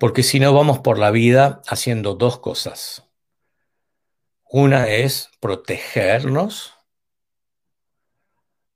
[0.00, 3.06] Porque si no vamos por la vida haciendo dos cosas.
[4.44, 6.72] Una es protegernos.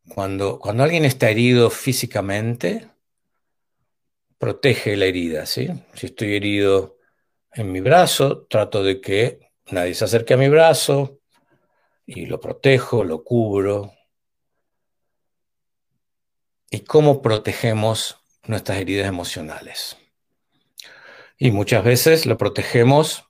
[0.07, 2.91] Cuando, cuando alguien está herido físicamente,
[4.37, 5.47] protege la herida.
[5.47, 5.67] Si
[6.03, 6.99] estoy herido
[7.53, 11.21] en mi brazo, trato de que nadie se acerque a mi brazo,
[12.05, 13.95] y lo protejo, lo cubro.
[16.69, 19.97] ¿Y cómo protegemos nuestras heridas emocionales?
[21.36, 23.24] Y muchas veces lo protegemos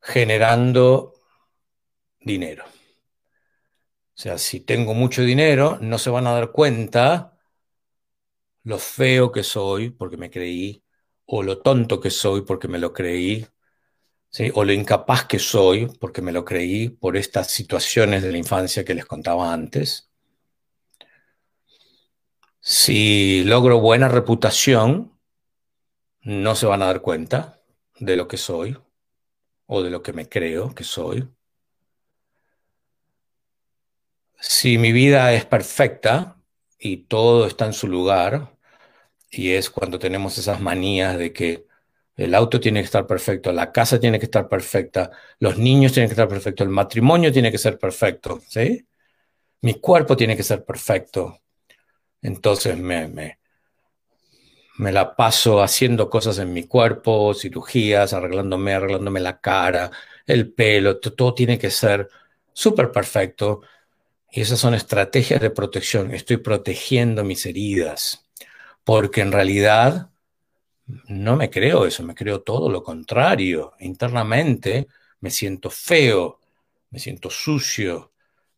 [0.00, 1.14] generando
[2.20, 2.64] dinero.
[2.66, 7.38] O sea, si tengo mucho dinero, no se van a dar cuenta
[8.62, 10.82] lo feo que soy porque me creí,
[11.26, 13.46] o lo tonto que soy porque me lo creí,
[14.54, 18.84] o lo incapaz que soy porque me lo creí por estas situaciones de la infancia
[18.84, 20.10] que les contaba antes.
[22.60, 25.15] Si logro buena reputación,
[26.26, 27.62] no se van a dar cuenta
[28.00, 28.76] de lo que soy
[29.66, 31.28] o de lo que me creo que soy.
[34.40, 36.36] Si mi vida es perfecta
[36.78, 38.56] y todo está en su lugar,
[39.30, 41.66] y es cuando tenemos esas manías de que
[42.16, 46.08] el auto tiene que estar perfecto, la casa tiene que estar perfecta, los niños tienen
[46.08, 48.86] que estar perfectos, el matrimonio tiene que ser perfecto, ¿sí?
[49.62, 51.40] Mi cuerpo tiene que ser perfecto.
[52.22, 53.35] Entonces me, me,
[54.78, 59.90] me la paso haciendo cosas en mi cuerpo, cirugías, arreglándome, arreglándome la cara,
[60.26, 62.08] el pelo, todo tiene que ser
[62.52, 63.62] súper perfecto.
[64.30, 66.12] Y esas son estrategias de protección.
[66.12, 68.26] Estoy protegiendo mis heridas,
[68.84, 70.10] porque en realidad
[71.08, 73.72] no me creo eso, me creo todo lo contrario.
[73.80, 74.88] Internamente
[75.20, 76.40] me siento feo,
[76.90, 78.12] me siento sucio,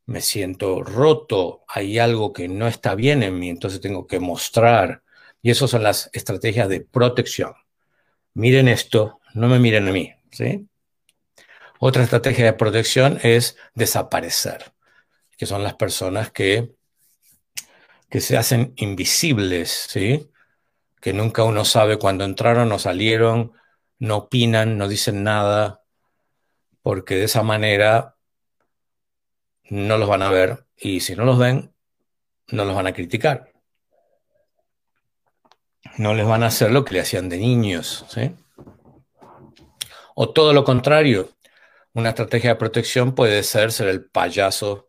[0.07, 5.03] me siento roto, hay algo que no está bien en mí, entonces tengo que mostrar.
[5.43, 7.55] Y esas son las estrategias de protección.
[8.35, 10.69] Miren esto, no me miren a mí, ¿sí?
[11.81, 14.73] Otra estrategia de protección es desaparecer
[15.39, 16.74] que son las personas que,
[18.10, 20.31] que se hacen invisibles, ¿sí?
[21.01, 23.52] Que nunca uno sabe cuándo entraron o salieron,
[24.01, 25.85] no opinan, no dicen nada,
[26.82, 28.16] porque de esa manera
[29.70, 31.73] no los van a ver y si no los ven,
[32.48, 33.52] no los van a criticar.
[35.99, 38.31] No les van a hacer lo que le hacían de niños, ¿sí?
[40.15, 41.31] O todo lo contrario,
[41.93, 44.89] una estrategia de protección puede ser ser el payaso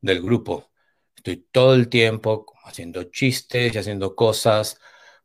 [0.00, 0.70] del grupo.
[1.16, 4.78] Estoy todo el tiempo haciendo chistes y haciendo cosas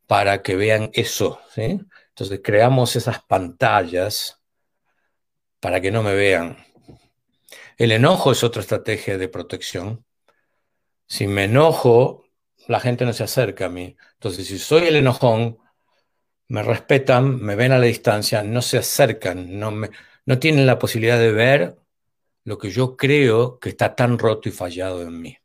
[0.07, 1.41] para que vean eso.
[1.53, 1.79] ¿sí?
[2.09, 4.41] Entonces creamos esas pantallas
[5.59, 6.57] para que no me vean.
[7.77, 10.05] El enojo es otra estrategia de protección.
[11.07, 12.25] Si me enojo,
[12.69, 13.97] la gente no se acerca a mí.
[14.13, 15.57] Entonces, si soy el enojón,
[16.49, 19.89] me respetan, me ven a la distancia, no se acercan, no, me,
[20.25, 21.77] no tienen la posibilidad de ver
[22.45, 25.37] lo que yo creo que está tan roto y fallado en mí.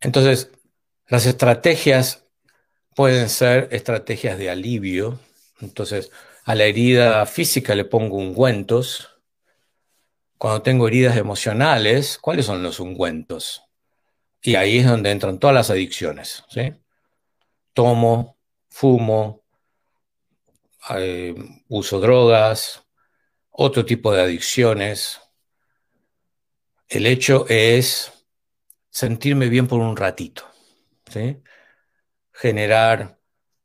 [0.00, 0.50] Entonces,
[1.08, 2.26] las estrategias
[2.94, 5.18] pueden ser estrategias de alivio.
[5.60, 6.12] Entonces,
[6.44, 9.11] a la herida física le pongo ungüentos.
[10.42, 13.62] Cuando tengo heridas emocionales, ¿cuáles son los ungüentos?
[14.42, 16.42] Y ahí es donde entran todas las adicciones.
[16.48, 16.74] ¿sí?
[17.72, 19.44] Tomo, fumo,
[20.96, 21.32] eh,
[21.68, 22.84] uso drogas,
[23.52, 25.20] otro tipo de adicciones.
[26.88, 28.26] El hecho es
[28.90, 30.44] sentirme bien por un ratito,
[32.32, 33.16] generar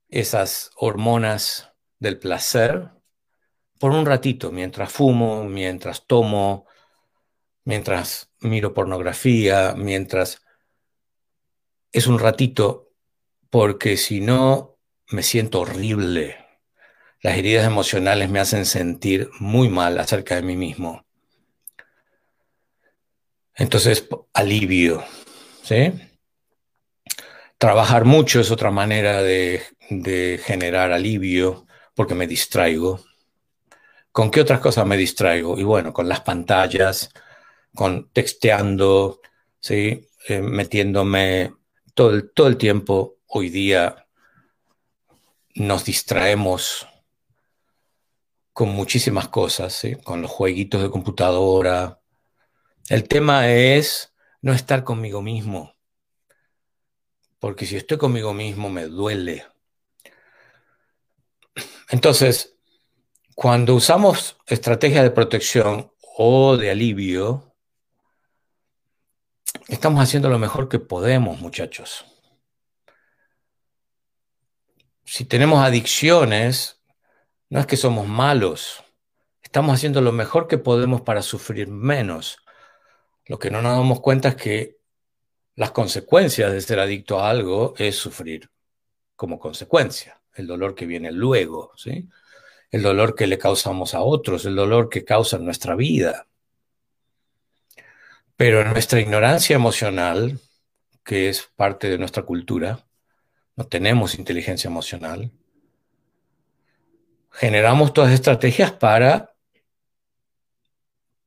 [0.10, 2.92] esas hormonas del placer
[3.80, 6.66] por un ratito, mientras fumo, mientras tomo,
[7.64, 10.44] mientras miro pornografía, mientras...
[11.92, 12.92] Es un ratito
[13.50, 14.78] porque si no
[15.10, 16.48] me siento horrible
[17.22, 21.06] las heridas emocionales me hacen sentir muy mal acerca de mí mismo.
[23.56, 25.04] Entonces, alivio,
[25.64, 25.94] ¿sí?
[27.58, 29.62] Trabajar mucho es otra manera de,
[30.46, 33.04] generar alivio porque me distraigo.
[34.18, 35.60] ¿Con qué otras cosas me distraigo?
[35.60, 37.12] Y bueno, con las pantallas,
[37.76, 39.22] con texteando,
[39.60, 40.10] ¿sí?
[40.28, 41.54] Eh, metiéndome
[41.94, 43.20] todo todo el tiempo.
[43.28, 44.08] Hoy día
[45.54, 46.88] nos distraemos
[48.54, 52.02] con muchísimas cosas, con los jueguitos de computadora.
[52.90, 55.76] El tema es no estar conmigo mismo,
[57.38, 59.46] porque si estoy conmigo mismo me duele.
[61.92, 62.57] Entonces,
[63.38, 67.54] cuando usamos estrategias de protección o de alivio,
[69.68, 72.04] estamos haciendo lo mejor que podemos, muchachos.
[75.06, 76.82] Si tenemos adicciones,
[77.50, 78.84] no es que somos malos,
[79.44, 82.40] estamos haciendo lo mejor que podemos para sufrir menos.
[83.28, 84.80] Lo que no nos damos cuenta es que
[85.54, 88.50] las consecuencias de ser adicto a algo es sufrir
[89.16, 92.10] como consecuencia, el dolor que viene luego, ¿sí?
[92.72, 96.28] El dolor que le causamos a otros, el dolor que causa nuestra vida.
[98.36, 100.40] Pero nuestra ignorancia emocional,
[101.04, 102.86] que es parte de nuestra cultura,
[103.56, 105.32] no tenemos inteligencia emocional,
[107.32, 109.34] generamos todas estrategias para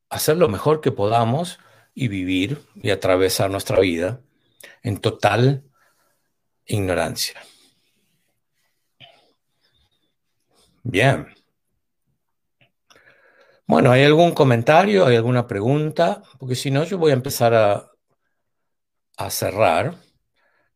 [0.08, 1.58] hacer lo mejor que podamos
[1.94, 4.20] y vivir y atravesar nuestra vida
[4.82, 5.64] en total
[6.66, 7.40] ignorancia.
[10.82, 11.26] Bien.
[13.66, 15.06] Bueno, ¿hay algún comentario?
[15.06, 16.22] ¿Hay alguna pregunta?
[16.38, 17.86] Porque si no, yo voy a empezar a,
[19.30, 19.96] cerrar.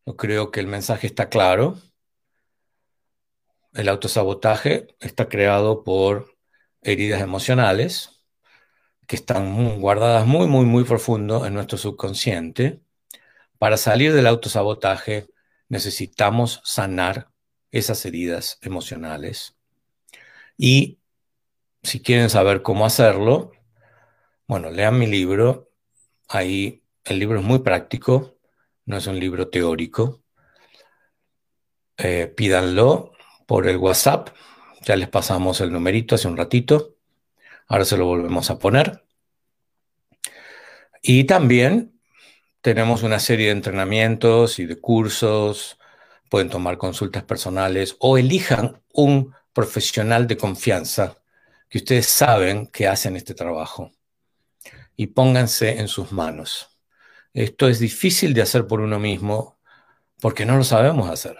[0.05, 1.77] Yo creo que el mensaje está claro.
[3.73, 6.35] El autosabotaje está creado por
[6.81, 8.25] heridas emocionales
[9.07, 12.81] que están guardadas muy, muy, muy profundo en nuestro subconsciente.
[13.59, 15.27] Para salir del autosabotaje
[15.69, 17.29] necesitamos sanar
[17.71, 19.54] esas heridas emocionales.
[20.57, 20.99] Y
[21.83, 23.51] si quieren saber cómo hacerlo,
[24.47, 25.71] bueno, lean mi libro.
[26.27, 28.37] Ahí el libro es muy práctico,
[28.85, 30.21] no es un libro teórico.
[31.97, 33.13] Eh, pídanlo
[33.45, 34.29] por el WhatsApp.
[34.83, 36.95] Ya les pasamos el numerito hace un ratito.
[37.67, 39.03] Ahora se lo volvemos a poner.
[41.01, 41.99] Y también
[42.61, 45.79] tenemos una serie de entrenamientos y de cursos.
[46.29, 51.17] Pueden tomar consultas personales o elijan un profesional de confianza
[51.69, 53.91] que ustedes saben que hacen este trabajo
[54.97, 56.77] y pónganse en sus manos.
[57.33, 59.57] Esto es difícil de hacer por uno mismo
[60.19, 61.39] porque no lo sabemos hacer.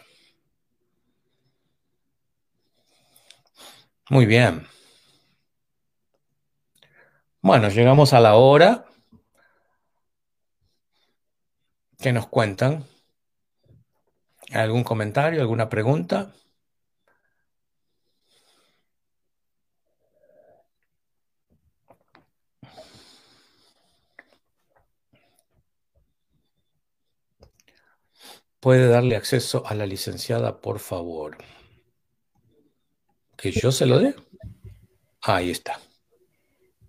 [4.09, 4.65] Muy bien.
[7.41, 8.85] Bueno, llegamos a la hora.
[11.99, 12.85] ¿Qué nos cuentan?
[14.53, 16.33] ¿Algún comentario, alguna pregunta?
[28.65, 31.37] ¿Puede darle acceso a la licenciada, por favor?
[33.37, 34.15] ¿Que yo se lo dé?
[35.21, 35.79] Ahí está.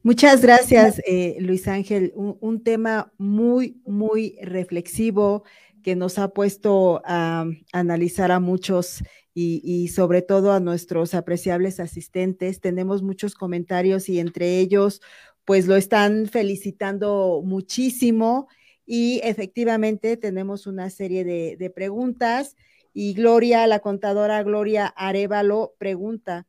[0.02, 2.14] Muchas gracias, eh, Luis Ángel.
[2.16, 5.44] Un, tema muy, muy reflexivo
[5.82, 7.44] que nos ha puesto a,
[7.74, 9.02] analizar a muchos
[9.34, 12.62] y, y, sobre todo a nuestros apreciables asistentes.
[12.62, 15.02] Tenemos muchos comentarios y entre ellos,
[15.44, 18.48] pues lo están felicitando muchísimo
[18.86, 22.56] y efectivamente tenemos una serie de, preguntas
[22.94, 26.46] y Gloria, la contadora Gloria Arevalo pregunta,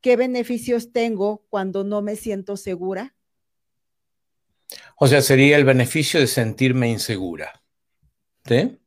[0.00, 3.14] ¿qué beneficios tengo cuando no me siento segura?
[4.96, 7.62] O sea, sería el beneficio de sentirme insegura.
[8.44, 8.78] ¿Sí?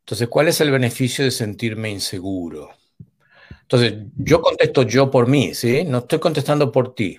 [0.00, 2.70] Entonces, ¿cuál es el beneficio de sentirme inseguro?
[3.62, 5.82] Entonces, yo contesto yo por mí, ¿sí?
[5.84, 7.18] No estoy contestando por ti.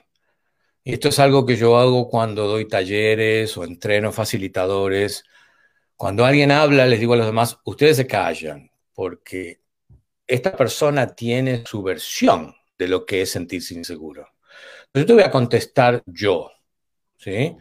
[0.89, 5.25] Esto es algo que yo hago cuando doy talleres o entreno facilitadores.
[5.97, 9.59] Cuando alguien habla, les digo a los demás, ustedes se callan, porque
[10.25, 14.29] esta persona tiene su versión de lo que es sentirse inseguro.
[14.93, 16.51] Yo te voy a contestar yo,
[17.17, 17.57] ¿sí?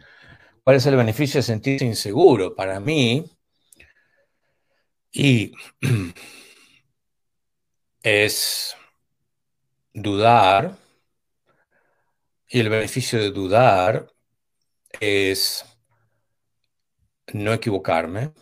[0.63, 2.55] ¿Cuál es el beneficio de sentirse inseguro?
[2.55, 3.29] Para mí,
[5.11, 5.51] y
[8.03, 8.73] es
[9.93, 10.77] dudar,
[12.49, 14.13] y el beneficio de dudar
[14.99, 15.65] es
[17.33, 18.33] no equivocarme.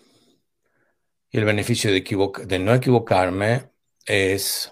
[1.31, 2.01] Y el beneficio de,
[2.45, 3.71] de no equivocarme
[4.05, 4.71] es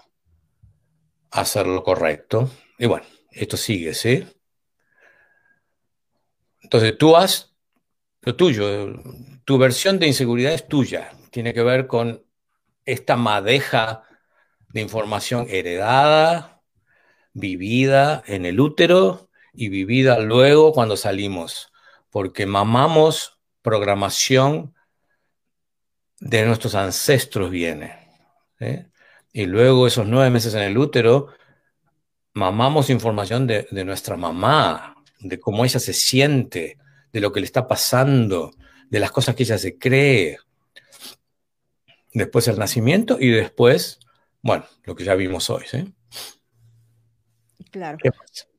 [1.30, 2.50] hacer lo correcto.
[2.78, 4.26] Y bueno, esto sigue, ¿sí?
[6.62, 7.54] Entonces tú has
[8.24, 9.02] lo tuyo,
[9.44, 11.12] tu versión de inseguridad es tuya.
[11.30, 12.24] Tiene que ver con
[12.86, 14.04] esta madeja
[14.70, 16.53] de información heredada,
[17.34, 21.72] vivida en el útero y vivida luego cuando salimos,
[22.10, 24.74] porque mamamos programación
[26.20, 27.98] de nuestros ancestros viene.
[29.32, 31.28] Y luego esos nueve meses en el útero,
[32.32, 36.78] mamamos información de, de nuestra mamá, de cómo ella se siente,
[37.12, 38.52] de lo que le está pasando,
[38.90, 40.38] de las cosas que ella se cree.
[42.12, 43.98] Después el nacimiento y después,
[44.40, 45.64] bueno, lo que ya vimos hoy.
[47.74, 47.98] Claro.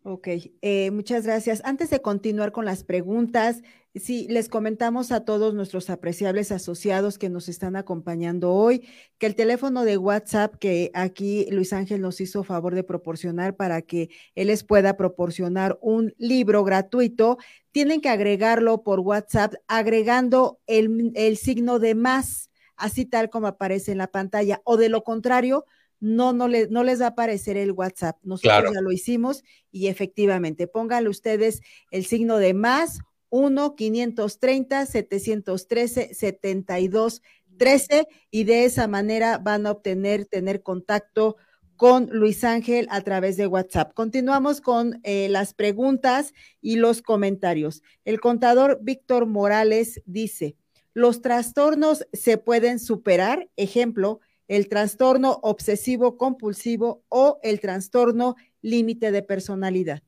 [0.04, 0.28] Ok,
[0.62, 1.62] eh, muchas gracias.
[1.64, 3.62] Antes de continuar con las preguntas,
[3.94, 8.86] sí, les comentamos a todos nuestros apreciables asociados que nos están acompañando hoy
[9.18, 13.84] que el teléfono de WhatsApp que aquí Luis Ángel nos hizo favor de proporcionar para
[13.84, 17.38] que él les pueda proporcionar un libro gratuito,
[17.72, 23.94] tienen que agregarlo por WhatsApp agregando el, el signo de más, así tal como aparece
[23.94, 25.64] en la pantalla, o de lo contrario,
[26.06, 28.18] no, no, no les va a aparecer el WhatsApp.
[28.22, 33.00] Nosotros ya lo hicimos y efectivamente, pónganle ustedes el signo de más
[33.30, 37.24] 1 530 713 72
[37.58, 41.38] 13 y de esa manera van a obtener, tener contacto
[41.76, 43.94] con Luis Ángel a través de WhatsApp.
[43.96, 47.82] Continuamos con eh, las preguntas y los comentarios.
[48.06, 50.56] El contador Víctor Morales dice,
[50.94, 53.50] ¿los trastornos se pueden superar?
[53.58, 60.02] Ejemplo, el trastorno obsesivo compulsivo o el trastorno límite de personalidad.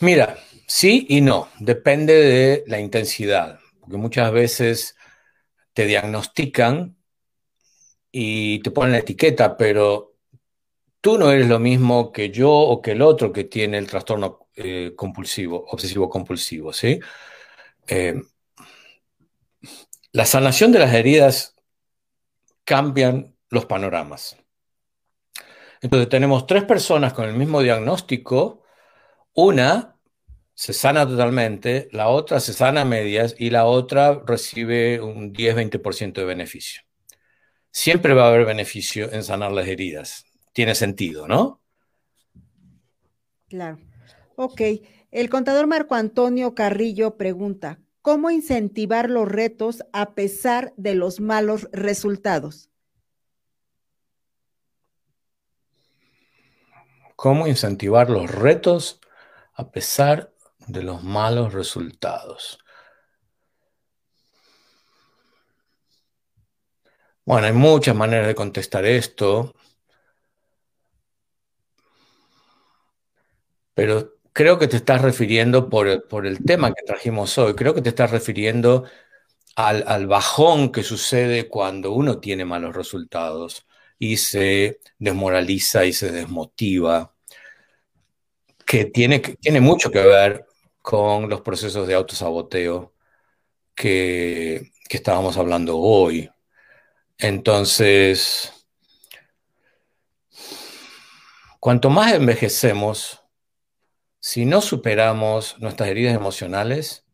[0.00, 4.96] Mira, sí y no, depende de la intensidad, porque muchas veces
[5.74, 6.96] te diagnostican
[8.10, 10.16] y te ponen la etiqueta, pero
[11.00, 14.48] tú no eres lo mismo que yo o que el otro que tiene el trastorno
[14.56, 16.98] eh, compulsivo, obsesivo compulsivo, ¿sí?
[17.86, 18.20] Eh,
[20.12, 21.49] la sanación de las heridas
[22.70, 24.36] cambian los panoramas.
[25.80, 28.62] Entonces tenemos tres personas con el mismo diagnóstico,
[29.34, 29.96] una
[30.54, 36.12] se sana totalmente, la otra se sana a medias y la otra recibe un 10-20%
[36.20, 36.82] de beneficio.
[37.72, 40.26] Siempre va a haber beneficio en sanar las heridas.
[40.52, 41.60] Tiene sentido, ¿no?
[43.48, 43.80] Claro.
[44.36, 44.60] Ok.
[45.10, 51.68] El contador Marco Antonio Carrillo pregunta, ¿cómo incentivar los retos a pesar de los malos
[51.72, 52.70] resultados?
[57.16, 59.00] ¿Cómo incentivar los retos
[59.54, 60.32] a pesar
[60.66, 62.58] de los malos resultados.
[67.24, 69.54] Bueno, hay muchas maneras de contestar esto,
[73.74, 77.90] pero creo que te estás refiriendo por, el tema que trajimos hoy, creo que te
[77.90, 78.84] estás refiriendo
[79.54, 83.66] al, bajón que sucede cuando uno tiene malos resultados
[83.98, 87.14] y se desmoraliza y se desmotiva,
[88.64, 89.20] que tiene,
[89.60, 90.46] mucho que ver
[90.80, 92.94] con los procesos de autosaboteo
[93.74, 96.30] que estábamos hablando hoy.
[97.18, 98.50] Entonces,
[101.60, 103.19] cuanto más envejecemos,
[104.20, 107.04] si no superamos nuestras heridas emocionales,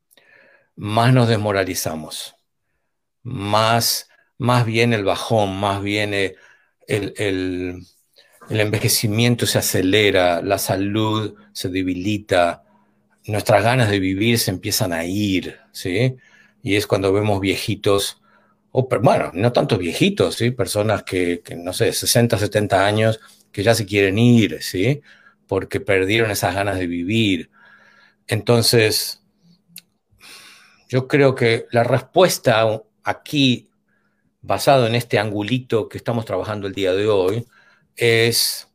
[0.74, 2.36] más nos desmoralizamos,
[3.22, 4.08] más,
[4.38, 6.34] más viene el bajón, más viene
[6.86, 7.86] el, el,
[8.60, 12.64] envejecimiento se acelera, la salud se debilita,
[13.26, 16.16] nuestras ganas de vivir se empiezan a ir, ¿sí?
[16.62, 18.20] Y es cuando vemos viejitos,
[18.72, 20.50] o bueno, no tantos viejitos, ¿sí?
[20.50, 23.20] Personas que, no sé, 60, 70 años,
[23.52, 25.02] que ya se quieren ir, ¿sí?
[25.46, 27.50] Porque perdieron esas ganas de vivir.
[28.26, 29.22] Entonces,
[30.88, 32.64] yo creo que la respuesta
[33.04, 33.70] aquí,
[34.42, 37.46] basado en este angulito que estamos trabajando el día de hoy,
[37.96, 38.68] es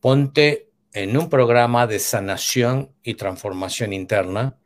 [0.00, 4.56] ponte en un programa de sanación y transformación interna,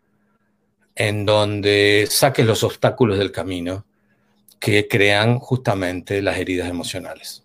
[0.95, 3.87] en donde saques los obstáculos del camino
[4.59, 7.45] que crean justamente las heridas emocionales.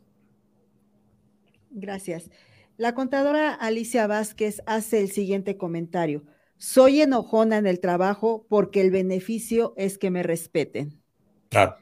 [1.69, 2.29] Gracias.
[2.77, 6.23] La contadora Alicia Vázquez hace el siguiente comentario.
[6.57, 11.01] Soy enojona en el trabajo porque el beneficio es que me respeten.
[11.49, 11.75] Claro.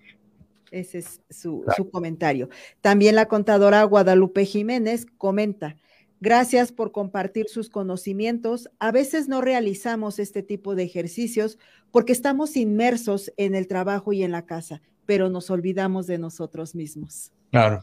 [0.72, 2.50] Ese es su, su comentario.
[2.82, 5.76] También la contadora Guadalupe Jiménez comenta,
[6.24, 8.70] Gracias por compartir sus conocimientos.
[8.78, 11.58] A veces no realizamos este tipo de ejercicios
[11.90, 16.76] porque estamos inmersos en el trabajo y en la casa, pero nos olvidamos de nosotros
[16.76, 17.32] mismos.
[17.50, 17.82] Claro.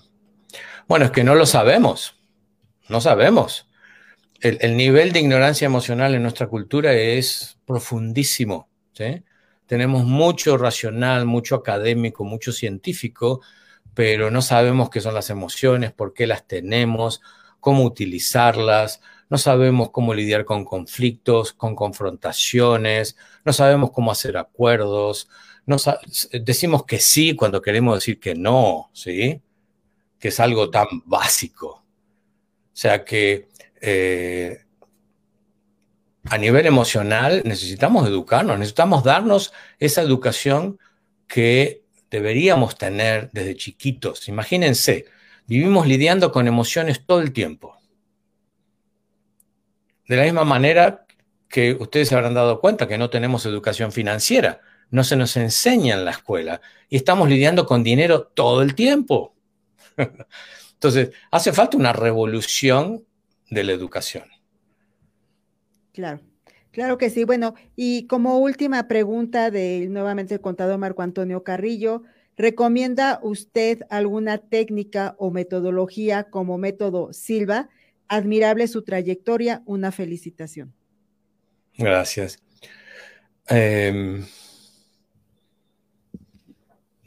[0.86, 2.17] Bueno, es que no lo sabemos.
[2.88, 3.68] No sabemos.
[4.40, 8.68] El, nivel de ignorancia emocional en nuestra cultura es profundísimo.
[9.66, 13.40] Tenemos mucho racional, mucho académico, mucho científico,
[13.94, 17.20] pero no sabemos qué son las emociones, por qué las tenemos,
[17.60, 25.28] cómo utilizarlas, no sabemos cómo lidiar con conflictos, con confrontaciones, no sabemos cómo hacer acuerdos,
[25.66, 25.76] no
[26.32, 29.42] decimos que sí cuando queremos decir que no, ¿sí?
[30.18, 31.84] Que es algo tan básico.
[32.78, 33.48] O sea que
[33.80, 34.64] eh,
[36.24, 40.78] a nivel emocional necesitamos educarnos, necesitamos darnos esa educación
[41.26, 44.28] que deberíamos tener desde chiquitos.
[44.28, 45.06] Imagínense,
[45.48, 47.74] Vivimos lidiando con emociones todo el tiempo.
[50.06, 51.06] De la misma manera
[51.48, 54.60] que ustedes se habrán dado cuenta que no tenemos educación financiera,
[54.90, 56.60] no se nos enseña en la escuela
[56.90, 59.34] y estamos lidiando con dinero todo el tiempo.
[60.78, 63.04] Entonces, hace falta una revolución
[63.50, 64.24] de la educación.
[65.92, 66.20] Claro,
[66.70, 67.24] claro que sí.
[67.24, 72.02] Bueno, y como última pregunta del nuevamente el contador Marco Antonio Carrillo,
[72.38, 77.68] ¿Recomienda usted alguna técnica o metodología como método Silva?
[78.06, 80.72] Admirable su trayectoria, una felicitación.
[81.76, 82.38] Gracias.
[83.48, 84.24] Em,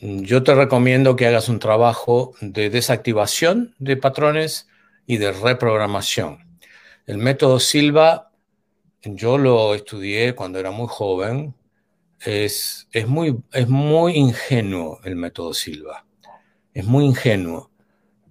[0.02, 4.68] yo te recomiendo que hagas un trabajo de desactivación de patrones
[5.06, 6.60] y de reprogramación.
[7.06, 8.32] El método Silva,
[9.04, 11.54] yo lo estudié cuando era muy joven,
[12.20, 16.06] es, es, muy, es muy ingenuo el método Silva,
[16.74, 17.70] es muy ingenuo,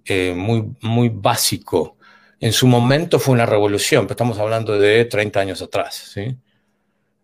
[0.03, 1.95] eh, muy, muy básico.
[2.41, 6.11] En su momento fue una revolución, pero estamos hablando de 30 años atrás.
[6.13, 6.35] ¿sí?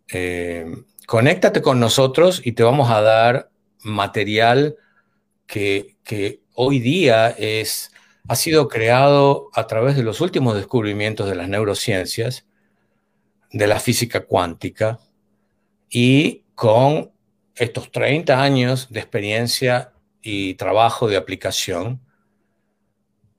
[0.08, 0.66] Eh,
[1.06, 3.50] conéctate con nosotros y te vamos a dar
[3.84, 4.76] material
[5.46, 5.96] que,
[6.54, 7.92] hoy día es
[8.28, 12.46] ha sido creado a través de los últimos descubrimientos de las neurociencias,
[13.52, 15.00] de la física cuántica
[15.90, 17.12] y con
[17.56, 22.02] estos 30 años de experiencia y trabajo de aplicación.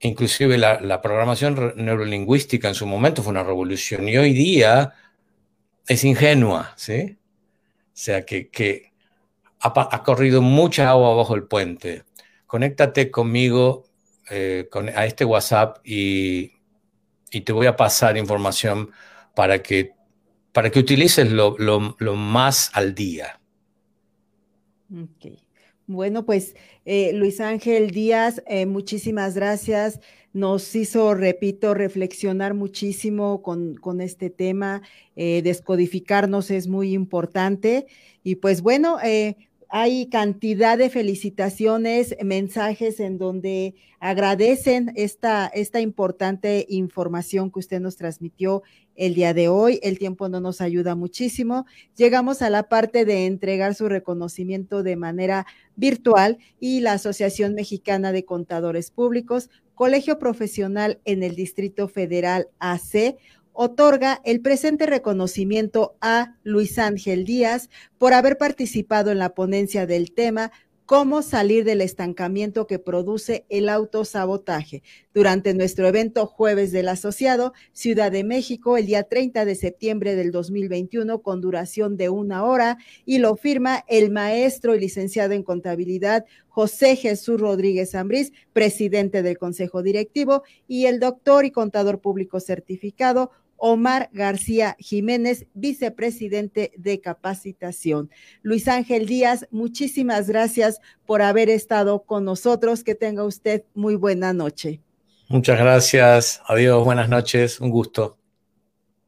[0.01, 4.95] Inclusive la, programación neurolingüística en su momento fue una revolución y hoy día
[5.87, 7.19] es ingenua, ¿sí?
[7.89, 8.88] O sea que,
[9.61, 12.05] ha, corrido mucha agua bajo el puente.
[12.47, 13.85] Conéctate conmigo
[14.31, 16.53] eh, a este WhatsApp y,
[17.45, 18.91] te voy a pasar información
[19.35, 19.93] para que,
[20.53, 21.57] para que utilices lo,
[22.17, 23.39] más al día.
[25.87, 26.55] Bueno, pues
[26.87, 30.01] eh, Luis Ángel Díaz, eh, muchísimas gracias.
[30.33, 34.83] Nos hizo, repito, reflexionar muchísimo con, con este tema.
[35.17, 37.87] descodificarnos es muy importante.
[38.23, 38.99] Y pues bueno,
[39.71, 47.97] hay cantidad de felicitaciones, mensajes en donde agradecen esta, esta importante información que usted nos
[47.97, 48.63] transmitió
[48.95, 49.79] el día de hoy.
[49.83, 51.67] El tiempo no nos ayuda muchísimo.
[51.97, 55.47] Llegamos a la parte de entregar su reconocimiento de manera
[55.77, 63.17] virtual y la Asociación Mexicana de Contadores Públicos, Colegio Profesional en el Distrito Federal AC,
[63.61, 70.13] otorga el presente reconocimiento a Luis Ángel Díaz por haber participado en la ponencia del
[70.13, 70.53] tema
[70.87, 74.85] cómo salir del estancamiento que produce el autosabotaje.
[75.13, 80.31] Durante nuestro evento Jueves del Asociado, Ciudad de México, el día 30 de septiembre del
[80.31, 86.25] 2021, con duración de una hora, y lo firma el maestro y licenciado en contabilidad
[86.47, 93.33] José Jesús Rodríguez Ambrís, presidente del Consejo Directivo, y el doctor y contador público certificado
[93.59, 98.11] Omar García Jiménez, vicepresidente de capacitación.
[98.43, 102.83] Luis Ángel Díaz, muchísimas gracias por haber estado con nosotros.
[102.85, 104.81] Que tenga usted muy buena noche.
[105.29, 106.41] Muchas gracias.
[106.47, 107.61] Adiós, buenas noches.
[107.61, 108.18] Un gusto.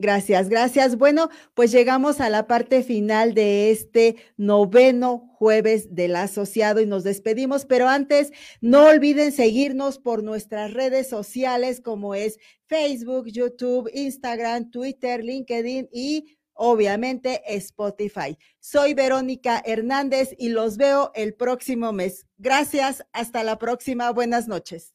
[0.01, 0.97] Gracias, gracias.
[0.97, 7.05] Bueno, pues llegamos a la parte final de este noveno jueves del asociado y nos
[7.05, 8.33] despedimos, pero antes
[8.63, 16.39] no olviden seguirnos por nuestras redes sociales como es Facebook, YouTube, Instagram, Twitter, LinkedIn y
[16.55, 18.39] obviamente Spotify.
[18.59, 22.25] Soy Verónica Hernández y los veo el próximo mes.
[22.39, 24.11] Gracias, hasta la próxima.
[24.13, 24.95] Buenas noches.